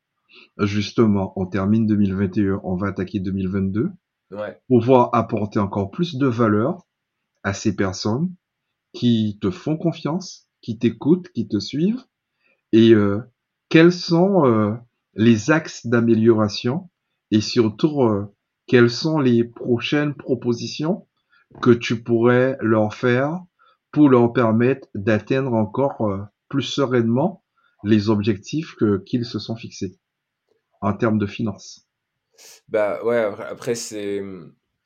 justement, 0.59 1.33
on 1.35 1.45
termine 1.45 1.85
2021, 1.87 2.61
on 2.63 2.75
va 2.75 2.87
attaquer 2.87 3.19
2022, 3.19 3.91
Ouais. 4.31 4.61
pouvoir 4.67 5.09
apporter 5.13 5.57
encore 5.57 5.89
plus 5.89 6.15
de 6.15 6.27
valeur 6.27 6.85
à 7.41 7.53
ces 7.53 7.75
personnes 7.75 8.31
qui 8.93 9.39
te 9.41 9.49
font 9.49 9.75
confiance, 9.75 10.47
qui 10.61 10.77
t'écoutent, 10.77 11.29
qui 11.29 11.47
te 11.47 11.59
suivent, 11.59 12.03
et 12.71 12.91
euh, 12.93 13.21
quels 13.69 13.91
sont 13.91 14.45
euh, 14.45 14.73
les 15.19 15.51
axes 15.51 15.85
d'amélioration 15.85 16.89
et 17.29 17.41
surtout 17.41 18.03
euh, 18.03 18.33
quelles 18.67 18.89
sont 18.89 19.19
les 19.19 19.43
prochaines 19.43 20.15
propositions 20.15 21.07
que 21.61 21.71
tu 21.71 22.01
pourrais 22.01 22.57
leur 22.61 22.93
faire 22.93 23.43
pour 23.91 24.07
leur 24.07 24.31
permettre 24.31 24.87
d'atteindre 24.95 25.53
encore 25.53 26.07
euh, 26.07 26.19
plus 26.47 26.61
sereinement 26.61 27.43
les 27.83 28.09
objectifs 28.09 28.77
qu'ils 29.05 29.25
se 29.25 29.39
sont 29.39 29.57
fixés 29.57 29.99
en 30.79 30.93
termes 30.93 31.19
de 31.19 31.27
finances? 31.27 31.85
Bah 32.69 33.03
ouais, 33.03 33.17
après, 33.17 33.75
c'est 33.75 34.21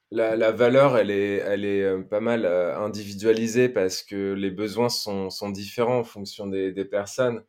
La, 0.10 0.52
valeur, 0.52 0.98
elle 0.98 1.12
est, 1.12 1.36
elle 1.46 1.64
est 1.64 1.84
euh, 1.84 2.02
pas 2.02 2.22
mal 2.22 2.48
individualisée 2.48 3.70
parce 3.70 4.02
que 4.02 4.34
les 4.34 4.50
besoins 4.50 4.90
sont, 4.90 5.30
sont 5.30 5.52
différents 5.52 6.00
en 6.00 6.04
fonction 6.04 6.48
des 6.48 6.86
personnes. 6.86 7.44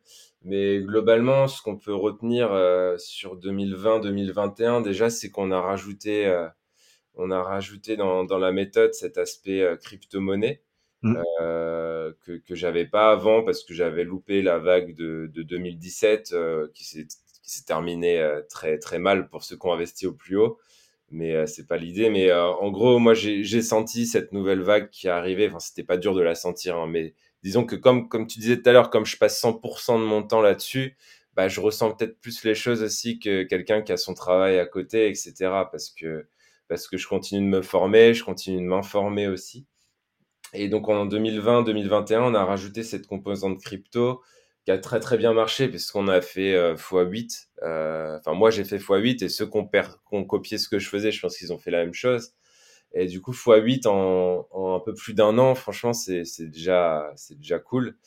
Mais 0.45 0.79
globalement, 0.81 1.47
ce 1.47 1.61
qu'on 1.61 1.77
peut 1.77 1.93
retenir 1.93 2.53
euh, 2.53 2.97
sur 2.97 3.37
2020-2021, 3.37 4.83
déjà, 4.83 5.09
c'est 5.09 5.29
qu'on 5.29 5.51
a 5.51 5.59
rajouté, 5.59 6.27
euh, 6.27 6.47
on 7.15 7.31
a 7.31 7.41
rajouté 7.41 7.97
dans, 7.97 8.23
dans 8.25 8.37
la 8.39 8.51
méthode 8.51 8.93
cet 8.93 9.17
aspect 9.17 9.61
euh, 9.61 9.75
crypto-monnaie 9.77 10.61
Mm. 11.05 11.17
euh, 11.39 12.13
que, 12.25 12.31
que 12.37 12.55
j'avais 12.55 12.85
pas 12.85 13.11
avant 13.11 13.43
parce 13.43 13.63
que 13.63 13.75
j'avais 13.75 14.03
loupé 14.03 14.41
la 14.41 14.57
vague 14.57 14.95
de, 14.95 15.29
de 15.31 15.43
2017 15.43 16.31
euh, 16.33 16.67
qui 16.73 16.83
s'est 16.83 17.05
terminée 17.67 18.19
euh, 18.19 18.41
très 18.49 18.79
très 18.79 18.97
mal 18.97 19.29
pour 19.29 19.43
ceux 19.43 19.55
qui 19.55 19.67
ont 19.67 19.73
investi 19.73 20.07
au 20.07 20.13
plus 20.13 20.37
haut. 20.37 20.57
Mais 21.11 21.35
euh, 21.35 21.45
c'est 21.45 21.67
pas 21.67 21.77
l'idée. 21.77 22.09
Mais 22.09 22.31
euh, 22.31 22.47
en 22.47 22.71
gros, 22.71 22.97
moi 22.97 23.13
j'ai 23.13 23.61
senti 23.61 24.07
cette 24.07 24.31
nouvelle 24.31 24.61
vague 24.61 24.89
qui 24.89 25.05
est 25.05 25.11
arrivée. 25.11 25.47
Enfin, 25.47 25.59
c'était 25.59 25.83
pas 25.83 25.97
dur 25.97 26.15
de 26.15 26.21
la 26.21 26.33
sentir, 26.33 26.77
hein, 26.77 26.87
mais 26.87 27.13
disons 27.45 27.63
que 27.65 27.75
comme 27.75 28.09
tu 28.27 28.39
disais 28.39 28.59
tout 28.59 28.67
à 28.69 28.73
l'heure, 28.73 28.89
comme 28.89 29.05
je 29.05 29.17
passe 29.17 29.39
100% 29.39 29.99
de 29.99 30.05
mon 30.05 30.23
temps 30.23 30.41
là-dessus, 30.41 30.97
bah 31.35 31.47
je 31.47 31.61
ressens 31.61 31.91
peut-être 31.93 32.19
plus 32.19 32.43
les 32.43 32.55
choses 32.55 32.81
aussi 32.81 33.19
que 33.19 33.43
quelqu'un 33.43 33.81
qui 33.83 33.91
a 33.91 33.97
son 33.97 34.15
travail 34.15 34.57
à 34.57 34.65
côté, 34.65 35.07
etc. 35.09 35.33
Parce 35.71 35.89
que 35.91 36.27
parce 36.67 36.87
que 36.87 36.97
je 36.97 37.07
continue 37.07 37.45
de 37.45 37.57
me 37.57 37.61
former, 37.61 38.15
je 38.15 38.23
continue 38.23 38.57
de 38.57 38.65
m'informer 38.65 39.27
aussi. 39.27 39.67
Et 40.53 40.69
donc 40.69 40.89
en 40.89 41.05
2020-2021, 41.07 42.21
on 42.21 42.33
a 42.33 42.43
rajouté 42.45 42.81
cette 42.83 43.05
composante 43.07 43.61
crypto 43.61 44.23
qui 44.65 44.71
a 44.71 44.79
très 44.79 44.99
très 44.99 45.17
bien 45.17 45.33
marché 45.33 45.67
puisqu'on 45.67 46.07
a 46.07 46.21
fait 46.21 46.55
euh, 46.55 46.75
x8. 46.75 47.47
Euh, 47.63 48.17
Enfin 48.19 48.33
moi 48.33 48.49
j'ai 48.49 48.63
fait 48.63 48.77
x8 48.79 49.23
et 49.23 49.29
ceux 49.29 49.45
qui 49.47 49.57
ont 50.11 50.25
copié 50.25 50.57
ce 50.57 50.67
que 50.69 50.79
je 50.79 50.89
faisais, 50.89 51.11
je 51.11 51.21
pense 51.21 51.37
qu'ils 51.37 51.53
ont 51.53 51.59
fait 51.59 51.71
la 51.71 51.83
même 51.85 51.93
chose. 51.93 52.33
Et 52.95 53.07
du 53.07 53.21
coup 53.21 53.33
x8 53.33 53.87
en, 53.87 54.47
un 54.75 54.79
peu 54.79 54.93
plus 54.93 55.13
d'un 55.13 55.37
an, 55.37 55.55
franchement 55.55 55.93
c'est 55.93 56.23
déjà 56.49 57.11
déjà 57.31 57.59
cool. 57.59 57.97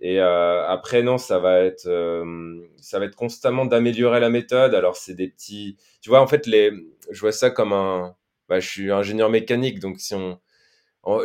Et 0.00 0.20
euh, 0.20 0.66
après 0.68 1.02
non, 1.02 1.18
ça 1.18 1.38
va 1.38 1.60
être 1.60 1.86
euh, 1.86 2.60
ça 2.80 2.98
va 2.98 3.04
être 3.06 3.16
constamment 3.16 3.66
d'améliorer 3.66 4.20
la 4.20 4.30
méthode. 4.30 4.74
Alors 4.74 4.96
c'est 4.96 5.14
des 5.14 5.28
petits, 5.28 5.76
tu 6.00 6.10
vois 6.10 6.20
en 6.20 6.26
fait 6.26 6.46
les, 6.46 6.72
je 7.10 7.20
vois 7.20 7.32
ça 7.32 7.50
comme 7.50 7.72
un, 7.72 8.16
bah, 8.48 8.60
je 8.60 8.68
suis 8.68 8.90
ingénieur 8.92 9.30
mécanique 9.30 9.80
donc 9.80 10.00
si 10.00 10.14
on 10.14 10.40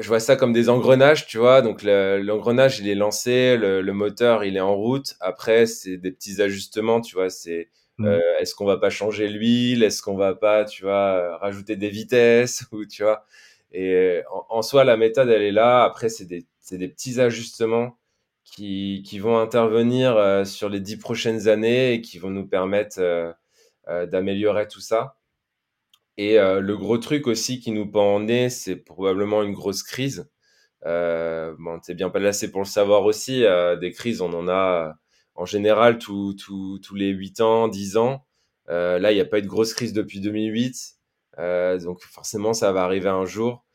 je 0.02 0.08
vois 0.08 0.20
ça 0.20 0.36
comme 0.36 0.54
des 0.54 0.70
engrenages, 0.70 1.28
tu 1.28 1.38
vois. 1.38 1.62
Donc 1.62 1.84
le- 1.84 2.22
l'engrenage, 2.22 2.80
il 2.80 2.88
est 2.88 2.96
lancé, 2.96 3.58
le, 3.58 3.82
le 3.82 3.94
moteur, 3.94 4.44
il 4.44 4.56
est 4.58 4.62
en 4.62 4.76
route. 4.76 5.16
Après, 5.20 5.66
c'est 5.66 5.98
des 5.98 6.12
petits 6.12 6.42
ajustements, 6.42 7.02
tu 7.02 7.16
vois. 7.16 7.30
C'est 7.30 7.70
euh, 8.02 8.20
Mm. 8.20 8.24
est-ce 8.40 8.56
qu'on 8.56 8.66
va 8.66 8.78
pas 8.78 8.90
changer 8.90 9.28
l'huile, 9.30 9.84
est-ce 9.84 10.02
qu'on 10.02 10.16
va 10.18 10.36
pas, 10.36 10.66
tu 10.66 10.84
vois, 10.84 10.94
euh, 11.16 11.38
rajouter 11.38 11.76
des 11.76 11.90
vitesses? 11.90 12.66
Ou 12.72 12.86
tu 12.86 13.04
vois? 13.04 13.26
Et 13.72 13.94
euh, 13.94 14.24
en, 14.50 14.62
soi, 14.62 14.84
la 14.84 14.98
méthode, 14.98 15.30
elle 15.30 15.42
est 15.44 15.52
là. 15.52 15.84
Après, 15.84 16.10
c'est 16.10 16.26
des 16.26 16.46
des 16.72 16.88
petits 16.90 17.20
ajustements 17.22 17.98
qui 18.46 19.04
qui 19.06 19.20
vont 19.20 19.38
intervenir 19.40 20.16
euh, 20.18 20.46
sur 20.46 20.70
les 20.70 20.80
dix 20.80 20.98
prochaines 20.98 21.48
années 21.50 21.94
et 21.94 22.02
qui 22.02 22.18
vont 22.20 22.30
nous 22.32 22.48
permettre 22.48 23.00
euh, 23.00 23.32
euh, 23.90 24.06
d'améliorer 24.08 24.68
tout 24.68 24.80
ça. 24.82 25.18
Et 26.18 26.40
euh, 26.40 26.60
le 26.60 26.78
gros 26.78 26.98
truc 26.98 27.28
aussi 27.28 27.60
qui 27.60 27.72
nous 27.72 27.90
pend 27.90 28.16
en 28.16 28.20
nez, 28.22 28.50
c'est 28.50 28.76
probablement 28.78 29.42
une 29.44 29.54
grosse 29.54 29.84
crise. 29.84 30.30
Euh, 30.86 31.56
bon, 31.60 31.80
t'es 31.80 31.96
bien 31.96 32.10
placé 32.10 32.52
pour 32.52 32.62
le 32.62 32.68
savoir 32.68 33.06
aussi. 33.06 33.46
euh, 33.46 33.76
des 33.78 33.92
crises, 33.92 34.22
on 34.22 34.34
en 34.34 34.48
a 34.50 34.90
euh, 34.90 34.94
en 35.36 35.46
général 35.46 35.98
tous 36.00 36.36
les 36.96 37.10
8 37.10 37.42
ans, 37.42 37.68
10 37.68 37.98
ans. 37.98 38.26
Euh, 38.70 39.00
là, 39.00 39.12
il 39.12 39.16
n'y 39.16 39.22
a 39.22 39.26
pas 39.26 39.40
eu 39.40 39.42
de 39.42 39.48
grosse 39.48 39.74
crise 39.74 39.94
depuis 39.94 40.20
2008. 40.22 40.76
Euh, 41.40 41.80
donc 41.80 42.02
forcément, 42.04 42.54
ça 42.54 42.72
va 42.72 42.84
arriver 42.84 43.10
un 43.10 43.26
jour. 43.26 43.66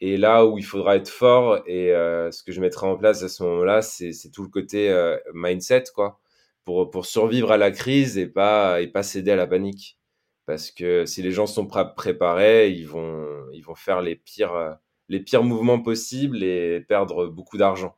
Et 0.00 0.18
là 0.18 0.44
où 0.46 0.58
il 0.58 0.64
faudra 0.64 0.96
être 0.96 1.08
fort, 1.08 1.60
et 1.66 1.92
euh, 1.94 2.30
ce 2.30 2.42
que 2.42 2.52
je 2.52 2.60
mettrai 2.60 2.86
en 2.86 2.96
place 2.96 3.22
à 3.22 3.28
ce 3.28 3.42
moment-là, 3.44 3.80
c'est 3.82 4.12
tout 4.32 4.42
le 4.42 4.48
côté 4.50 4.90
euh, 4.90 5.16
mindset, 5.34 5.84
quoi, 5.94 6.20
pour, 6.64 6.90
pour 6.90 7.06
survivre 7.06 7.50
à 7.52 7.56
la 7.56 7.70
crise 7.70 8.18
et 8.18 8.26
pas, 8.26 8.80
et 8.82 8.88
pas 8.88 9.02
céder 9.02 9.30
à 9.32 9.36
la 9.36 9.46
panique. 9.46 9.98
Parce 10.46 10.70
que 10.70 11.06
si 11.06 11.22
les 11.22 11.30
gens 11.32 11.46
sont 11.46 11.66
pré- 11.66 11.94
préparés, 11.96 12.70
ils 12.70 12.86
vont, 12.86 13.26
ils 13.52 13.62
vont 13.62 13.74
faire 13.74 14.02
les 14.02 14.16
pires, 14.16 14.54
euh, 14.54 14.72
les 15.08 15.20
pires 15.20 15.42
mouvements 15.44 15.80
possibles 15.80 16.42
et 16.44 16.80
perdre 16.82 17.26
beaucoup 17.26 17.56
d'argent. 17.58 17.96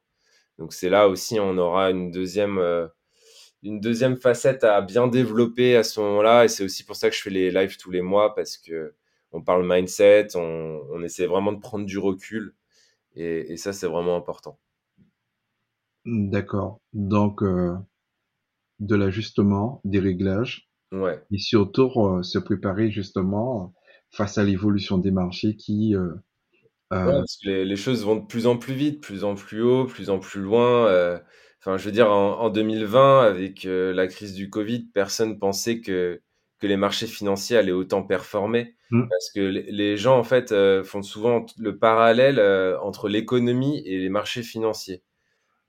Donc 0.59 0.73
c'est 0.73 0.89
là 0.91 1.09
aussi 1.09 1.41
on 1.41 1.57
aura 1.59 1.91
une 1.91 2.11
deuxième, 2.11 2.59
euh, 2.59 2.87
une 3.63 3.81
deuxième 3.81 4.17
facette 4.17 4.65
à 4.65 4.81
bien 4.83 5.09
développer 5.09 5.77
à 5.77 5.83
ce 5.85 6.01
moment-là. 6.01 6.45
Et 6.45 6.49
c'est 6.49 6.65
aussi 6.65 6.85
pour 6.85 6.97
ça 6.97 7.11
que 7.11 7.17
je 7.17 7.23
fais 7.23 7.31
les 7.31 7.51
lives 7.51 7.77
tous 7.79 7.91
les 7.91 8.03
mois 8.03 8.35
parce 8.35 8.57
que 8.59 8.95
on 9.33 9.43
parle 9.43 9.67
mindset, 9.69 10.29
on, 10.37 10.41
on 10.93 11.03
essaie 11.03 11.27
vraiment 11.27 11.53
de 11.53 11.61
prendre 11.61 11.87
du 11.87 11.99
recul 11.99 12.55
et, 13.17 13.53
et 13.53 13.57
ça 13.59 13.73
c'est 13.75 13.89
vraiment 13.89 14.17
important. 14.17 14.59
D'accord. 16.07 16.81
Donc, 16.93 17.41
euh, 17.45 17.77
de 18.81 18.97
l'ajustement, 18.97 19.81
des 19.85 20.01
réglages, 20.01 20.69
Ouais. 20.93 21.23
et 21.33 21.39
surtout 21.39 21.91
euh, 21.99 22.23
se 22.23 22.39
préparer 22.39 22.91
justement 22.91 23.75
face 24.11 24.39
à 24.39 24.45
l'évolution 24.45 24.99
des 24.99 25.11
marchés 25.13 25.57
qui, 25.57 25.97
euh, 25.97 26.15
Ouais, 27.05 27.13
parce 27.21 27.37
que 27.37 27.49
les, 27.49 27.65
les 27.65 27.77
choses 27.77 28.05
vont 28.05 28.17
de 28.17 28.27
plus 28.27 28.47
en 28.47 28.57
plus 28.59 28.75
vite, 28.75 29.01
plus 29.03 29.25
en 29.25 29.35
plus 29.35 29.63
haut, 29.63 29.87
plus 29.87 30.11
en 30.11 30.19
plus 30.19 30.41
loin. 30.41 30.87
Enfin, 31.69 31.77
je 31.77 31.85
veux 31.85 31.93
dire, 31.93 32.11
en, 32.11 32.41
en 32.41 32.49
2020, 32.49 33.27
avec 33.27 33.67
euh, 33.67 33.93
la 33.93 34.07
crise 34.07 34.33
du 34.33 34.49
Covid, 34.49 34.85
personne 34.95 35.39
pensait 35.39 35.83
que, 35.83 36.23
que 36.61 36.67
les 36.67 36.79
marchés 36.79 37.07
financiers 37.07 37.59
allaient 37.59 37.73
autant 37.73 38.03
performer. 38.03 38.75
hmm, 38.91 39.07
Parce 39.11 39.31
que 39.35 39.41
les, 39.41 39.99
gens, 39.99 40.19
en 40.19 40.25
fait, 40.25 40.51
euh, 40.53 40.83
font 40.83 41.03
souvent 41.03 41.45
le 41.59 41.79
parallèle 41.79 42.39
euh, 42.39 42.81
entre 42.81 43.11
l'économie 43.11 43.83
et 43.85 43.99
les 43.99 44.09
marchés 44.09 44.43
financiers. 44.43 45.03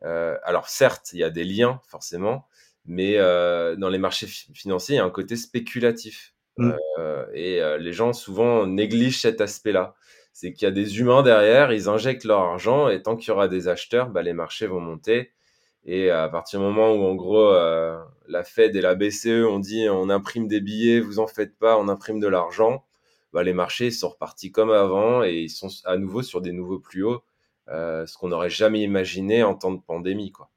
Alors, 0.01 0.69
certes, 0.69 1.09
il 1.11 1.19
y 1.19 1.23
a 1.25 1.29
des 1.29 1.43
liens, 1.43 1.81
forcément, 1.85 2.47
mais 2.85 3.17
dans 3.17 3.89
les 3.89 3.97
marchés 3.97 4.27
fi- 4.27 4.53
financiers, 4.53 4.95
il 4.95 4.99
y 4.99 5.01
a 5.01 5.05
un 5.05 5.09
côté 5.09 5.35
spéculatif. 5.35 6.33
Euh, 6.97 7.25
et 7.33 7.61
les 7.77 7.91
gens 7.91 8.13
souvent 8.13 8.65
négligent 8.65 9.19
cet 9.19 9.41
aspect-là. 9.41 9.95
C'est 10.31 10.53
qu'il 10.53 10.63
y 10.65 10.67
a 10.67 10.71
des 10.71 10.99
humains 10.99 11.23
derrière, 11.23 11.73
ils 11.73 11.89
injectent 11.89 12.23
leur 12.23 12.39
argent 12.39 12.87
et 12.87 13.01
tant 13.01 13.17
qu'il 13.17 13.29
y 13.29 13.31
aura 13.31 13.49
des 13.49 13.67
acheteurs, 13.67 14.09
bah, 14.09 14.21
les 14.21 14.31
marchés 14.33 14.67
vont 14.67 14.79
monter. 14.79 15.33
Et 15.85 16.09
à 16.09 16.27
partir 16.29 16.59
du 16.59 16.65
moment 16.65 16.93
où, 16.93 17.03
en 17.05 17.15
gros, 17.15 17.47
euh, 17.49 17.97
la 18.27 18.43
Fed 18.43 18.75
et 18.75 18.81
la 18.81 18.95
BCE 18.95 19.45
ont 19.47 19.59
dit 19.59 19.87
on 19.89 20.09
imprime 20.09 20.47
des 20.47 20.61
billets, 20.61 20.99
vous 20.99 21.19
en 21.19 21.27
faites 21.27 21.57
pas, 21.57 21.77
on 21.77 21.87
imprime 21.87 22.19
de 22.19 22.27
l'argent, 22.27 22.85
bah, 23.33 23.43
les 23.43 23.53
marchés 23.53 23.91
sont 23.91 24.09
repartis 24.09 24.51
comme 24.51 24.71
avant 24.71 25.23
et 25.23 25.41
ils 25.41 25.49
sont 25.49 25.69
à 25.85 25.97
nouveau 25.97 26.21
sur 26.21 26.41
des 26.41 26.51
nouveaux 26.51 26.79
plus 26.79 27.03
hauts, 27.03 27.23
euh, 27.69 28.05
ce 28.05 28.17
qu'on 28.17 28.29
n'aurait 28.29 28.49
jamais 28.49 28.81
imaginé 28.81 29.43
en 29.43 29.55
temps 29.55 29.71
de 29.71 29.81
pandémie, 29.81 30.31
quoi. 30.31 30.49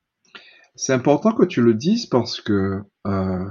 C'est 0.75 0.95
important 0.95 1.33
que 1.33 1.45
tu 1.45 1.61
le 1.61 1.75
dises 1.75 2.07
parce 2.07 2.41
que 2.41 2.83
euh, 3.07 3.51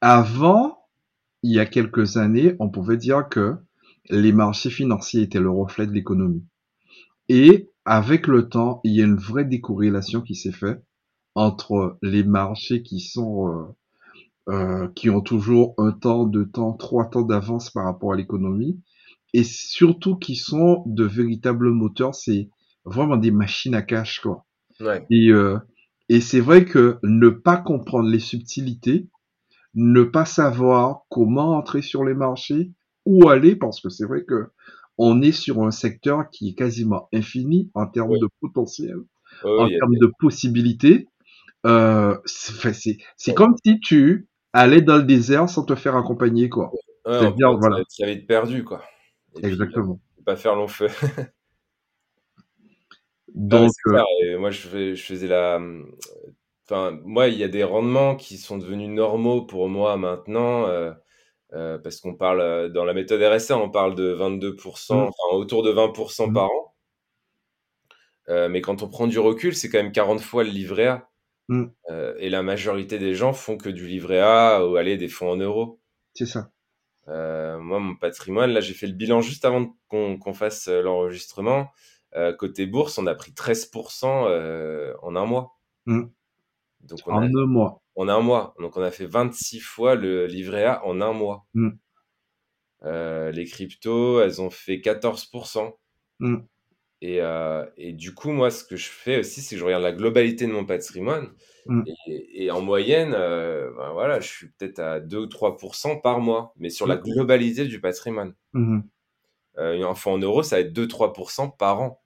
avant, 0.00 0.88
il 1.42 1.52
y 1.52 1.60
a 1.60 1.66
quelques 1.66 2.16
années, 2.16 2.56
on 2.58 2.68
pouvait 2.68 2.96
dire 2.96 3.28
que 3.28 3.56
les 4.08 4.32
marchés 4.32 4.70
financiers 4.70 5.22
étaient 5.22 5.40
le 5.40 5.50
reflet 5.50 5.86
de 5.86 5.92
l'économie. 5.92 6.44
Et 7.28 7.69
avec 7.84 8.26
le 8.26 8.48
temps, 8.48 8.80
il 8.84 8.94
y 8.94 9.02
a 9.02 9.04
une 9.06 9.16
vraie 9.16 9.44
décorrélation 9.44 10.20
qui 10.20 10.34
s'est 10.34 10.52
faite 10.52 10.82
entre 11.34 11.98
les 12.02 12.24
marchés 12.24 12.82
qui 12.82 13.00
sont 13.00 13.48
euh, 13.48 13.64
euh, 14.48 14.88
qui 14.96 15.10
ont 15.10 15.20
toujours 15.20 15.74
un 15.78 15.92
temps, 15.92 16.24
deux 16.24 16.48
temps, 16.48 16.72
trois 16.72 17.08
temps 17.08 17.22
d'avance 17.22 17.70
par 17.70 17.84
rapport 17.84 18.14
à 18.14 18.16
l'économie, 18.16 18.80
et 19.32 19.44
surtout 19.44 20.16
qui 20.16 20.34
sont 20.34 20.82
de 20.86 21.04
véritables 21.04 21.70
moteurs. 21.70 22.14
C'est 22.14 22.48
vraiment 22.84 23.16
des 23.16 23.30
machines 23.30 23.74
à 23.74 23.82
cash, 23.82 24.20
quoi. 24.20 24.46
Ouais, 24.80 25.06
Et, 25.10 25.30
euh, 25.30 25.58
et 26.08 26.20
c'est 26.20 26.40
vrai 26.40 26.64
que 26.64 26.98
ne 27.04 27.28
pas 27.28 27.58
comprendre 27.58 28.08
les 28.08 28.18
subtilités, 28.18 29.08
ne 29.74 30.02
pas 30.02 30.24
savoir 30.24 31.02
comment 31.10 31.56
entrer 31.56 31.82
sur 31.82 32.04
les 32.04 32.14
marchés, 32.14 32.72
où 33.06 33.28
aller, 33.28 33.54
parce 33.54 33.80
que 33.80 33.88
c'est 33.88 34.06
vrai 34.06 34.24
que 34.24 34.50
on 35.02 35.22
est 35.22 35.32
sur 35.32 35.62
un 35.62 35.70
secteur 35.70 36.28
qui 36.30 36.50
est 36.50 36.54
quasiment 36.54 37.08
infini 37.14 37.70
en 37.72 37.86
termes 37.86 38.10
oui, 38.10 38.20
de 38.20 38.28
potentiel, 38.40 38.98
en 39.42 39.66
termes 39.66 39.96
de 39.96 40.12
possibilités. 40.18 41.08
Euh, 41.66 42.16
c'est, 42.26 43.34
comme 43.34 43.54
si 43.64 43.80
tu 43.80 44.28
allais 44.52 44.82
dans 44.82 44.98
le 44.98 45.04
désert 45.04 45.48
sans 45.48 45.64
te 45.64 45.74
faire 45.74 45.96
accompagner, 45.96 46.50
quoi. 46.50 46.70
ouais, 47.06 47.18
peut 47.18 47.26
être 47.28 47.58
voilà, 47.58 47.82
perdu, 48.28 48.62
quoi. 48.62 48.82
Et 49.36 49.40
puis, 49.40 49.46
euh, 49.46 49.52
exactement. 49.52 50.00
faut 50.16 50.22
pas 50.22 50.36
faire 50.36 50.54
long 50.54 50.68
feu. 50.68 50.88
Donc, 53.34 53.70
euh, 53.86 54.38
moi, 54.38 54.50
je, 54.50 54.68
fais- 54.68 54.96
je 54.96 55.02
faisais 55.02 55.28
la. 55.28 55.60
Enfin, 56.66 56.98
moi, 57.04 57.28
il 57.28 57.38
y 57.38 57.44
a 57.44 57.48
des 57.48 57.64
rendements 57.64 58.16
qui 58.16 58.36
sont 58.36 58.58
devenus 58.58 58.90
normaux 58.90 59.42
pour 59.42 59.68
moi 59.70 59.96
maintenant, 59.96 60.66
euh, 60.66 60.92
euh, 61.52 61.78
parce 61.78 62.00
qu'on 62.00 62.14
parle 62.14 62.40
euh, 62.40 62.68
dans 62.68 62.84
la 62.84 62.94
méthode 62.94 63.22
RSA, 63.22 63.56
on 63.58 63.70
parle 63.70 63.94
de 63.94 64.14
22%, 64.14 64.92
hum, 64.92 64.98
enfin 65.08 65.36
autour 65.36 65.62
de 65.62 65.72
20% 65.72 66.24
hum, 66.24 66.34
par 66.34 66.44
an. 66.44 66.74
Euh, 68.28 68.48
mais 68.48 68.60
quand 68.60 68.82
on 68.82 68.88
prend 68.88 69.06
du 69.06 69.18
recul, 69.18 69.54
c'est 69.54 69.68
quand 69.68 69.82
même 69.82 69.92
40 69.92 70.20
fois 70.20 70.44
le 70.44 70.50
livret 70.50 70.86
A. 70.86 71.06
Euh, 71.90 72.14
et 72.18 72.30
la 72.30 72.44
majorité 72.44 73.00
des 73.00 73.14
gens 73.14 73.32
font 73.32 73.56
que 73.56 73.68
du 73.68 73.88
livret 73.88 74.20
A 74.20 74.64
ou 74.64 74.76
aller 74.76 74.96
des 74.96 75.08
fonds 75.08 75.30
en 75.32 75.36
euros. 75.36 75.80
c'est 76.14 76.26
ça. 76.26 76.50
Moi, 77.08 77.80
mon 77.80 77.96
patrimoine, 77.96 78.52
là, 78.52 78.60
j'ai 78.60 78.72
fait 78.72 78.86
le 78.86 78.92
bilan 78.92 79.20
juste 79.20 79.44
avant 79.44 79.74
qu'on 79.88 80.32
fasse 80.32 80.68
l'enregistrement. 80.68 81.68
Côté 82.38 82.66
bourse, 82.66 82.98
on 82.98 83.06
a 83.08 83.16
pris 83.16 83.32
13% 83.32 84.26
euh, 84.28 84.94
en 85.02 85.16
un 85.16 85.24
mois. 85.24 85.56
Donc 85.86 87.00
on 87.06 87.12
En 87.12 87.22
a, 87.22 87.26
un 87.26 87.46
mois. 87.46 87.79
En 88.00 88.08
un 88.08 88.20
mois. 88.20 88.54
Donc 88.58 88.76
on 88.76 88.82
a 88.82 88.90
fait 88.90 89.06
26 89.06 89.60
fois 89.60 89.94
le 89.94 90.26
livret 90.26 90.64
A 90.64 90.84
en 90.86 91.00
un 91.00 91.12
mois. 91.12 91.46
Hmm. 91.54 91.70
Euh, 92.84 93.30
les 93.30 93.44
cryptos, 93.44 94.20
elles 94.22 94.40
ont 94.40 94.50
fait 94.50 94.80
14%. 94.80 95.72
Hmm. 96.18 96.38
Et, 97.02 97.20
euh, 97.22 97.64
et 97.76 97.92
du 97.92 98.14
coup, 98.14 98.30
moi, 98.30 98.50
ce 98.50 98.62
que 98.64 98.76
je 98.76 98.88
fais 98.88 99.20
aussi, 99.20 99.40
c'est 99.40 99.54
que 99.54 99.60
je 99.60 99.64
regarde 99.64 99.82
la 99.82 99.92
globalité 99.92 100.46
de 100.46 100.52
mon 100.52 100.66
patrimoine. 100.66 101.30
Mm. 101.64 101.82
Et, 102.06 102.44
et 102.44 102.50
en 102.50 102.60
moyenne, 102.60 103.14
euh, 103.14 103.70
ben 103.74 103.92
voilà, 103.92 104.20
je 104.20 104.28
suis 104.28 104.48
peut-être 104.50 104.80
à 104.80 105.00
2 105.00 105.18
ou 105.20 105.26
3% 105.26 105.98
par 106.02 106.20
mois, 106.20 106.52
mais 106.58 106.68
sur 106.68 106.86
la 106.86 106.96
Mm. 106.96 107.02
globalité 107.02 107.64
du 107.64 107.80
patrimoine. 107.80 108.34
Une 109.56 109.82
info 109.82 110.10
en 110.10 110.18
euros, 110.18 110.42
ça 110.42 110.56
va 110.56 110.60
être 110.60 110.72
2-3% 110.74 111.48
par 111.50 111.80
an. 111.80 112.02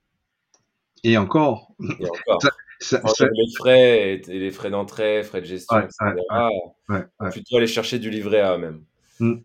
Et 1.02 1.18
encore, 1.18 1.72
Et 2.00 2.06
encore, 2.08 2.40
ça, 2.42 2.50
ça, 2.80 3.00
Quand 3.00 3.08
ça- 3.08 3.26
les 3.32 3.46
frais, 3.56 4.14
et, 4.14 4.30
et 4.30 4.38
les 4.38 4.50
frais 4.50 4.70
d'entrée, 4.70 5.22
frais 5.22 5.40
de 5.40 5.46
gestion, 5.46 5.76
Ouais, 5.78 5.84
etc., 5.84 6.48
ouais, 6.88 7.30
plutôt 7.30 7.56
aller 7.56 7.66
chercher 7.66 7.98
du 7.98 8.10
livret 8.10 8.40
A 8.40 8.58
même. 8.58 8.84
Mm. 9.20 9.42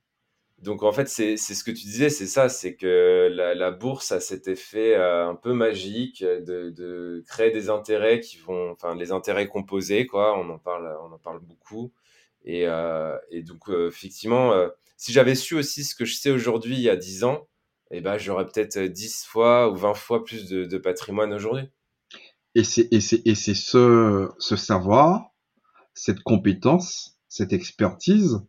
Donc 0.60 0.84
en 0.84 0.92
fait, 0.92 1.08
c'est 1.08 1.38
c'est 1.38 1.54
ce 1.56 1.64
que 1.64 1.72
tu 1.72 1.84
disais, 1.86 2.10
c'est 2.10 2.28
ça, 2.28 2.50
c'est 2.50 2.76
que 2.76 3.30
la, 3.32 3.56
la 3.56 3.72
bourse 3.72 4.12
a 4.12 4.20
cet 4.20 4.48
effet 4.50 4.96
euh, 4.96 5.30
un 5.30 5.36
peu 5.36 5.54
magique 5.54 6.22
de, 6.24 6.70
de 6.70 7.24
créer 7.28 7.52
des 7.52 7.70
intérêts 7.70 8.20
qui 8.20 8.38
vont, 8.40 8.72
enfin 8.72 8.94
les 8.96 9.12
intérêts 9.14 9.48
composés, 9.48 10.06
quoi. 10.06 10.38
On 10.38 10.50
en 10.50 10.58
parle, 10.60 10.94
on 11.02 11.14
en 11.14 11.18
parle 11.20 11.40
beaucoup. 11.40 11.94
Et, 12.46 12.68
euh, 12.68 13.18
et 13.32 13.42
donc 13.44 13.70
euh, 13.70 13.88
effectivement, 13.90 14.54
si 14.98 15.14
j'avais 15.14 15.36
su 15.36 15.56
aussi 15.56 15.84
ce 15.86 15.96
que 15.96 16.04
je 16.06 16.16
sais 16.16 16.32
aujourd'hui 16.32 16.76
il 16.76 16.82
y 16.82 16.90
a 16.90 16.98
10 16.98 17.24
ans, 17.24 17.48
eh 17.92 18.02
ben 18.02 18.18
j'aurais 18.18 18.46
peut-être 18.46 18.80
10 18.80 19.26
fois 19.26 19.70
ou 19.70 19.76
20 19.78 19.94
fois 19.94 20.24
plus 20.26 20.50
de, 20.50 20.66
de 20.66 20.78
patrimoine 20.78 21.34
aujourd'hui. 21.34 21.70
Et 22.56 22.64
c'est, 22.64 22.90
ce, 22.92 24.30
ce 24.38 24.56
savoir, 24.56 25.32
cette 25.94 26.22
compétence, 26.22 27.20
cette 27.28 27.54
expertise 27.54 28.42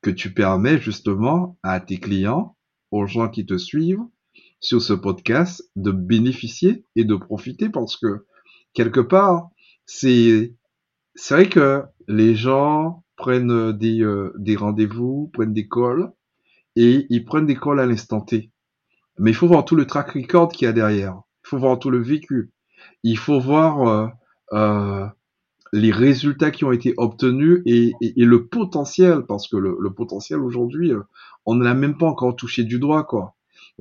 que 0.00 0.10
tu 0.10 0.32
permets 0.32 0.78
justement 0.78 1.58
à 1.62 1.80
tes 1.80 1.98
clients, 1.98 2.56
aux 2.90 3.06
gens 3.06 3.28
qui 3.28 3.44
te 3.44 3.58
suivent 3.58 4.04
sur 4.60 4.80
ce 4.80 4.92
podcast, 4.92 5.70
de 5.76 5.90
bénéficier 5.90 6.84
et 6.96 7.04
de 7.04 7.14
profiter 7.16 7.68
parce 7.68 7.96
que 7.96 8.26
quelque 8.72 9.00
part, 9.00 9.50
c'est, 9.86 10.54
c'est 11.14 11.34
vrai 11.34 11.48
que 11.48 11.82
les 12.06 12.34
gens 12.34 13.04
prennent 13.16 13.72
des, 13.72 14.02
euh, 14.02 14.32
des 14.38 14.56
rendez-vous, 14.56 15.30
prennent 15.32 15.52
des 15.52 15.68
calls 15.68 16.12
et 16.76 17.06
ils 17.10 17.24
prennent 17.24 17.46
des 17.46 17.56
calls 17.56 17.80
à 17.80 17.86
l'instant 17.86 18.20
T. 18.20 18.50
Mais 19.18 19.32
il 19.32 19.34
faut 19.34 19.48
voir 19.48 19.64
tout 19.64 19.74
le 19.74 19.86
track 19.86 20.12
record 20.12 20.50
qu'il 20.50 20.66
y 20.66 20.68
a 20.68 20.72
derrière. 20.72 21.20
Il 21.44 21.48
faut 21.48 21.58
voir 21.58 21.78
tout 21.78 21.90
le 21.90 21.98
vécu. 21.98 22.52
Il 23.02 23.18
faut 23.18 23.40
voir 23.40 23.88
euh, 23.88 24.06
euh, 24.52 25.06
les 25.72 25.90
résultats 25.92 26.50
qui 26.50 26.64
ont 26.64 26.72
été 26.72 26.94
obtenus 26.96 27.62
et, 27.66 27.92
et, 28.00 28.20
et 28.20 28.24
le 28.24 28.46
potentiel, 28.46 29.22
parce 29.26 29.48
que 29.48 29.56
le, 29.56 29.76
le 29.80 29.92
potentiel 29.92 30.40
aujourd'hui, 30.40 30.92
euh, 30.92 31.02
on 31.46 31.54
ne 31.54 31.64
l'a 31.64 31.74
même 31.74 31.96
pas 31.98 32.06
encore 32.06 32.36
touché 32.36 32.64
du 32.64 32.78
doigt, 32.78 33.04
quoi. 33.04 33.34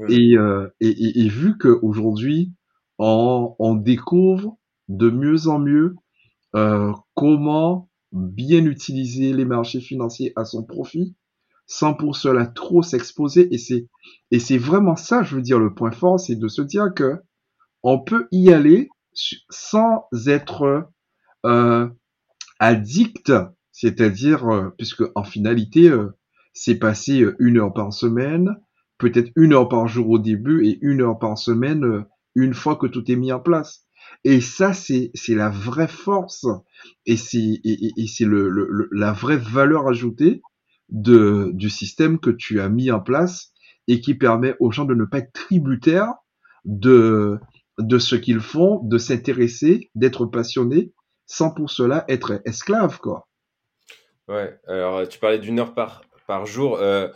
Et, 0.09 0.37
euh, 0.37 0.67
et, 0.79 1.21
et 1.21 1.27
vu 1.27 1.57
qu'aujourd'hui, 1.57 2.53
on, 2.99 3.55
on 3.57 3.73
découvre 3.73 4.57
de 4.89 5.09
mieux 5.09 5.47
en 5.47 5.57
mieux 5.57 5.95
euh, 6.55 6.91
comment 7.15 7.89
bien 8.11 8.63
utiliser 8.65 9.33
les 9.33 9.43
marchés 9.45 9.81
financiers 9.81 10.33
à 10.35 10.45
son 10.45 10.63
profit, 10.63 11.15
sans 11.65 11.95
pour 11.95 12.15
cela 12.15 12.45
trop 12.45 12.83
s'exposer. 12.83 13.51
Et 13.53 13.57
c'est 13.57 13.87
et 14.31 14.39
c'est 14.39 14.59
vraiment 14.59 14.95
ça, 14.95 15.23
je 15.23 15.35
veux 15.35 15.41
dire, 15.41 15.59
le 15.59 15.73
point 15.73 15.91
fort, 15.91 16.19
c'est 16.19 16.35
de 16.35 16.47
se 16.47 16.61
dire 16.61 16.93
que 16.95 17.19
on 17.87 17.99
peut 17.99 18.27
y 18.33 18.51
aller 18.53 18.89
sans 19.49 20.07
être 20.27 20.89
euh, 21.45 21.87
addict, 22.59 23.31
c'est-à-dire, 23.71 24.47
euh, 24.47 24.69
puisque 24.77 25.03
en 25.15 25.23
finalité, 25.23 25.89
euh, 25.89 26.17
c'est 26.53 26.75
passer 26.75 27.25
une 27.39 27.59
heure 27.59 27.73
par 27.73 27.93
semaine, 27.93 28.55
peut-être 28.97 29.31
une 29.35 29.53
heure 29.53 29.69
par 29.69 29.87
jour 29.87 30.09
au 30.09 30.19
début 30.19 30.65
et 30.67 30.79
une 30.81 31.01
heure 31.01 31.19
par 31.19 31.37
semaine 31.37 32.05
une 32.35 32.53
fois 32.53 32.75
que 32.75 32.87
tout 32.87 33.09
est 33.11 33.15
mis 33.15 33.31
en 33.31 33.39
place. 33.39 33.85
Et 34.23 34.41
ça, 34.41 34.73
c'est 34.73 35.11
la 35.29 35.49
vraie 35.49 35.87
force 35.87 36.45
et 37.05 37.17
c'est 37.17 37.61
c'est 38.07 38.25
le- 38.25 38.89
la 38.91 39.11
vraie 39.11 39.37
valeur 39.37 39.87
ajoutée 39.87 40.41
de 40.89 41.51
du 41.53 41.69
système 41.69 42.19
que 42.19 42.29
tu 42.29 42.59
as 42.61 42.69
mis 42.69 42.91
en 42.91 42.99
place 43.01 43.51
et 43.87 44.01
qui 44.01 44.15
permet 44.15 44.55
aux 44.59 44.71
gens 44.71 44.85
de 44.85 44.95
ne 44.95 45.05
pas 45.05 45.19
être 45.19 45.33
tributaires 45.33 46.13
de 46.65 47.39
de 47.77 47.99
ce 47.99 48.15
qu'ils 48.15 48.39
font, 48.39 48.81
de 48.83 48.97
s'intéresser, 48.97 49.91
d'être 49.95 50.25
passionnés, 50.25 50.93
sans 51.25 51.51
pour 51.53 51.69
cela 51.69 52.05
être 52.07 52.41
esclave, 52.45 52.99
quoi. 52.99 53.27
Ouais, 54.27 54.59
alors 54.67 55.07
tu 55.07 55.19
parlais 55.19 55.39
d'une 55.39 55.59
heure 55.59 55.73
par, 55.73 56.01
par 56.27 56.45
jour. 56.45 56.77
Euh, 56.79 57.07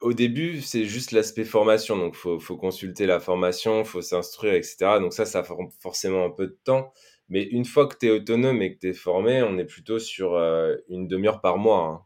au 0.00 0.12
début, 0.12 0.60
c'est 0.60 0.84
juste 0.84 1.12
l'aspect 1.12 1.44
formation, 1.44 1.96
donc 1.96 2.14
faut, 2.14 2.38
faut 2.38 2.56
consulter 2.56 3.06
la 3.06 3.20
formation, 3.20 3.84
faut 3.84 4.02
s'instruire, 4.02 4.54
etc. 4.54 4.98
Donc 5.00 5.12
ça, 5.14 5.24
ça 5.24 5.42
prend 5.42 5.68
forcément 5.80 6.24
un 6.26 6.30
peu 6.30 6.46
de 6.46 6.58
temps. 6.64 6.92
Mais 7.28 7.44
une 7.44 7.64
fois 7.64 7.86
que 7.86 7.96
tu 7.98 8.06
es 8.06 8.10
autonome 8.10 8.60
et 8.60 8.74
que 8.74 8.80
tu 8.80 8.88
es 8.88 8.92
formé, 8.92 9.42
on 9.42 9.56
est 9.58 9.64
plutôt 9.64 9.98
sur 9.98 10.34
euh, 10.34 10.74
une 10.88 11.08
demi-heure 11.08 11.40
par 11.40 11.56
mois. 11.56 11.86
hein. 11.86 12.02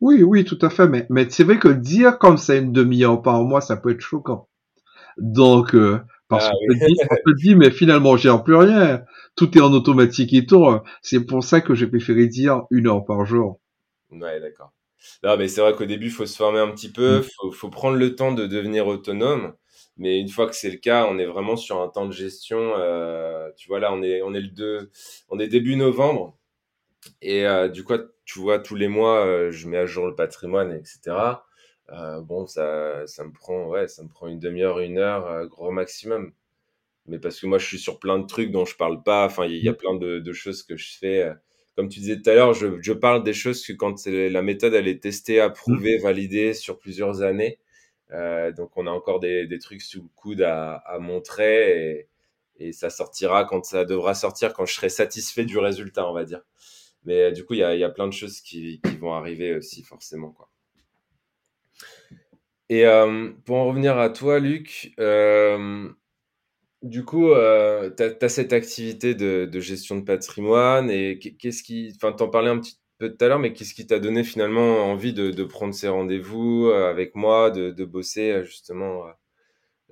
Oui, 0.00 0.22
oui, 0.22 0.44
tout 0.44 0.58
à 0.62 0.70
fait, 0.70 0.88
mais, 0.88 1.06
mais 1.10 1.28
c'est 1.30 1.44
vrai 1.44 1.58
que 1.58 1.68
dire 1.68 2.18
comme 2.18 2.38
ça 2.38 2.56
une 2.56 2.72
demi-heure 2.72 3.20
par 3.22 3.42
mois, 3.44 3.60
ça 3.60 3.76
peut 3.76 3.90
être 3.90 4.00
choquant. 4.00 4.48
Donc, 5.18 5.74
euh, 5.74 6.00
parce 6.32 6.48
Ah 6.48 6.50
qu'on 6.50 6.58
oui, 6.60 6.78
te 6.78 7.30
te 7.30 7.36
dit, 7.42 7.54
mais 7.56 7.70
finalement, 7.70 8.16
j'ai 8.16 8.32
plus 8.44 8.56
rien. 8.56 9.02
Tout 9.36 9.56
est 9.58 9.60
en 9.62 9.72
automatique 9.72 10.32
et 10.34 10.46
tout. 10.46 10.66
C'est 11.02 11.24
pour 11.26 11.44
ça 11.44 11.60
que 11.60 11.74
j'ai 11.74 11.86
préféré 11.88 12.26
dire 12.28 12.62
une 12.70 12.88
heure 12.88 13.04
par 13.04 13.24
jour. 13.26 13.60
ouais, 14.10 14.40
d'accord. 14.40 14.72
Non, 15.24 15.36
mais 15.36 15.48
c'est 15.48 15.60
vrai 15.60 15.74
qu'au 15.74 15.84
début, 15.86 16.06
il 16.06 16.12
faut 16.12 16.26
se 16.26 16.36
former 16.36 16.60
un 16.60 16.70
petit 16.70 16.90
peu, 16.92 17.22
Mm. 17.22 17.28
faut, 17.40 17.52
faut 17.52 17.70
prendre 17.70 17.96
le 17.98 18.14
temps 18.16 18.32
de 18.32 18.46
devenir 18.46 18.86
autonome. 18.86 19.54
Mais 19.96 20.20
une 20.20 20.28
fois 20.28 20.46
que 20.48 20.54
c'est 20.56 20.70
le 20.70 20.78
cas, 20.78 21.06
on 21.10 21.18
est 21.18 21.26
vraiment 21.26 21.56
sur 21.56 21.80
un 21.82 21.88
temps 21.88 22.06
de 22.06 22.12
gestion. 22.12 22.74
euh, 22.78 23.50
tu 23.56 23.68
vois, 23.68 23.80
là, 23.80 23.92
on 23.92 24.02
est, 24.02 24.22
on 24.22 24.34
est 24.34 24.40
le 24.40 24.48
2, 24.48 24.90
on 25.28 25.38
est 25.38 25.48
début 25.48 25.76
novembre. 25.76 26.38
Et 27.22 27.46
euh, 27.46 27.68
du 27.68 27.84
coup, 27.84 27.94
tu 28.26 28.40
vois, 28.40 28.58
tous 28.60 28.76
les 28.76 28.88
mois, 28.88 29.26
euh, 29.26 29.50
je 29.52 29.68
mets 29.68 29.78
à 29.78 29.86
jour 29.86 30.06
le 30.06 30.14
patrimoine, 30.16 30.72
etc. 30.72 31.44
Euh, 31.92 32.20
bon, 32.20 32.46
ça, 32.46 33.06
ça 33.06 33.24
me 33.24 33.32
prend, 33.32 33.66
ouais, 33.68 33.88
ça 33.88 34.02
me 34.02 34.08
prend 34.08 34.28
une 34.28 34.38
demi-heure, 34.40 34.80
une 34.80 34.98
heure, 34.98 35.26
euh, 35.26 35.46
gros 35.46 35.70
maximum. 35.70 36.32
Mais 37.06 37.18
parce 37.18 37.40
que 37.40 37.46
moi, 37.46 37.58
je 37.58 37.66
suis 37.66 37.78
sur 37.78 37.98
plein 38.00 38.18
de 38.18 38.26
trucs 38.26 38.50
dont 38.52 38.64
je 38.66 38.76
parle 38.76 39.02
pas. 39.02 39.26
Enfin, 39.26 39.46
il 39.46 39.56
y, 39.64 39.68
a 39.68 39.74
plein 39.74 39.94
de, 39.96 40.20
de 40.20 40.32
choses 40.32 40.62
que 40.64 40.76
je 40.76 40.98
fais. 40.98 41.22
euh. 41.24 41.34
Comme 41.76 41.88
tu 41.88 42.00
disais 42.00 42.20
tout 42.22 42.30
à 42.30 42.34
l'heure, 42.34 42.54
je, 42.54 42.80
je 42.82 42.92
parle 42.92 43.24
des 43.24 43.34
choses 43.34 43.66
que 43.66 43.72
quand 43.74 44.06
la 44.06 44.42
méthode, 44.42 44.74
elle 44.74 44.88
est 44.88 45.02
testée, 45.02 45.40
approuvée, 45.40 45.98
validée 45.98 46.54
sur 46.54 46.78
plusieurs 46.78 47.22
années. 47.22 47.58
Euh, 48.12 48.52
donc, 48.52 48.76
on 48.76 48.86
a 48.88 48.90
encore 48.90 49.20
des, 49.20 49.46
des 49.48 49.58
trucs 49.60 49.82
sous 49.82 50.02
le 50.02 50.08
coude 50.16 50.42
à, 50.42 50.74
à 50.76 50.98
montrer 51.00 51.98
et, 52.58 52.68
et 52.68 52.72
ça 52.72 52.90
sortira 52.90 53.44
quand 53.46 53.64
ça 53.64 53.84
devra 53.86 54.14
sortir, 54.14 54.54
quand 54.54 54.66
je 54.66 54.74
serai 54.74 54.90
satisfait 54.90 55.44
du 55.46 55.58
résultat, 55.58 56.08
on 56.08 56.14
va 56.14 56.24
dire. 56.24 56.42
Mais 57.04 57.32
du 57.32 57.44
coup, 57.46 57.54
il 57.54 57.60
y 57.60 57.64
a, 57.64 57.74
il 57.76 57.80
y 57.80 57.84
a 57.84 57.90
plein 57.90 58.08
de 58.08 58.14
choses 58.14 58.40
qui, 58.42 58.80
qui 58.82 58.96
vont 58.98 59.14
arriver 59.14 59.54
aussi, 59.56 59.82
forcément, 59.84 60.32
quoi. 60.32 60.50
Et 62.72 62.86
euh, 62.86 63.30
pour 63.44 63.56
en 63.56 63.66
revenir 63.66 63.98
à 63.98 64.08
toi, 64.08 64.38
Luc, 64.38 64.94
euh, 64.98 65.90
du 66.82 67.04
coup, 67.04 67.30
euh, 67.30 67.90
tu 67.94 68.02
as, 68.02 68.28
cette 68.30 68.54
activité 68.54 69.14
de, 69.14 69.60
gestion 69.60 69.96
de 69.98 70.04
patrimoine 70.04 70.90
et 70.90 71.18
qu'est- 71.18 71.34
qu'est-ce 71.36 71.62
qui, 71.62 71.92
enfin, 71.96 72.12
t'en 72.12 72.28
parlais 72.30 72.48
un 72.48 72.58
petit 72.58 72.78
peu 72.98 73.10
tout 73.10 73.22
à 73.24 73.28
l'heure, 73.28 73.38
mais 73.40 73.52
qu'est-ce 73.52 73.74
qui 73.74 73.86
t'a 73.86 73.98
donné 73.98 74.24
finalement 74.24 74.86
envie 74.90 75.12
de, 75.12 75.44
prendre 75.44 75.74
ces 75.74 75.88
rendez-vous 75.88 76.68
euh, 76.68 76.88
avec 76.90 77.14
moi, 77.14 77.50
de, 77.50 77.84
bosser 77.84 78.42
justement 78.46 79.04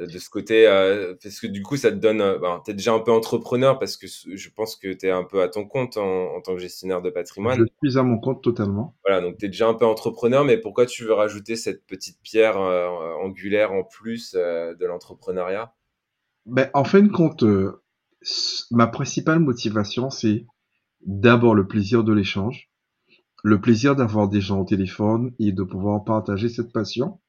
de 0.06 0.18
ce 0.18 0.30
côté, 0.30 0.66
euh, 0.66 1.14
parce 1.22 1.40
que 1.40 1.46
du 1.46 1.62
coup, 1.62 1.76
ça 1.76 1.90
te 1.90 1.96
donne, 1.96 2.20
euh, 2.20 2.38
ben, 2.38 2.60
t'es 2.64 2.72
déjà 2.74 2.92
un 2.92 3.00
peu 3.00 3.12
entrepreneur 3.12 3.78
parce 3.78 3.96
que 3.96 4.06
je 4.06 4.50
pense 4.50 4.76
que 4.76 4.92
t'es 4.92 5.10
un 5.10 5.24
peu 5.24 5.42
à 5.42 5.48
ton 5.48 5.66
compte 5.66 5.96
en, 5.96 6.34
en 6.36 6.40
tant 6.40 6.54
que 6.54 6.60
gestionnaire 6.60 7.02
de 7.02 7.08
Je 7.08 7.14
patrimoine. 7.14 7.66
suis 7.82 7.98
à 7.98 8.02
mon 8.02 8.18
compte 8.18 8.42
totalement. 8.42 8.96
Voilà, 9.04 9.20
donc 9.20 9.38
t'es 9.38 9.48
déjà 9.48 9.68
un 9.68 9.74
peu 9.74 9.84
entrepreneur, 9.86 10.44
mais 10.44 10.58
pourquoi 10.58 10.86
tu 10.86 11.04
veux 11.04 11.12
rajouter 11.12 11.56
cette 11.56 11.86
petite 11.86 12.18
pierre 12.22 12.58
euh, 12.58 12.88
angulaire 13.22 13.72
en 13.72 13.84
plus 13.84 14.34
euh, 14.36 14.74
de 14.74 14.86
l'entrepreneuriat? 14.86 15.74
Ben, 16.46 16.70
en 16.74 16.84
fin 16.84 17.02
de 17.02 17.08
compte, 17.08 17.42
euh, 17.42 17.82
ma 18.70 18.86
principale 18.86 19.38
motivation, 19.38 20.10
c'est 20.10 20.46
d'abord 21.06 21.54
le 21.54 21.66
plaisir 21.66 22.04
de 22.04 22.12
l'échange, 22.12 22.70
le 23.42 23.60
plaisir 23.60 23.96
d'avoir 23.96 24.28
des 24.28 24.40
gens 24.40 24.60
au 24.60 24.64
téléphone 24.64 25.32
et 25.38 25.52
de 25.52 25.62
pouvoir 25.62 26.04
partager 26.04 26.48
cette 26.48 26.72
passion. 26.72 27.19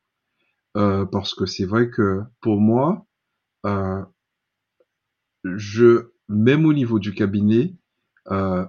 Euh, 0.77 1.05
parce 1.05 1.33
que 1.33 1.45
c'est 1.45 1.65
vrai 1.65 1.89
que 1.89 2.21
pour 2.39 2.59
moi, 2.59 3.05
euh, 3.65 4.03
je, 5.43 6.11
même 6.29 6.65
au 6.65 6.73
niveau 6.73 6.99
du 6.99 7.13
cabinet, 7.13 7.75
euh, 8.31 8.65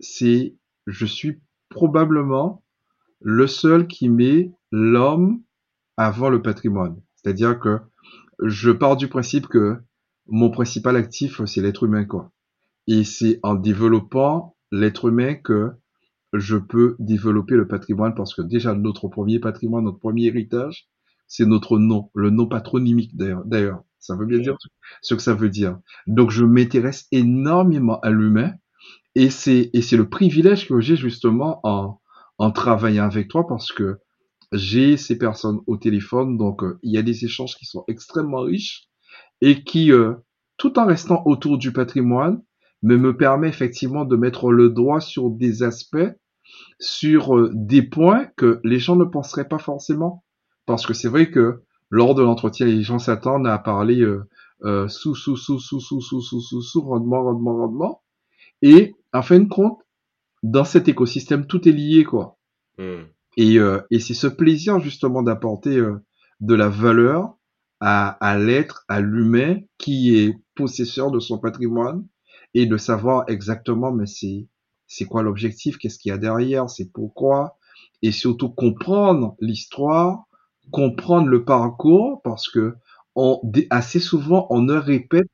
c'est, 0.00 0.56
je 0.86 1.06
suis 1.06 1.40
probablement 1.70 2.62
le 3.20 3.46
seul 3.46 3.86
qui 3.86 4.08
met 4.08 4.52
l'homme 4.70 5.42
avant 5.96 6.28
le 6.28 6.42
patrimoine. 6.42 7.00
C'est-à-dire 7.14 7.58
que 7.58 7.78
je 8.44 8.70
pars 8.70 8.96
du 8.96 9.08
principe 9.08 9.46
que 9.46 9.78
mon 10.26 10.50
principal 10.50 10.96
actif, 10.96 11.42
c'est 11.46 11.62
l'être 11.62 11.84
humain, 11.84 12.04
quoi. 12.04 12.32
Et 12.88 13.04
c'est 13.04 13.38
en 13.42 13.54
développant 13.54 14.56
l'être 14.70 15.08
humain 15.08 15.34
que 15.34 15.72
je 16.32 16.56
peux 16.56 16.96
développer 16.98 17.54
le 17.54 17.68
patrimoine 17.68 18.14
parce 18.14 18.34
que 18.34 18.42
déjà 18.42 18.74
notre 18.74 19.08
premier 19.08 19.38
patrimoine, 19.38 19.84
notre 19.84 19.98
premier 19.98 20.24
héritage, 20.24 20.88
c'est 21.32 21.46
notre 21.46 21.78
nom, 21.78 22.10
le 22.14 22.28
nom 22.28 22.46
patronymique 22.46 23.16
d'ailleurs. 23.16 23.82
Ça 23.98 24.16
veut 24.16 24.26
bien 24.26 24.38
dire 24.38 24.56
ce 25.00 25.14
que 25.14 25.22
ça 25.22 25.32
veut 25.32 25.48
dire. 25.48 25.78
Donc 26.06 26.30
je 26.30 26.44
m'intéresse 26.44 27.06
énormément 27.10 27.98
à 28.00 28.10
l'humain 28.10 28.52
et 29.14 29.30
c'est 29.30 29.70
et 29.72 29.80
c'est 29.80 29.96
le 29.96 30.10
privilège 30.10 30.68
que 30.68 30.78
j'ai 30.80 30.96
justement 30.96 31.60
en 31.62 32.00
en 32.36 32.50
travaillant 32.50 33.04
avec 33.04 33.28
toi 33.28 33.46
parce 33.46 33.72
que 33.72 33.98
j'ai 34.52 34.98
ces 34.98 35.16
personnes 35.16 35.60
au 35.66 35.78
téléphone, 35.78 36.36
donc 36.36 36.62
euh, 36.62 36.78
il 36.82 36.92
y 36.92 36.98
a 36.98 37.02
des 37.02 37.24
échanges 37.24 37.56
qui 37.56 37.64
sont 37.64 37.84
extrêmement 37.88 38.42
riches 38.42 38.88
et 39.40 39.64
qui, 39.64 39.90
euh, 39.90 40.14
tout 40.58 40.78
en 40.78 40.84
restant 40.84 41.22
autour 41.24 41.56
du 41.56 41.72
patrimoine, 41.72 42.42
mais 42.82 42.98
me 42.98 43.16
permet 43.16 43.48
effectivement 43.48 44.04
de 44.04 44.16
mettre 44.16 44.52
le 44.52 44.68
doigt 44.68 45.00
sur 45.00 45.30
des 45.30 45.62
aspects, 45.62 46.12
sur 46.78 47.34
euh, 47.34 47.50
des 47.54 47.82
points 47.82 48.26
que 48.36 48.60
les 48.64 48.78
gens 48.78 48.96
ne 48.96 49.04
penseraient 49.04 49.48
pas 49.48 49.58
forcément. 49.58 50.22
Parce 50.66 50.86
que 50.86 50.94
c'est 50.94 51.08
vrai 51.08 51.30
que 51.30 51.62
lors 51.90 52.14
de 52.14 52.22
l'entretien, 52.22 52.66
les 52.66 52.82
gens 52.82 52.98
s'attendent 52.98 53.46
à 53.46 53.58
parler 53.58 54.06
sous, 54.88 55.14
sous, 55.14 55.36
sous, 55.36 55.58
sous, 55.58 55.80
sous, 55.80 56.00
sous, 56.00 56.20
sous, 56.20 56.40
sous, 56.40 56.62
sous, 56.62 56.80
rendement, 56.82 57.22
rendement, 57.24 57.56
rendement. 57.56 58.02
Et 58.62 58.94
en 59.12 59.22
fin 59.22 59.40
de 59.40 59.48
compte, 59.48 59.78
dans 60.42 60.64
cet 60.64 60.88
écosystème, 60.88 61.46
tout 61.46 61.68
est 61.68 61.72
lié, 61.72 62.04
quoi. 62.04 62.38
Hmm. 62.78 63.02
Et, 63.36 63.58
euh, 63.58 63.80
et 63.90 63.98
c'est 64.00 64.14
ce 64.14 64.26
plaisir 64.26 64.80
justement 64.80 65.22
d'apporter 65.22 65.76
euh, 65.76 66.04
de 66.40 66.54
la 66.54 66.68
valeur 66.68 67.36
à, 67.80 68.08
à 68.20 68.38
l'être, 68.38 68.84
à 68.88 69.00
l'humain 69.00 69.58
qui 69.78 70.16
est 70.16 70.38
possesseur 70.54 71.10
de 71.10 71.18
son 71.18 71.38
patrimoine 71.38 72.06
et 72.54 72.66
de 72.66 72.76
savoir 72.76 73.24
exactement 73.28 73.92
mais 73.92 74.06
c'est 74.06 74.48
c'est 74.86 75.06
quoi 75.06 75.22
l'objectif, 75.22 75.78
qu'est-ce 75.78 75.98
qu'il 75.98 76.10
y 76.10 76.12
a 76.12 76.18
derrière, 76.18 76.68
c'est 76.68 76.92
pourquoi 76.92 77.56
et 78.02 78.12
surtout 78.12 78.50
comprendre 78.50 79.36
l'histoire, 79.40 80.24
comprendre 80.70 81.28
le 81.28 81.44
parcours 81.44 82.20
parce 82.22 82.48
que 82.48 82.74
on, 83.14 83.40
assez 83.70 84.00
souvent 84.00 84.46
on 84.50 84.62
ne 84.62 84.74
répète 84.74 85.28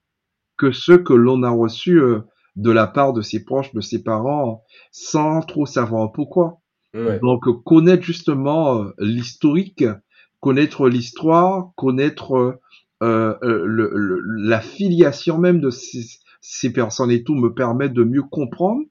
que 0.56 0.72
ce 0.72 0.92
que 0.92 1.12
l'on 1.12 1.42
a 1.42 1.50
reçu 1.50 2.00
euh, 2.00 2.20
de 2.56 2.70
la 2.72 2.88
part 2.88 3.12
de 3.12 3.22
ses 3.22 3.44
proches, 3.44 3.72
de 3.72 3.80
ses 3.80 4.02
parents, 4.02 4.64
sans 4.90 5.40
trop 5.42 5.64
savoir 5.64 6.12
pourquoi. 6.12 6.60
Donc 6.94 7.44
connaître 7.64 8.02
justement 8.02 8.82
euh, 8.82 8.94
l'historique, 8.98 9.84
connaître 10.40 10.88
l'histoire, 10.88 11.70
connaître 11.76 12.58
euh, 13.02 13.34
euh, 13.42 13.64
le, 13.64 14.20
la 14.24 14.60
filiation 14.60 15.38
même 15.38 15.60
de 15.60 15.70
ces, 15.70 16.04
ces, 16.40 16.72
personnes 16.72 17.10
et 17.10 17.22
tout 17.22 17.34
me 17.34 17.54
permet 17.54 17.88
de 17.88 18.02
mieux 18.02 18.22
comprendre 18.22 18.82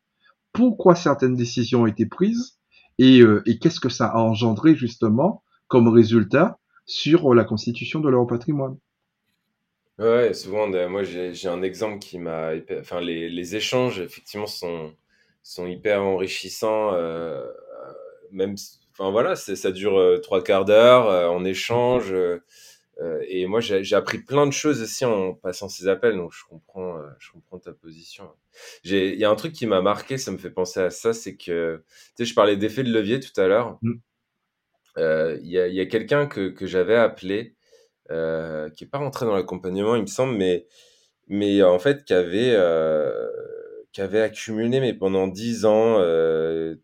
pourquoi 0.54 0.96
certaines 0.96 1.36
décisions 1.36 1.82
ont 1.82 1.88
été 1.88 2.06
prises 2.06 2.60
et, 3.00 3.22
et 3.46 3.60
qu'est-ce 3.60 3.80
que 3.80 3.90
ça 3.90 4.08
a 4.08 4.18
engendré 4.18 4.76
justement 4.76 5.44
comme 5.68 5.88
résultat 5.88 6.60
sur 6.86 7.34
la 7.34 7.44
constitution 7.44 8.00
de 8.00 8.10
leur 8.10 8.26
patrimoine. 8.28 8.78
Ouais, 10.00 10.34
souvent, 10.34 10.68
moi 10.90 11.04
j'ai 11.04 11.48
un 11.48 11.64
exemple 11.64 12.00
qui 12.00 12.20
m'a. 12.20 12.52
Enfin, 12.80 13.02
les, 13.02 13.30
les, 13.30 13.56
échanges, 13.56 14.00
effectivement, 14.00 14.46
sont, 14.46 14.94
sont 15.42 15.66
hyper 15.66 16.04
enrichissants. 16.04 16.94
Euh, 16.94 17.44
même, 18.32 18.56
enfin 18.94 19.12
voilà, 19.12 19.36
ça 19.36 19.72
dure 19.72 19.98
euh, 19.98 20.20
trois 20.20 20.44
quarts 20.44 20.66
d'heure, 20.66 21.10
euh, 21.10 21.28
on 21.30 21.46
échange. 21.46 22.12
Euh, 22.12 22.40
et 23.28 23.46
moi, 23.46 23.60
j'ai 23.60 23.96
appris 23.96 24.18
plein 24.18 24.48
de 24.48 24.52
choses 24.52 24.82
aussi 24.82 25.06
en 25.06 25.36
passant 25.36 25.70
ces 25.70 25.88
appels, 25.88 26.18
donc 26.18 26.34
je 26.34 26.44
comprends, 26.50 27.00
je 27.20 27.32
comprends 27.32 27.60
ta 27.60 27.72
position. 27.72 28.28
Il 28.86 29.20
y 29.20 29.24
a 29.24 29.30
un 29.30 29.36
truc 29.36 29.54
qui 29.54 29.68
m'a 29.68 29.82
marqué, 29.82 30.18
ça 30.18 30.32
me 30.32 30.40
fait 30.40 30.50
penser 30.50 30.80
à 30.80 30.90
ça, 30.90 31.14
c'est 31.14 31.36
que, 31.36 31.84
tu 32.16 32.24
sais, 32.24 32.26
je 32.26 32.34
parlais 32.34 32.58
d'effet 32.58 32.84
de 32.84 32.92
levier 32.92 33.20
tout 33.20 33.40
à 33.40 33.48
l'heure. 33.48 33.78
Mm. 33.84 33.94
Il 34.98 35.48
y 35.50 35.60
a, 35.60 35.68
y 35.68 35.80
a 35.80 35.86
quelqu'un 35.86 36.28
que, 36.28 36.50
que 36.50 36.66
j'avais 36.66 36.96
appelé, 36.96 37.56
euh, 38.12 38.70
qui 38.70 38.86
est 38.86 38.88
pas 38.88 39.00
rentré 39.00 39.26
dans 39.26 39.36
l'accompagnement, 39.36 39.96
il 39.96 40.02
me 40.02 40.08
semble, 40.08 40.36
mais, 40.36 40.66
mais 41.28 41.62
en 41.64 41.80
fait, 41.80 42.06
qui 42.06 42.14
avait, 42.14 42.54
euh, 42.56 43.28
qui 43.92 44.02
avait 44.02 44.22
accumulé, 44.22 44.80
mais 44.80 44.94
pendant 44.94 45.28
10 45.28 45.66
ans, 45.66 46.00
euh, 46.00 46.76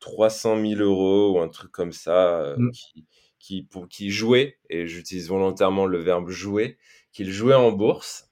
300 0.00 0.60
000 0.60 0.80
euros 0.80 1.34
ou 1.34 1.40
un 1.40 1.48
truc 1.48 1.70
comme 1.70 1.92
ça, 1.92 2.40
euh, 2.40 2.56
mm. 2.58 2.70
qui, 2.72 3.06
qui, 3.38 3.62
pour, 3.62 3.88
qui 3.88 4.10
jouait, 4.10 4.58
et 4.70 4.86
j'utilise 4.86 5.28
volontairement 5.28 5.86
le 5.86 5.98
verbe 5.98 6.30
jouer, 6.30 6.78
qu'il 7.12 7.30
jouait 7.30 7.54
en 7.54 7.72
bourse. 7.72 8.28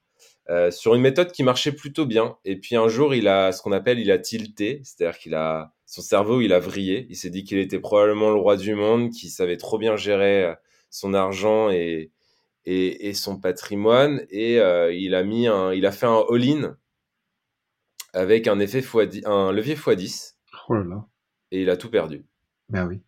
Euh, 0.49 0.73
sur 0.73 0.97
une 0.97 1.03
méthode 1.03 1.31
qui 1.31 1.45
marchait 1.45 1.71
plutôt 1.71 2.07
bien. 2.07 2.37
Et 2.45 2.57
puis 2.59 2.75
un 2.75 2.89
jour, 2.89 3.15
il 3.15 3.29
a 3.29 3.53
ce 3.53 3.63
qu'on 3.63 3.71
appelle, 3.71 4.01
il 4.01 4.11
a 4.11 4.19
tilté, 4.19 4.81
c'est-à-dire 4.83 5.17
qu'il 5.17 5.35
a 5.35 5.73
son 5.91 6.03
cerveau, 6.03 6.41
il 6.41 6.53
a 6.53 6.61
vrillé. 6.61 7.09
Il 7.11 7.17
s'est 7.17 7.31
dit 7.31 7.43
qu'il 7.43 7.59
était 7.59 7.81
probablement 7.81 8.31
le 8.31 8.37
roi 8.37 8.57
du 8.57 8.77
monde, 8.77 9.11
qu'il 9.11 9.29
savait 9.29 9.57
trop 9.57 9.77
bien 9.77 9.97
gérer 9.97 10.45
euh, 10.45 10.55
son 10.89 11.15
argent 11.15 11.69
et, 11.69 12.13
et, 12.65 13.09
et 13.09 13.13
son 13.13 13.41
patrimoine. 13.41 14.25
Et 14.31 14.61
euh, 14.61 14.95
il 14.95 15.17
a 15.17 15.25
mis 15.25 15.49
un, 15.49 15.73
il 15.73 15.85
a 15.87 15.91
fait 15.91 16.07
un 16.07 16.23
all-in 16.31 16.77
avec 18.13 18.47
un 18.47 18.61
effet 18.61 18.79
x 18.79 19.25
un 19.25 19.51
levier 19.51 19.75
x10. 19.75 20.35
Oh 20.69 20.75
là 20.75 20.85
là 20.85 21.07
et 21.51 21.63
il 21.63 21.71
a 21.71 21.77
tout 21.77 21.91
perdu. 21.91 22.25
Ben 22.69 22.87
oui. 22.87 23.01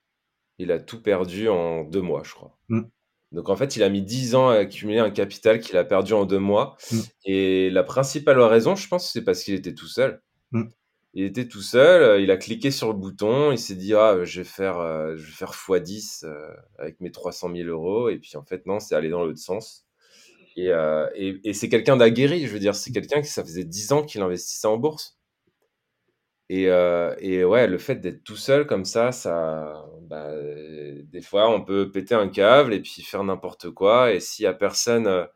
Il 0.58 0.72
a 0.72 0.80
tout 0.80 1.00
perdu 1.00 1.48
en 1.48 1.84
deux 1.84 2.02
mois, 2.02 2.22
je 2.24 2.34
crois. 2.34 2.58
Mm. 2.68 2.82
Donc 3.30 3.48
en 3.48 3.54
fait, 3.54 3.76
il 3.76 3.84
a 3.84 3.88
mis 3.90 4.02
dix 4.02 4.34
ans 4.34 4.48
à 4.48 4.56
accumuler 4.56 4.98
un 4.98 5.12
capital 5.12 5.60
qu'il 5.60 5.76
a 5.76 5.84
perdu 5.84 6.14
en 6.14 6.24
deux 6.24 6.40
mois. 6.40 6.76
Mm. 6.90 6.98
Et 7.26 7.70
la 7.70 7.84
principale 7.84 8.40
raison, 8.40 8.74
je 8.74 8.88
pense, 8.88 9.12
c'est 9.12 9.22
parce 9.22 9.44
qu'il 9.44 9.54
était 9.54 9.72
tout 9.72 9.86
seul. 9.86 10.20
Mm. 10.50 10.64
Il 11.14 11.24
était 11.24 11.46
tout 11.46 11.60
seul, 11.60 12.02
euh, 12.02 12.20
il 12.20 12.30
a 12.30 12.38
cliqué 12.38 12.70
sur 12.70 12.88
le 12.88 12.94
bouton, 12.94 13.52
il 13.52 13.58
s'est 13.58 13.74
dit 13.74 13.94
ah 13.94 14.24
je 14.24 14.40
vais 14.40 14.44
faire 14.44 14.78
euh, 14.78 15.14
je 15.16 15.26
vais 15.26 15.32
faire 15.32 15.52
x10 15.52 16.24
euh, 16.24 16.48
avec 16.78 17.00
mes 17.00 17.10
300 17.10 17.50
000 17.54 17.68
euros. 17.68 18.08
Et 18.08 18.18
puis 18.18 18.36
en 18.36 18.44
fait 18.44 18.64
non 18.66 18.80
c'est 18.80 18.94
allé 18.94 19.10
dans 19.10 19.24
l'autre 19.24 19.38
sens. 19.38 19.86
Et, 20.56 20.70
et, 21.44 21.54
c'est 21.54 21.68
quelqu'un 21.70 21.96
d'aguerri 21.96 22.46
je 22.46 22.52
veux 22.52 22.58
dire. 22.58 22.74
C'est 22.74 22.92
quelqu'un 22.92 23.22
qui 23.22 23.28
ça 23.28 23.42
faisait 23.44 23.64
dix 23.64 23.92
ans 23.92 24.02
qu'il 24.04 24.22
investissait 24.22 24.68
en 24.68 24.76
bourse. 24.78 25.18
Et, 26.50 26.64
et, 26.64 27.44
ouais, 27.44 27.66
le 27.66 27.78
fait 27.78 27.96
d'être 27.96 28.22
tout 28.24 28.36
seul 28.36 28.66
comme 28.66 28.84
ça, 28.84 29.12
ça, 29.12 29.86
bah, 30.02 30.30
des 31.04 31.22
fois, 31.22 31.50
on 31.50 31.64
peut 31.64 31.90
péter 31.90 32.14
un 32.14 32.28
câble 32.28 32.74
et 32.74 32.80
puis 32.80 33.02
faire 33.02 33.24
n'importe 33.24 33.70
quoi. 33.70 34.12
Et 34.12 34.20
s'il 34.20 34.44
y 34.44 34.46
a 34.46 34.52
personne 34.52 35.26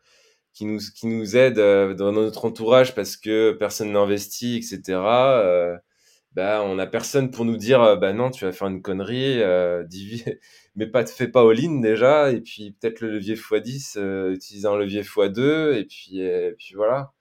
qui 0.57 0.65
nous, 0.65 0.81
qui 0.95 1.07
nous 1.07 1.37
aide 1.37 1.59
euh, 1.59 1.95
dans 1.95 2.13
notre 2.13 2.47
entourage 2.47 2.95
parce 2.95 3.17
que 3.17 3.53
personne 3.53 3.93
n'investit, 3.93 4.57
etc., 4.57 4.99
bah, 6.33 6.63
on 6.63 6.75
n'a 6.75 6.87
personne 6.87 7.31
pour 7.31 7.47
nous 7.47 7.57
dire, 7.57 7.97
bah 7.99 8.13
non, 8.13 8.31
tu 8.31 8.45
vas 8.45 8.53
faire 8.53 8.69
une 8.69 8.83
connerie, 8.83 9.39
mais 10.77 10.87
pas, 10.87 11.07
fais 11.07 11.29
pas 11.29 11.49
all-in 11.49 11.81
déjà. 11.81 12.31
Et 12.31 12.43
puis 12.43 12.73
peut-être 12.73 13.01
le 13.01 13.11
levier 13.11 13.37
x10, 13.37 14.33
utilise 14.35 14.67
un 14.67 14.77
levier 14.77 15.03
x2. 15.03 15.75
Et 15.75 15.85
puis, 15.87 16.19
et 16.21 16.55
puis 16.59 16.75
voilà. 16.75 17.13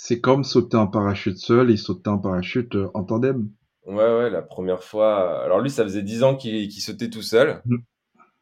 C'est 0.00 0.20
comme 0.20 0.44
sauter 0.44 0.76
en 0.76 0.86
parachute 0.86 1.38
seul 1.38 1.72
et 1.72 1.76
sauter 1.76 2.08
en 2.08 2.18
parachute 2.18 2.76
euh, 2.76 2.88
en 2.94 3.02
tandem. 3.02 3.50
Ouais, 3.84 3.96
ouais, 3.96 4.30
la 4.30 4.42
première 4.42 4.84
fois. 4.84 5.42
Alors 5.42 5.60
lui, 5.60 5.70
ça 5.70 5.82
faisait 5.82 6.02
10 6.02 6.22
ans 6.22 6.36
qu'il 6.36 6.70
sautait 6.80 7.10
tout 7.10 7.22
seul. 7.22 7.60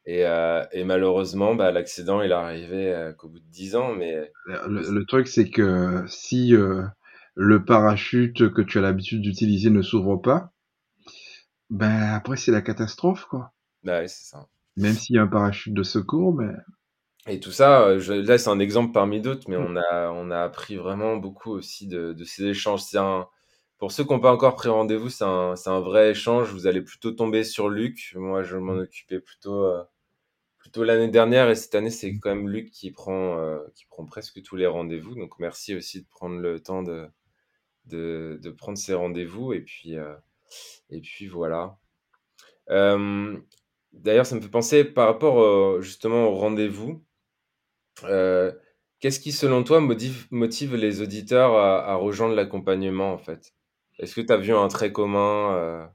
Mm. 0.06 0.10
Et, 0.10 0.24
euh, 0.24 0.64
et, 0.72 0.84
malheureusement, 0.84 1.54
bah, 1.54 1.72
l'accident, 1.72 2.22
il 2.22 2.30
est 2.30 2.34
arrivé 2.34 2.92
euh, 2.92 3.12
qu'au 3.12 3.28
bout 3.28 3.40
de 3.40 3.50
10 3.50 3.76
ans. 3.76 3.94
Mais... 3.94 4.30
Le, 4.46 5.04
truc, 5.04 5.28
c'est 5.28 5.50
que 5.50 6.04
si 6.08 6.54
le 7.34 7.64
parachute 7.64 8.52
que 8.52 8.62
tu 8.62 8.78
as 8.78 8.82
l'habitude 8.82 9.20
d'utiliser 9.20 9.70
ne 9.70 9.82
s'ouvre 9.82 10.16
pas, 10.16 10.52
ben 11.70 12.12
après, 12.14 12.36
c'est 12.36 12.52
la 12.52 12.62
catastrophe, 12.62 13.26
quoi. 13.26 13.52
Bah 13.82 14.00
ouais, 14.00 14.08
c'est 14.08 14.24
ça. 14.24 14.46
Même 14.76 14.94
s'il 14.94 15.16
y 15.16 15.18
a 15.18 15.22
un 15.22 15.26
parachute 15.26 15.74
de 15.74 15.82
secours, 15.82 16.34
mais... 16.34 16.52
Et 17.28 17.40
tout 17.40 17.50
ça, 17.50 17.82
euh, 17.82 17.98
je, 17.98 18.12
là, 18.12 18.38
c'est 18.38 18.50
un 18.50 18.60
exemple 18.60 18.92
parmi 18.92 19.20
d'autres, 19.20 19.50
mais 19.50 19.56
mmh. 19.56 19.66
on 19.68 19.76
a, 19.76 20.10
on 20.10 20.30
a 20.30 20.42
appris 20.42 20.76
vraiment 20.76 21.16
beaucoup 21.16 21.50
aussi 21.50 21.88
de, 21.88 22.12
de 22.12 22.24
ces 22.24 22.44
échanges. 22.44 22.82
C'est 22.82 22.98
un, 22.98 23.26
pour 23.78 23.90
ceux 23.90 24.04
qui 24.04 24.12
n'ont 24.12 24.20
pas 24.20 24.32
encore 24.32 24.54
pris 24.54 24.68
rendez-vous, 24.68 25.08
c'est 25.08 25.24
un, 25.24 25.54
un 25.66 25.80
vrai 25.80 26.10
échange. 26.10 26.52
Vous 26.52 26.68
allez 26.68 26.82
plutôt 26.82 27.10
tomber 27.10 27.42
sur 27.42 27.68
Luc. 27.68 28.12
Moi, 28.14 28.44
je 28.44 28.56
m'en 28.56 28.74
occupais 28.74 29.18
plutôt, 29.18 29.64
euh, 29.64 29.82
plutôt 30.66 30.84
l'année 30.84 31.08
dernière, 31.08 31.48
et 31.48 31.54
cette 31.54 31.74
année, 31.76 31.90
c'est 31.90 32.18
quand 32.18 32.34
même 32.34 32.48
Luc 32.48 32.70
qui 32.70 32.90
prend, 32.90 33.38
euh, 33.38 33.60
qui 33.76 33.86
prend 33.86 34.04
presque 34.04 34.42
tous 34.42 34.56
les 34.56 34.66
rendez-vous. 34.66 35.14
Donc, 35.14 35.38
merci 35.38 35.76
aussi 35.76 36.02
de 36.02 36.08
prendre 36.08 36.40
le 36.40 36.60
temps 36.60 36.82
de, 36.82 37.08
de, 37.84 38.40
de 38.42 38.50
prendre 38.50 38.76
ces 38.76 38.94
rendez-vous. 38.94 39.52
Et 39.52 39.60
puis, 39.60 39.94
et 40.90 41.00
puis 41.00 41.28
voilà. 41.28 41.78
D'ailleurs, 43.92 44.26
ça 44.26 44.34
me 44.34 44.40
fait 44.40 44.48
penser 44.48 44.84
par 44.84 45.06
rapport 45.06 45.80
justement 45.80 46.26
au 46.26 46.34
rendez-vous. 46.34 47.04
Euh, 48.04 48.52
qu'est-ce 49.00 49.20
qui, 49.20 49.32
selon 49.32 49.64
toi, 49.64 49.80
motive, 49.80 50.26
motive 50.30 50.74
les 50.76 51.00
auditeurs 51.00 51.54
à, 51.54 51.94
rejoindre 51.96 52.34
l'accompagnement, 52.34 53.12
en 53.12 53.18
fait? 53.18 53.54
Est-ce 53.98 54.14
que 54.14 54.20
tu 54.20 54.32
as 54.32 54.36
vu 54.36 54.52
un 54.54 54.68
trait 54.68 54.92
commun 54.92 55.54
euh? 55.54 55.86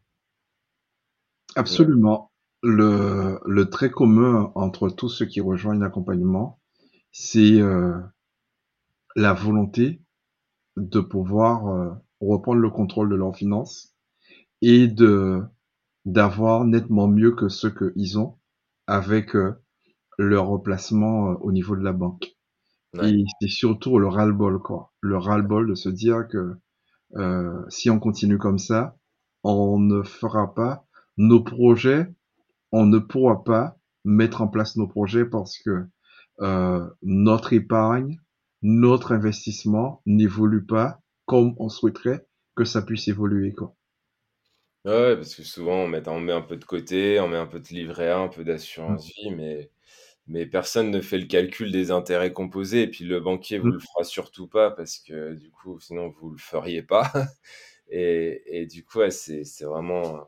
Absolument. 1.55 2.30
Le, 2.63 3.39
le 3.45 3.69
trait 3.69 3.91
commun 3.91 4.51
entre 4.55 4.89
tous 4.89 5.09
ceux 5.09 5.25
qui 5.25 5.41
rejoignent 5.41 5.79
l'accompagnement, 5.79 6.59
c'est 7.11 7.59
euh, 7.61 7.99
la 9.15 9.33
volonté 9.33 10.01
de 10.77 10.99
pouvoir 10.99 11.67
euh, 11.67 11.91
reprendre 12.21 12.61
le 12.61 12.69
contrôle 12.69 13.09
de 13.09 13.15
leurs 13.15 13.35
finances 13.35 13.95
et 14.61 14.87
de 14.87 15.43
d'avoir 16.05 16.65
nettement 16.65 17.07
mieux 17.07 17.31
que 17.33 17.49
ce 17.49 17.67
qu'ils 17.67 18.19
ont 18.19 18.37
avec 18.87 19.35
euh, 19.35 19.55
leur 20.19 20.47
replacement 20.47 21.31
euh, 21.31 21.35
au 21.41 21.51
niveau 21.51 21.75
de 21.75 21.83
la 21.83 21.93
banque. 21.93 22.37
Ouais. 22.95 23.11
Et 23.11 23.25
c'est 23.41 23.49
surtout 23.49 23.99
le 23.99 24.07
ras-le-bol, 24.07 24.59
quoi. 24.61 24.93
Le 25.01 25.17
ras-le-bol 25.17 25.69
de 25.69 25.75
se 25.75 25.89
dire 25.89 26.27
que 26.29 26.55
euh, 27.17 27.63
si 27.69 27.89
on 27.89 27.99
continue 27.99 28.37
comme 28.37 28.59
ça, 28.59 28.97
on 29.43 29.79
ne 29.79 30.03
fera 30.03 30.53
pas 30.53 30.85
nos 31.17 31.43
projets, 31.43 32.13
on 32.71 32.85
ne 32.85 32.99
pourra 32.99 33.43
pas 33.43 33.77
mettre 34.03 34.41
en 34.41 34.47
place 34.47 34.75
nos 34.77 34.87
projets 34.87 35.25
parce 35.25 35.57
que 35.59 35.85
euh, 36.41 36.89
notre 37.03 37.53
épargne, 37.53 38.19
notre 38.61 39.11
investissement 39.13 40.01
n'évolue 40.05 40.65
pas 40.65 41.01
comme 41.25 41.55
on 41.59 41.69
souhaiterait 41.69 42.25
que 42.55 42.65
ça 42.65 42.81
puisse 42.81 43.07
évoluer, 43.07 43.53
quoi. 43.53 43.75
Ouais, 44.85 45.15
parce 45.15 45.35
que 45.35 45.43
souvent 45.43 45.83
on 45.83 45.87
met, 45.87 46.07
on 46.07 46.19
met 46.19 46.31
un 46.33 46.41
peu 46.41 46.57
de 46.57 46.65
côté, 46.65 47.19
on 47.19 47.27
met 47.27 47.37
un 47.37 47.45
peu 47.45 47.59
de 47.59 47.67
livret 47.67 48.09
A, 48.09 48.17
un 48.17 48.27
peu 48.29 48.43
d'assurance 48.43 49.05
vie, 49.13 49.29
mais, 49.29 49.69
mais 50.27 50.45
personne 50.47 50.91
ne 50.91 51.01
fait 51.01 51.19
le 51.19 51.27
calcul 51.27 51.71
des 51.71 51.91
intérêts 51.91 52.33
composés. 52.33 52.83
Et 52.83 52.87
puis 52.89 53.05
le 53.05 53.19
banquier 53.19 53.59
vous 53.59 53.69
mm, 53.69 53.73
le 53.73 53.79
fera 53.79 54.03
surtout 54.03 54.47
pas 54.47 54.71
parce 54.71 54.99
que 54.99 55.33
du 55.35 55.51
coup, 55.51 55.79
sinon 55.79 56.09
vous 56.09 56.31
le 56.31 56.37
feriez 56.39 56.83
pas. 56.83 57.11
Et, 57.93 58.61
et 58.61 58.67
du 58.67 58.85
coup, 58.85 58.99
ouais, 58.99 59.11
c'est, 59.11 59.43
c'est 59.43 59.65
vraiment, 59.65 60.25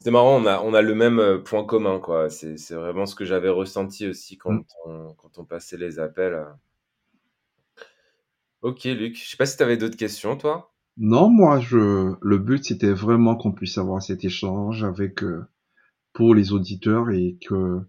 c'est 0.00 0.10
marrant, 0.10 0.36
on 0.42 0.46
a, 0.46 0.60
on 0.62 0.74
a 0.74 0.82
le 0.82 0.94
même 0.94 1.18
euh, 1.18 1.38
point 1.38 1.64
commun, 1.64 2.00
quoi. 2.00 2.30
C'est, 2.30 2.56
c'est 2.56 2.74
vraiment 2.74 3.06
ce 3.06 3.14
que 3.14 3.24
j'avais 3.24 3.48
ressenti 3.50 4.06
aussi 4.06 4.36
mm. 4.46 4.62
quand 4.64 4.64
on, 4.86 5.14
quand 5.14 5.38
on 5.38 5.44
passait 5.44 5.76
les 5.76 5.98
appels. 5.98 6.34
euh. 6.34 6.44
Ok, 8.62 8.84
Luc, 8.84 9.16
je 9.16 9.28
sais 9.30 9.36
pas 9.36 9.46
si 9.46 9.56
tu 9.56 9.62
avais 9.62 9.76
d'autres 9.76 9.96
questions, 9.96 10.36
toi? 10.36 10.72
Non, 10.96 11.30
moi, 11.30 11.60
je, 11.60 12.14
le 12.20 12.38
but, 12.38 12.64
c'était 12.64 12.92
vraiment 12.92 13.36
qu'on 13.36 13.52
puisse 13.52 13.78
avoir 13.78 14.02
cet 14.02 14.24
échange 14.24 14.84
avec, 14.84 15.22
euh, 15.22 15.44
pour 16.12 16.34
les 16.34 16.52
auditeurs 16.52 17.10
et 17.10 17.38
que, 17.46 17.80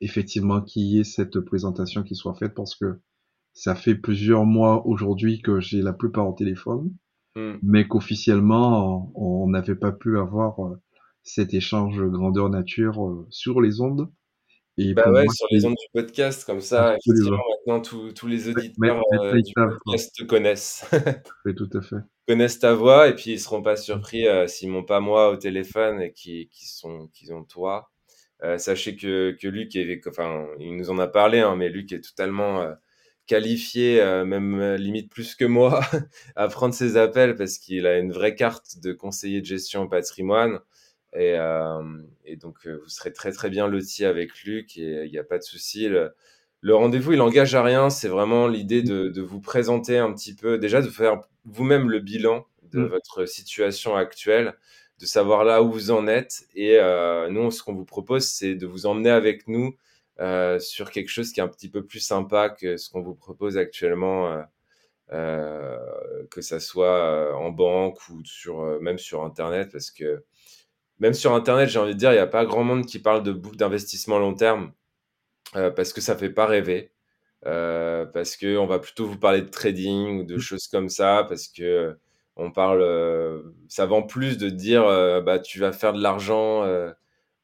effectivement, 0.00 0.60
qu'il 0.62 0.82
y 0.82 1.00
ait 1.00 1.04
cette 1.04 1.40
présentation 1.40 2.02
qui 2.02 2.14
soit 2.14 2.34
faite 2.34 2.54
parce 2.54 2.74
que 2.74 3.00
ça 3.54 3.74
fait 3.74 3.94
plusieurs 3.94 4.44
mois 4.46 4.86
aujourd'hui 4.86 5.42
que 5.42 5.60
j'ai 5.60 5.82
la 5.82 5.92
plupart 5.92 6.28
au 6.28 6.32
téléphone, 6.34 6.92
Hmm. 7.34 7.56
mais 7.62 7.88
qu'officiellement, 7.88 9.10
on 9.14 9.44
on 9.44 9.48
n'avait 9.48 9.74
pas 9.74 9.92
pu 9.92 10.18
avoir 10.18 10.60
euh, 10.60 10.76
cet 11.22 11.54
échange 11.54 12.02
grandeur 12.02 12.48
nature 12.50 13.06
euh, 13.06 13.26
sur 13.30 13.60
les 13.60 13.80
ondes. 13.80 14.08
Et 14.78 14.94
Bah 14.94 15.10
ouais, 15.10 15.24
moi, 15.24 15.34
sur 15.34 15.46
les 15.50 15.66
ondes 15.66 15.74
du 15.74 15.86
podcast, 15.92 16.44
comme 16.44 16.62
ça, 16.62 16.92
effectivement, 16.92 17.36
absolument. 17.36 17.42
maintenant, 17.66 17.80
tous 17.82 18.12
tous 18.12 18.26
les 18.26 18.48
auditeurs 18.48 18.72
mais 18.78 19.18
euh, 19.18 19.40
du 19.40 19.52
podcast 19.54 20.14
te 20.18 20.24
connaissent. 20.24 20.86
Oui, 21.44 21.54
tout 21.54 21.68
à 21.74 21.82
fait. 21.82 21.96
connaissent 22.26 22.58
ta 22.58 22.72
voix 22.74 23.08
et 23.08 23.14
puis 23.14 23.32
ils 23.32 23.40
seront 23.40 23.62
pas 23.62 23.76
surpris 23.76 24.26
euh, 24.26 24.46
s'ils 24.46 24.70
m'ont 24.70 24.84
pas 24.84 25.00
moi 25.00 25.30
au 25.30 25.36
téléphone 25.36 26.00
et 26.00 26.12
qui, 26.12 26.48
qui 26.50 26.66
sont 26.66 27.08
qui 27.12 27.30
ont 27.32 27.44
toi. 27.44 27.90
Euh, 28.44 28.58
sachez 28.58 28.96
que, 28.96 29.36
que 29.40 29.46
Luc 29.46 29.76
est, 29.76 30.00
enfin, 30.08 30.46
il 30.58 30.76
nous 30.76 30.90
en 30.90 30.98
a 30.98 31.06
parlé, 31.06 31.40
hein, 31.40 31.54
mais 31.54 31.68
Luc 31.68 31.92
est 31.92 32.00
totalement 32.00 32.62
euh, 32.62 32.72
qualifié, 33.26 34.02
même 34.24 34.74
limite 34.76 35.10
plus 35.10 35.34
que 35.36 35.44
moi, 35.44 35.80
à 36.36 36.48
prendre 36.48 36.74
ses 36.74 36.96
appels 36.96 37.36
parce 37.36 37.58
qu'il 37.58 37.86
a 37.86 37.98
une 37.98 38.12
vraie 38.12 38.34
carte 38.34 38.78
de 38.82 38.92
conseiller 38.92 39.40
de 39.42 39.46
gestion 39.46 39.86
patrimoine. 39.86 40.60
Et, 41.14 41.34
euh, 41.38 41.82
et 42.24 42.36
donc, 42.36 42.66
euh, 42.66 42.78
vous 42.82 42.88
serez 42.88 43.12
très 43.12 43.32
très 43.32 43.50
bien 43.50 43.68
loti 43.68 44.04
avec 44.04 44.42
Luc 44.44 44.76
et 44.78 45.04
il 45.04 45.10
n'y 45.10 45.18
a 45.18 45.24
pas 45.24 45.38
de 45.38 45.42
souci. 45.42 45.88
Le, 45.88 46.12
le 46.60 46.74
rendez-vous, 46.74 47.12
il 47.12 47.20
engage 47.20 47.54
à 47.54 47.62
rien. 47.62 47.90
C'est 47.90 48.08
vraiment 48.08 48.46
l'idée 48.48 48.82
de, 48.82 49.08
de 49.08 49.22
vous 49.22 49.40
présenter 49.40 49.98
un 49.98 50.12
petit 50.12 50.34
peu, 50.34 50.58
déjà 50.58 50.80
de 50.82 50.88
faire 50.88 51.22
vous-même 51.44 51.90
le 51.90 52.00
bilan 52.00 52.46
de 52.62 52.80
Mm, 52.80 52.88
votre 52.90 53.26
situation 53.26 53.96
actuelle, 53.96 54.54
de 55.00 55.06
savoir 55.06 55.44
là 55.44 55.62
où 55.62 55.70
vous 55.72 55.90
en 55.90 56.06
êtes. 56.06 56.44
Et 56.54 56.78
euh, 56.78 57.28
nous, 57.28 57.50
ce 57.50 57.62
qu'on 57.62 57.74
vous 57.74 57.84
propose, 57.84 58.26
c'est 58.28 58.54
de 58.54 58.66
vous 58.66 58.86
emmener 58.86 59.10
avec 59.10 59.48
nous 59.48 59.76
euh, 60.20 60.58
sur 60.58 60.90
quelque 60.90 61.08
chose 61.08 61.32
qui 61.32 61.40
est 61.40 61.42
un 61.42 61.48
petit 61.48 61.68
peu 61.70 61.84
plus 61.84 62.00
sympa 62.00 62.48
que 62.50 62.76
ce 62.76 62.88
qu'on 62.90 63.02
vous 63.02 63.14
propose 63.14 63.58
actuellement, 63.58 64.28
euh, 64.32 64.42
euh, 65.12 65.78
que 66.30 66.40
ça 66.40 66.60
soit 66.60 66.86
euh, 66.86 67.32
en 67.34 67.50
banque 67.50 67.98
ou 68.08 68.24
sur, 68.24 68.60
euh, 68.60 68.78
même 68.80 68.98
sur 68.98 69.24
Internet, 69.24 69.70
parce 69.72 69.90
que 69.90 70.24
même 71.02 71.14
sur 71.14 71.34
Internet, 71.34 71.68
j'ai 71.70 71.80
envie 71.80 71.94
de 71.94 71.98
dire, 72.00 72.12
il 72.12 72.16
n'y 72.16 72.20
a 72.20 72.28
pas 72.28 72.46
grand 72.46 72.64
monde 72.64 72.86
qui 72.86 73.00
parle 73.00 73.24
de 73.24 73.32
bou- 73.32 73.56
d'investissement 73.56 74.18
long 74.20 74.34
terme, 74.34 74.72
euh, 75.56 75.70
parce 75.70 75.92
que 75.92 76.00
ça 76.00 76.16
fait 76.16 76.30
pas 76.30 76.46
rêver. 76.46 76.92
Euh, 77.46 78.06
parce 78.06 78.36
que 78.36 78.58
on 78.58 78.66
va 78.66 78.80
plutôt 78.80 79.06
vous 79.06 79.18
parler 79.18 79.42
de 79.42 79.48
trading 79.50 80.20
ou 80.20 80.24
de 80.24 80.36
mm, 80.36 80.38
choses 80.38 80.68
comme 80.68 80.88
ça, 80.90 81.26
parce 81.28 81.48
que 81.48 81.96
on 82.36 82.52
parle, 82.52 82.82
euh, 82.82 83.42
ça 83.68 83.86
vend 83.86 84.02
plus 84.02 84.38
de 84.38 84.50
dire, 84.50 84.84
euh, 84.86 85.20
bah, 85.22 85.38
tu 85.40 85.60
vas 85.60 85.72
faire 85.72 85.92
de 85.94 86.02
l'argent 86.02 86.64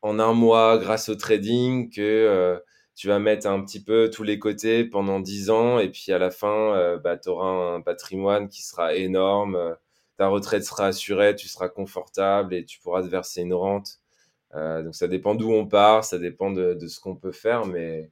en 0.03 0.19
un 0.21 0.33
mois 0.35 0.79
grâce 0.79 1.09
au 1.09 1.15
trading 1.17 1.91
que 1.91 2.61
tu 2.97 3.09
vas 3.09 3.19
mettre 3.21 3.47
un 3.49 3.63
petit 3.65 3.83
peu 3.83 4.11
tous 4.11 4.23
les 4.25 4.39
côtés 4.39 4.85
pendant 4.85 5.21
10 5.21 5.51
ans 5.51 5.79
et 5.81 5.91
puis 5.91 6.13
à 6.13 6.19
la 6.19 6.31
fin, 6.31 6.99
bah, 7.05 7.17
tu 7.19 7.29
auras 7.31 7.75
un 7.77 7.81
patrimoine 7.83 8.49
qui 8.49 8.63
sera 8.63 8.95
énorme, 8.95 9.77
ta 10.19 10.29
retraite 10.29 10.65
sera 10.65 10.87
assurée, 10.87 11.37
tu 11.37 11.49
seras 11.49 11.69
confortable 11.69 12.55
et 12.55 12.65
tu 12.65 12.81
pourras 12.81 13.03
te 13.03 13.09
verser 13.09 13.43
une 13.43 13.55
rente. 13.55 14.01
Euh, 14.55 14.83
donc 14.83 14.95
ça 14.95 15.09
dépend 15.09 15.35
d'où 15.35 15.53
on 15.53 15.67
part, 15.67 16.05
ça 16.05 16.19
dépend 16.19 16.51
de, 16.51 16.77
ce 16.87 17.01
qu'on 17.01 17.17
peut 17.17 17.33
faire, 17.33 17.67
mais 17.67 18.11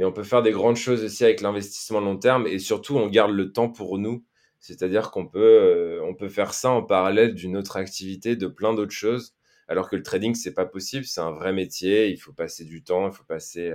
on 0.00 0.12
peut 0.12 0.22
faire 0.22 0.42
des 0.42 0.52
grandes 0.52 0.76
choses 0.76 1.02
aussi 1.04 1.24
avec 1.24 1.40
l'investissement 1.40 2.00
long 2.00 2.16
terme 2.16 2.46
et 2.46 2.58
surtout 2.58 2.96
on 2.96 3.08
garde 3.08 3.32
le 3.32 3.52
temps 3.52 3.68
pour 3.68 3.98
nous. 3.98 4.24
C'est-à-dire 4.60 5.10
qu'on 5.10 5.26
peut, 5.26 5.40
euh, 5.40 6.12
peut 6.14 6.28
faire 6.28 6.54
ça 6.54 6.70
en 6.70 6.82
parallèle 6.82 7.34
d'une 7.34 7.56
autre 7.56 7.76
activité, 7.76 8.36
de 8.36 8.46
plein 8.46 8.74
d'autres 8.74 8.92
choses. 8.92 9.34
Alors 9.68 9.88
que 9.90 9.96
le 9.96 10.02
trading, 10.02 10.34
c'est 10.34 10.54
pas 10.54 10.66
possible, 10.66 11.04
c'est 11.04 11.20
un 11.20 11.32
vrai 11.32 11.52
métier, 11.52 12.08
il 12.08 12.18
faut 12.18 12.32
passer 12.32 12.64
du 12.64 12.84
temps, 12.84 13.08
il 13.08 13.12
faut 13.12 13.24
passer 13.24 13.74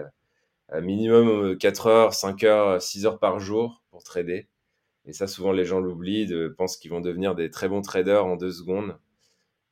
euh, 0.73 0.81
minimum 0.81 1.51
euh, 1.51 1.55
4 1.55 1.87
heures, 1.87 2.13
5 2.13 2.43
heures, 2.45 2.81
6 2.81 3.05
heures 3.05 3.19
par 3.19 3.39
jour 3.39 3.83
pour 3.89 4.03
trader. 4.03 4.47
Et 5.05 5.13
ça, 5.13 5.27
souvent, 5.27 5.51
les 5.51 5.65
gens 5.65 5.79
l'oublient, 5.79 6.27
de, 6.27 6.47
pensent 6.47 6.77
qu'ils 6.77 6.91
vont 6.91 7.01
devenir 7.01 7.35
des 7.35 7.49
très 7.49 7.67
bons 7.67 7.81
traders 7.81 8.25
en 8.25 8.35
deux 8.35 8.51
secondes. 8.51 8.97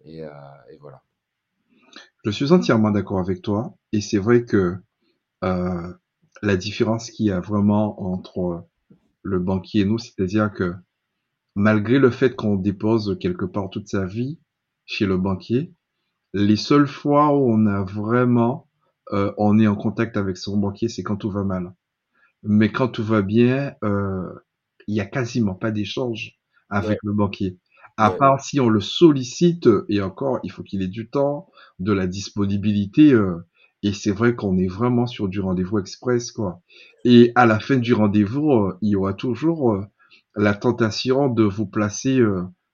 Et, 0.03 0.23
euh, 0.23 0.30
et 0.71 0.77
voilà. 0.77 1.03
Je 2.25 2.32
suis 2.32 2.51
entièrement 2.51 2.91
d'accord 2.91 3.19
avec 3.19 3.41
toi. 3.41 3.75
Et 3.91 4.01
c'est 4.01 4.17
vrai 4.17 4.45
que 4.45 4.75
euh, 5.43 5.93
la 6.41 6.57
différence 6.57 7.11
qu'il 7.11 7.27
y 7.27 7.32
a 7.32 7.39
vraiment 7.39 8.13
entre 8.13 8.67
le 9.23 9.39
banquier 9.39 9.82
et 9.82 9.86
nous, 9.86 9.99
c'est-à-dire 9.99 10.51
que 10.51 10.73
malgré 11.55 11.99
le 11.99 12.09
fait 12.09 12.36
qu'on 12.36 12.55
dépose 12.55 13.17
quelque 13.19 13.45
part 13.45 13.69
toute 13.69 13.88
sa 13.88 14.05
vie 14.05 14.39
chez 14.86 15.05
le 15.05 15.17
banquier, 15.17 15.73
les 16.34 16.55
seules 16.55 16.88
fois 16.88 17.36
où 17.36 17.51
on 17.51 17.65
a 17.65 17.84
vraiment, 17.84 18.67
euh, 19.11 19.34
on 19.38 19.59
est 19.59 19.67
en 19.67 19.75
contact 19.75 20.17
avec 20.17 20.38
son 20.38 20.57
banquier, 20.57 20.89
c'est 20.89 21.03
quand 21.03 21.17
tout 21.17 21.32
va 21.32 21.43
mal. 21.43 21.73
Mais 22.43 22.71
quand 22.71 22.88
tout 22.88 23.03
va 23.03 23.21
bien, 23.21 23.75
euh, 23.84 24.32
il 24.90 24.96
y 24.96 25.02
a 25.02 25.06
quasiment 25.06 25.56
pas 25.56 25.72
d'échange 25.72 26.38
Ouais, 26.82 26.96
avec 26.96 27.00
le 27.04 27.14
banquier. 27.14 27.58
À 27.98 28.12
ouais, 28.12 28.18
part 28.18 28.42
si 28.42 28.60
on 28.60 28.70
le 28.70 28.82
sollicite, 28.82 29.70
et 29.90 30.02
encore, 30.02 30.40
il 30.44 30.52
faut 30.52 30.64
qu'il 30.64 30.82
ait 30.82 30.88
du 30.88 31.10
temps, 31.10 31.50
de 31.80 31.92
la 31.94 32.08
disponibilité, 32.08 33.14
euh, 33.14 33.38
et 33.84 33.94
c'est 33.94 34.12
vrai 34.12 34.36
qu'on 34.36 34.58
est 34.58 34.68
vraiment 34.68 35.08
sur 35.08 35.28
du 35.28 35.40
rendez-vous 35.42 35.80
express, 35.80 36.32
quoi. 36.32 36.62
Et 37.06 37.32
à 37.36 37.46
la 37.46 37.60
fin 37.60 37.78
du 37.78 37.94
rendez-vous, 37.94 38.52
euh, 38.52 38.78
il 38.82 38.90
y 38.90 38.96
aura 38.96 39.14
toujours 39.14 39.74
euh, 39.74 39.86
la 40.36 40.54
tentation 40.54 41.30
de 41.30 41.44
vous 41.44 41.66
placer 41.68 42.22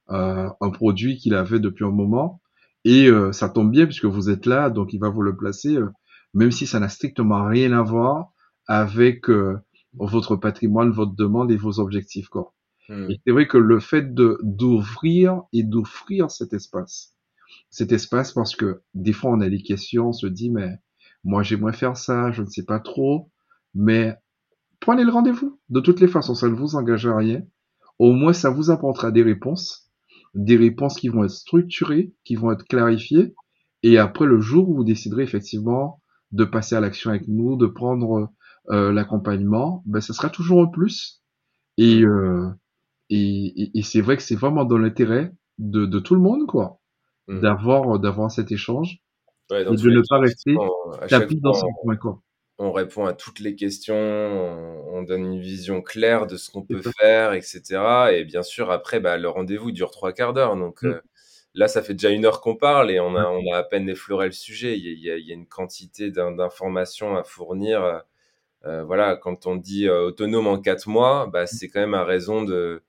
un 0.08 0.70
produit 0.72 1.18
qu'il 1.18 1.34
avait 1.34 1.60
depuis 1.60 1.86
un 1.86 1.92
moment, 1.92 2.42
et 2.84 3.08
euh, 3.08 3.32
ça 3.32 3.50
tombe 3.50 3.72
bien 3.72 3.86
puisque 3.86 4.06
vous 4.06 4.30
êtes 4.30 4.46
là, 4.46 4.70
donc 4.70 4.94
il 4.94 5.00
va 5.00 5.10
vous 5.10 5.22
le 5.24 5.36
placer, 5.36 5.78
même 6.34 6.52
si 6.52 6.68
ça 6.68 6.80
n'a 6.80 6.90
strictement 6.90 7.46
rien 7.46 7.72
à 7.72 7.82
voir 7.82 8.32
avec 8.68 9.30
euh, 9.30 9.58
votre 9.98 10.36
patrimoine, 10.36 10.92
votre 10.92 11.16
demande 11.16 11.52
et 11.52 11.58
vos 11.58 11.80
objectifs, 11.80 12.28
quoi. 12.30 12.54
Hmm. 12.90 13.10
Et 13.10 13.20
c'est 13.26 13.32
vrai 13.32 13.48
que 13.48 13.58
le 13.58 13.80
fait 13.80 14.14
de 14.14 14.40
d'ouvrir 14.44 15.44
et 15.54 15.64
d'offrir 15.64 16.30
cet 16.30 16.54
espace, 16.54 17.16
cet 17.70 17.92
espace 17.92 18.32
parce 18.32 18.56
que 18.56 18.84
des 18.94 19.14
fois 19.14 19.32
on 19.32 19.42
a 19.42 19.50
des 19.50 19.62
questions, 19.62 20.10
on 20.10 20.14
se 20.14 20.28
dit 20.28 20.52
mais 20.52 20.70
moi 21.24 21.42
j'aimerais 21.42 21.74
faire 21.74 21.98
ça, 21.98 22.32
je 22.32 22.44
ne 22.44 22.48
sais 22.48 22.64
pas 22.64 22.80
trop, 22.80 23.32
mais 23.74 24.16
prenez 24.80 25.04
le 25.04 25.12
rendez-vous. 25.12 25.60
De 25.70 25.80
toutes 25.80 26.00
les 26.00 26.08
façons, 26.08 26.36
ça 26.36 26.48
ne 26.48 26.54
vous 26.56 26.76
engage 26.76 27.08
à 27.08 27.18
rien. 27.18 27.42
Au 27.98 28.12
moins 28.12 28.34
ça 28.34 28.52
vous 28.52 28.70
apportera 28.70 29.12
des 29.12 29.24
réponses, 29.24 29.90
des 30.36 30.58
réponses 30.58 31.00
qui 31.00 31.08
vont 31.08 31.24
être 31.24 31.32
structurées, 31.32 32.14
qui 32.24 32.36
vont 32.36 32.52
être 32.52 32.66
clarifiées. 32.66 33.34
Et 33.82 33.98
après 33.98 34.26
le 34.26 34.40
jour 34.40 34.70
où 34.70 34.76
vous 34.76 34.84
déciderez 34.84 35.24
effectivement 35.24 36.02
de 36.32 36.46
passer 36.46 36.76
à 36.76 36.82
l'action 36.82 37.10
avec 37.10 37.28
nous, 37.28 37.56
de 37.56 37.68
prendre 37.68 38.30
euh, 38.70 38.92
l'accompagnement, 38.92 39.84
ben 39.86 40.02
ce 40.02 40.14
sera 40.14 40.30
toujours 40.30 40.62
un 40.62 40.68
plus. 40.68 41.24
Et 41.78 42.02
euh, 42.04 42.50
et, 43.10 43.64
et, 43.64 43.80
et 43.80 43.82
c'est 43.84 44.02
vrai 44.02 44.18
que 44.18 44.24
c'est 44.24 44.36
vraiment 44.36 44.66
dans 44.66 44.78
l'intérêt 44.78 45.32
de, 45.60 45.86
de 45.86 46.00
tout 46.00 46.16
le 46.16 46.22
monde, 46.22 46.48
quoi, 46.48 46.80
Hmm. 47.28 47.40
d'avoir 47.40 48.00
d'avoir 48.00 48.30
cet 48.30 48.52
échange. 48.52 49.00
et 49.52 49.64
de 49.64 49.90
ne 49.90 50.02
pas 50.08 50.20
rester 50.20 50.56
tapis 51.08 51.40
dans 51.40 51.54
son 51.54 51.72
coin. 51.82 51.96
Quoi 51.96 52.22
on 52.58 52.72
répond 52.72 53.06
à 53.06 53.12
toutes 53.12 53.42
les 53.42 53.56
questions, 53.56 53.96
on, 53.96 55.04
donne 55.04 55.26
une 55.26 55.42
vision 55.42 55.82
claire 55.82 56.26
de 56.26 56.38
ce 56.38 56.50
qu'on 56.50 56.66
peut 56.66 56.82
faire, 57.02 57.34
etc. 57.34 58.14
Et 58.14 58.24
bien 58.24 58.44
sûr, 58.44 58.72
après, 58.72 59.02
bah, 59.02 59.18
le 59.18 59.28
rendez-vous 59.28 59.74
dure 59.74 59.92
trois 59.92 60.14
quarts 60.14 60.32
d'heure. 60.32 60.56
Donc 60.56 60.82
mmh. 60.84 60.88
euh, 60.88 61.02
là, 61.54 61.68
ça 61.68 61.82
fait 61.82 61.94
déjà 61.94 62.12
une 62.12 62.24
heure 62.24 62.40
qu'on 62.40 62.56
parle 62.56 62.92
et 62.92 63.02
on 63.02 63.14
a, 63.18 63.28
on 63.28 63.52
a 63.52 63.58
à 63.58 63.64
peine 63.64 63.90
effleuré 63.90 64.28
le 64.28 64.32
sujet. 64.32 64.78
Il 64.78 64.86
y 64.86 65.12
a, 65.12 65.18
il 65.18 65.28
y 65.28 65.32
a, 65.32 65.34
une 65.34 65.48
quantité 65.48 66.12
d'informations 66.12 67.18
à 67.18 67.26
fournir. 67.26 68.04
Euh, 68.66 68.84
voilà, 68.84 69.16
quand 69.16 69.46
on 69.48 69.56
dit 69.56 69.88
euh, 69.88 70.08
autonome 70.08 70.48
en 70.48 70.60
quatre 70.60 70.88
mois, 70.88 71.28
bah, 71.28 71.46
c'est 71.46 71.70
quand 71.70 71.80
même 71.80 71.94
à 71.94 72.04
raison 72.04 72.44
de, 72.44 72.82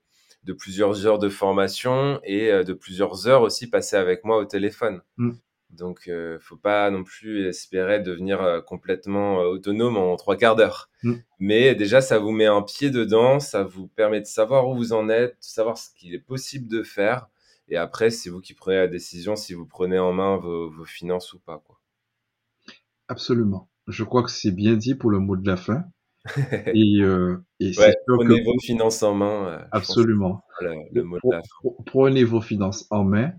de 0.43 0.53
plusieurs 0.53 1.05
heures 1.05 1.19
de 1.19 1.29
formation 1.29 2.19
et 2.23 2.51
de 2.63 2.73
plusieurs 2.73 3.27
heures 3.27 3.41
aussi 3.41 3.69
passées 3.69 3.97
avec 3.97 4.23
moi 4.23 4.37
au 4.37 4.45
téléphone. 4.45 5.01
Mmh. 5.17 5.33
Donc, 5.69 6.07
euh, 6.07 6.39
faut 6.39 6.57
pas 6.57 6.89
non 6.89 7.03
plus 7.03 7.45
espérer 7.45 7.99
devenir 7.99 8.41
euh, 8.41 8.61
complètement 8.61 9.41
euh, 9.41 9.47
autonome 9.47 9.97
en 9.97 10.15
trois 10.15 10.37
quarts 10.37 10.55
d'heure. 10.55 10.89
Mm. 11.03 11.15
Mais 11.39 11.75
déjà, 11.75 11.99
ça 11.99 12.19
vous 12.19 12.31
met 12.31 12.45
un 12.45 12.61
pied 12.61 12.89
dedans, 12.89 13.39
ça 13.39 13.63
vous 13.63 13.87
permet 13.87 14.21
de 14.21 14.25
savoir 14.25 14.67
où 14.69 14.75
vous 14.75 14.93
en 14.93 15.09
êtes, 15.09 15.31
de 15.31 15.37
savoir 15.41 15.77
ce 15.77 15.89
qu'il 15.93 16.13
est 16.13 16.19
possible 16.19 16.67
de 16.67 16.83
faire. 16.83 17.27
Et 17.67 17.75
après, 17.75 18.11
c'est 18.11 18.29
vous 18.29 18.39
qui 18.39 18.53
prenez 18.53 18.77
la 18.77 18.87
décision 18.87 19.35
si 19.35 19.53
vous 19.53 19.65
prenez 19.65 19.99
en 19.99 20.13
main 20.13 20.37
vos, 20.37 20.85
finances 20.85 21.33
ou 21.33 21.39
pas. 21.39 21.61
Quoi. 21.65 21.79
Absolument. 23.09 23.69
Je 23.87 24.03
crois 24.03 24.23
que 24.23 24.31
c'est 24.31 24.51
bien 24.51 24.75
dit 24.75 24.95
pour 24.95 25.09
le 25.09 25.19
mot 25.19 25.35
de 25.35 25.47
la 25.47 25.57
fin. 25.57 25.85
et, 26.73 27.01
euh, 27.01 27.37
et 27.59 27.77
ouais, 27.77 27.95
prenez 28.05 28.41
vos 28.43 28.59
finances 28.59 29.01
en 29.01 29.13
main. 29.13 29.65
absolument. 29.71 30.43
Le, 30.59 31.03
mot 31.03 31.17
de 31.23 31.31
la 31.31 31.41
fin. 31.41 31.69
Prenez 31.85 32.23
vos 32.23 32.41
finances 32.41 32.85
en 32.89 33.03
main. 33.03 33.31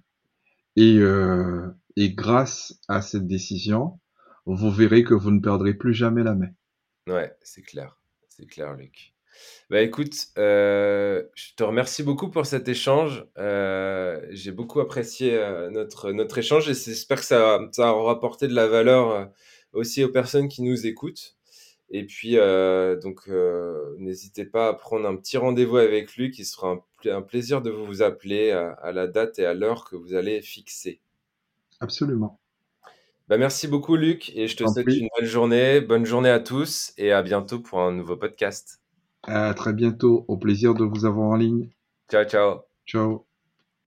Et, 0.76 0.98
euh, 0.98 1.68
et 1.96 2.14
grâce 2.14 2.78
à 2.88 3.02
cette 3.02 3.26
décision, 3.26 3.98
vous 4.46 4.70
verrez 4.70 5.02
que 5.02 5.14
vous 5.14 5.30
ne 5.30 5.40
perdrez 5.40 5.74
plus 5.74 5.92
jamais 5.92 6.22
la 6.22 6.34
main. 6.34 6.50
Ouais, 7.06 7.34
c'est 7.42 7.62
clair. 7.62 7.98
C'est 8.28 8.46
clair, 8.46 8.74
Luc. 8.74 9.12
Bah 9.70 9.82
écoute, 9.82 10.14
euh, 10.38 11.22
je 11.34 11.54
te 11.54 11.62
remercie 11.62 12.02
beaucoup 12.02 12.30
pour 12.30 12.46
cet 12.46 12.68
échange. 12.68 13.24
Euh, 13.36 14.20
j'ai 14.30 14.52
beaucoup 14.52 14.80
apprécié 14.80 15.36
euh, 15.36 15.70
notre, 15.70 16.12
notre 16.12 16.38
échange 16.38 16.68
et 16.68 16.74
j'espère 16.74 17.18
que 17.18 17.24
ça, 17.24 17.60
ça 17.72 17.92
aura 17.92 18.12
apporté 18.12 18.48
de 18.48 18.54
la 18.54 18.66
valeur 18.66 19.28
aussi 19.72 20.04
aux 20.04 20.10
personnes 20.10 20.48
qui 20.48 20.62
nous 20.62 20.86
écoutent. 20.86 21.36
Et 21.90 22.04
puis, 22.04 22.36
donc, 23.02 23.28
n'hésitez 23.98 24.44
pas 24.44 24.68
à 24.68 24.74
prendre 24.74 25.06
un 25.08 25.16
petit 25.16 25.38
rendez-vous 25.38 25.78
avec 25.78 26.16
Luc. 26.16 26.38
Il 26.38 26.44
sera 26.44 26.72
un, 26.72 27.10
un 27.10 27.22
plaisir 27.22 27.62
de 27.62 27.70
vous 27.70 28.02
appeler 28.02 28.50
à, 28.50 28.72
à 28.72 28.92
la 28.92 29.06
date 29.06 29.38
et 29.38 29.46
à 29.46 29.54
l'heure 29.54 29.84
que 29.84 29.96
vous 29.96 30.14
allez 30.14 30.42
fixer. 30.42 31.00
Absolument. 31.80 32.40
Bah, 33.28 33.36
merci 33.36 33.68
beaucoup, 33.68 33.96
Luc, 33.96 34.32
et 34.34 34.48
je 34.48 34.56
te 34.56 34.66
souhaite 34.66 34.88
une 34.88 35.08
belle 35.18 35.28
journée. 35.28 35.80
Bonne 35.80 36.06
journée 36.06 36.30
à 36.30 36.40
tous, 36.40 36.92
et 36.96 37.12
à 37.12 37.22
bientôt 37.22 37.60
pour 37.60 37.80
un 37.80 37.92
nouveau 37.92 38.16
podcast. 38.16 38.80
À 39.22 39.52
très 39.54 39.72
bientôt. 39.72 40.24
Au 40.28 40.36
plaisir 40.36 40.74
de 40.74 40.84
vous 40.84 41.04
avoir 41.04 41.28
en 41.28 41.36
ligne. 41.36 41.68
Ciao, 42.10 42.24
ciao. 42.24 42.60
Ciao. 42.86 43.27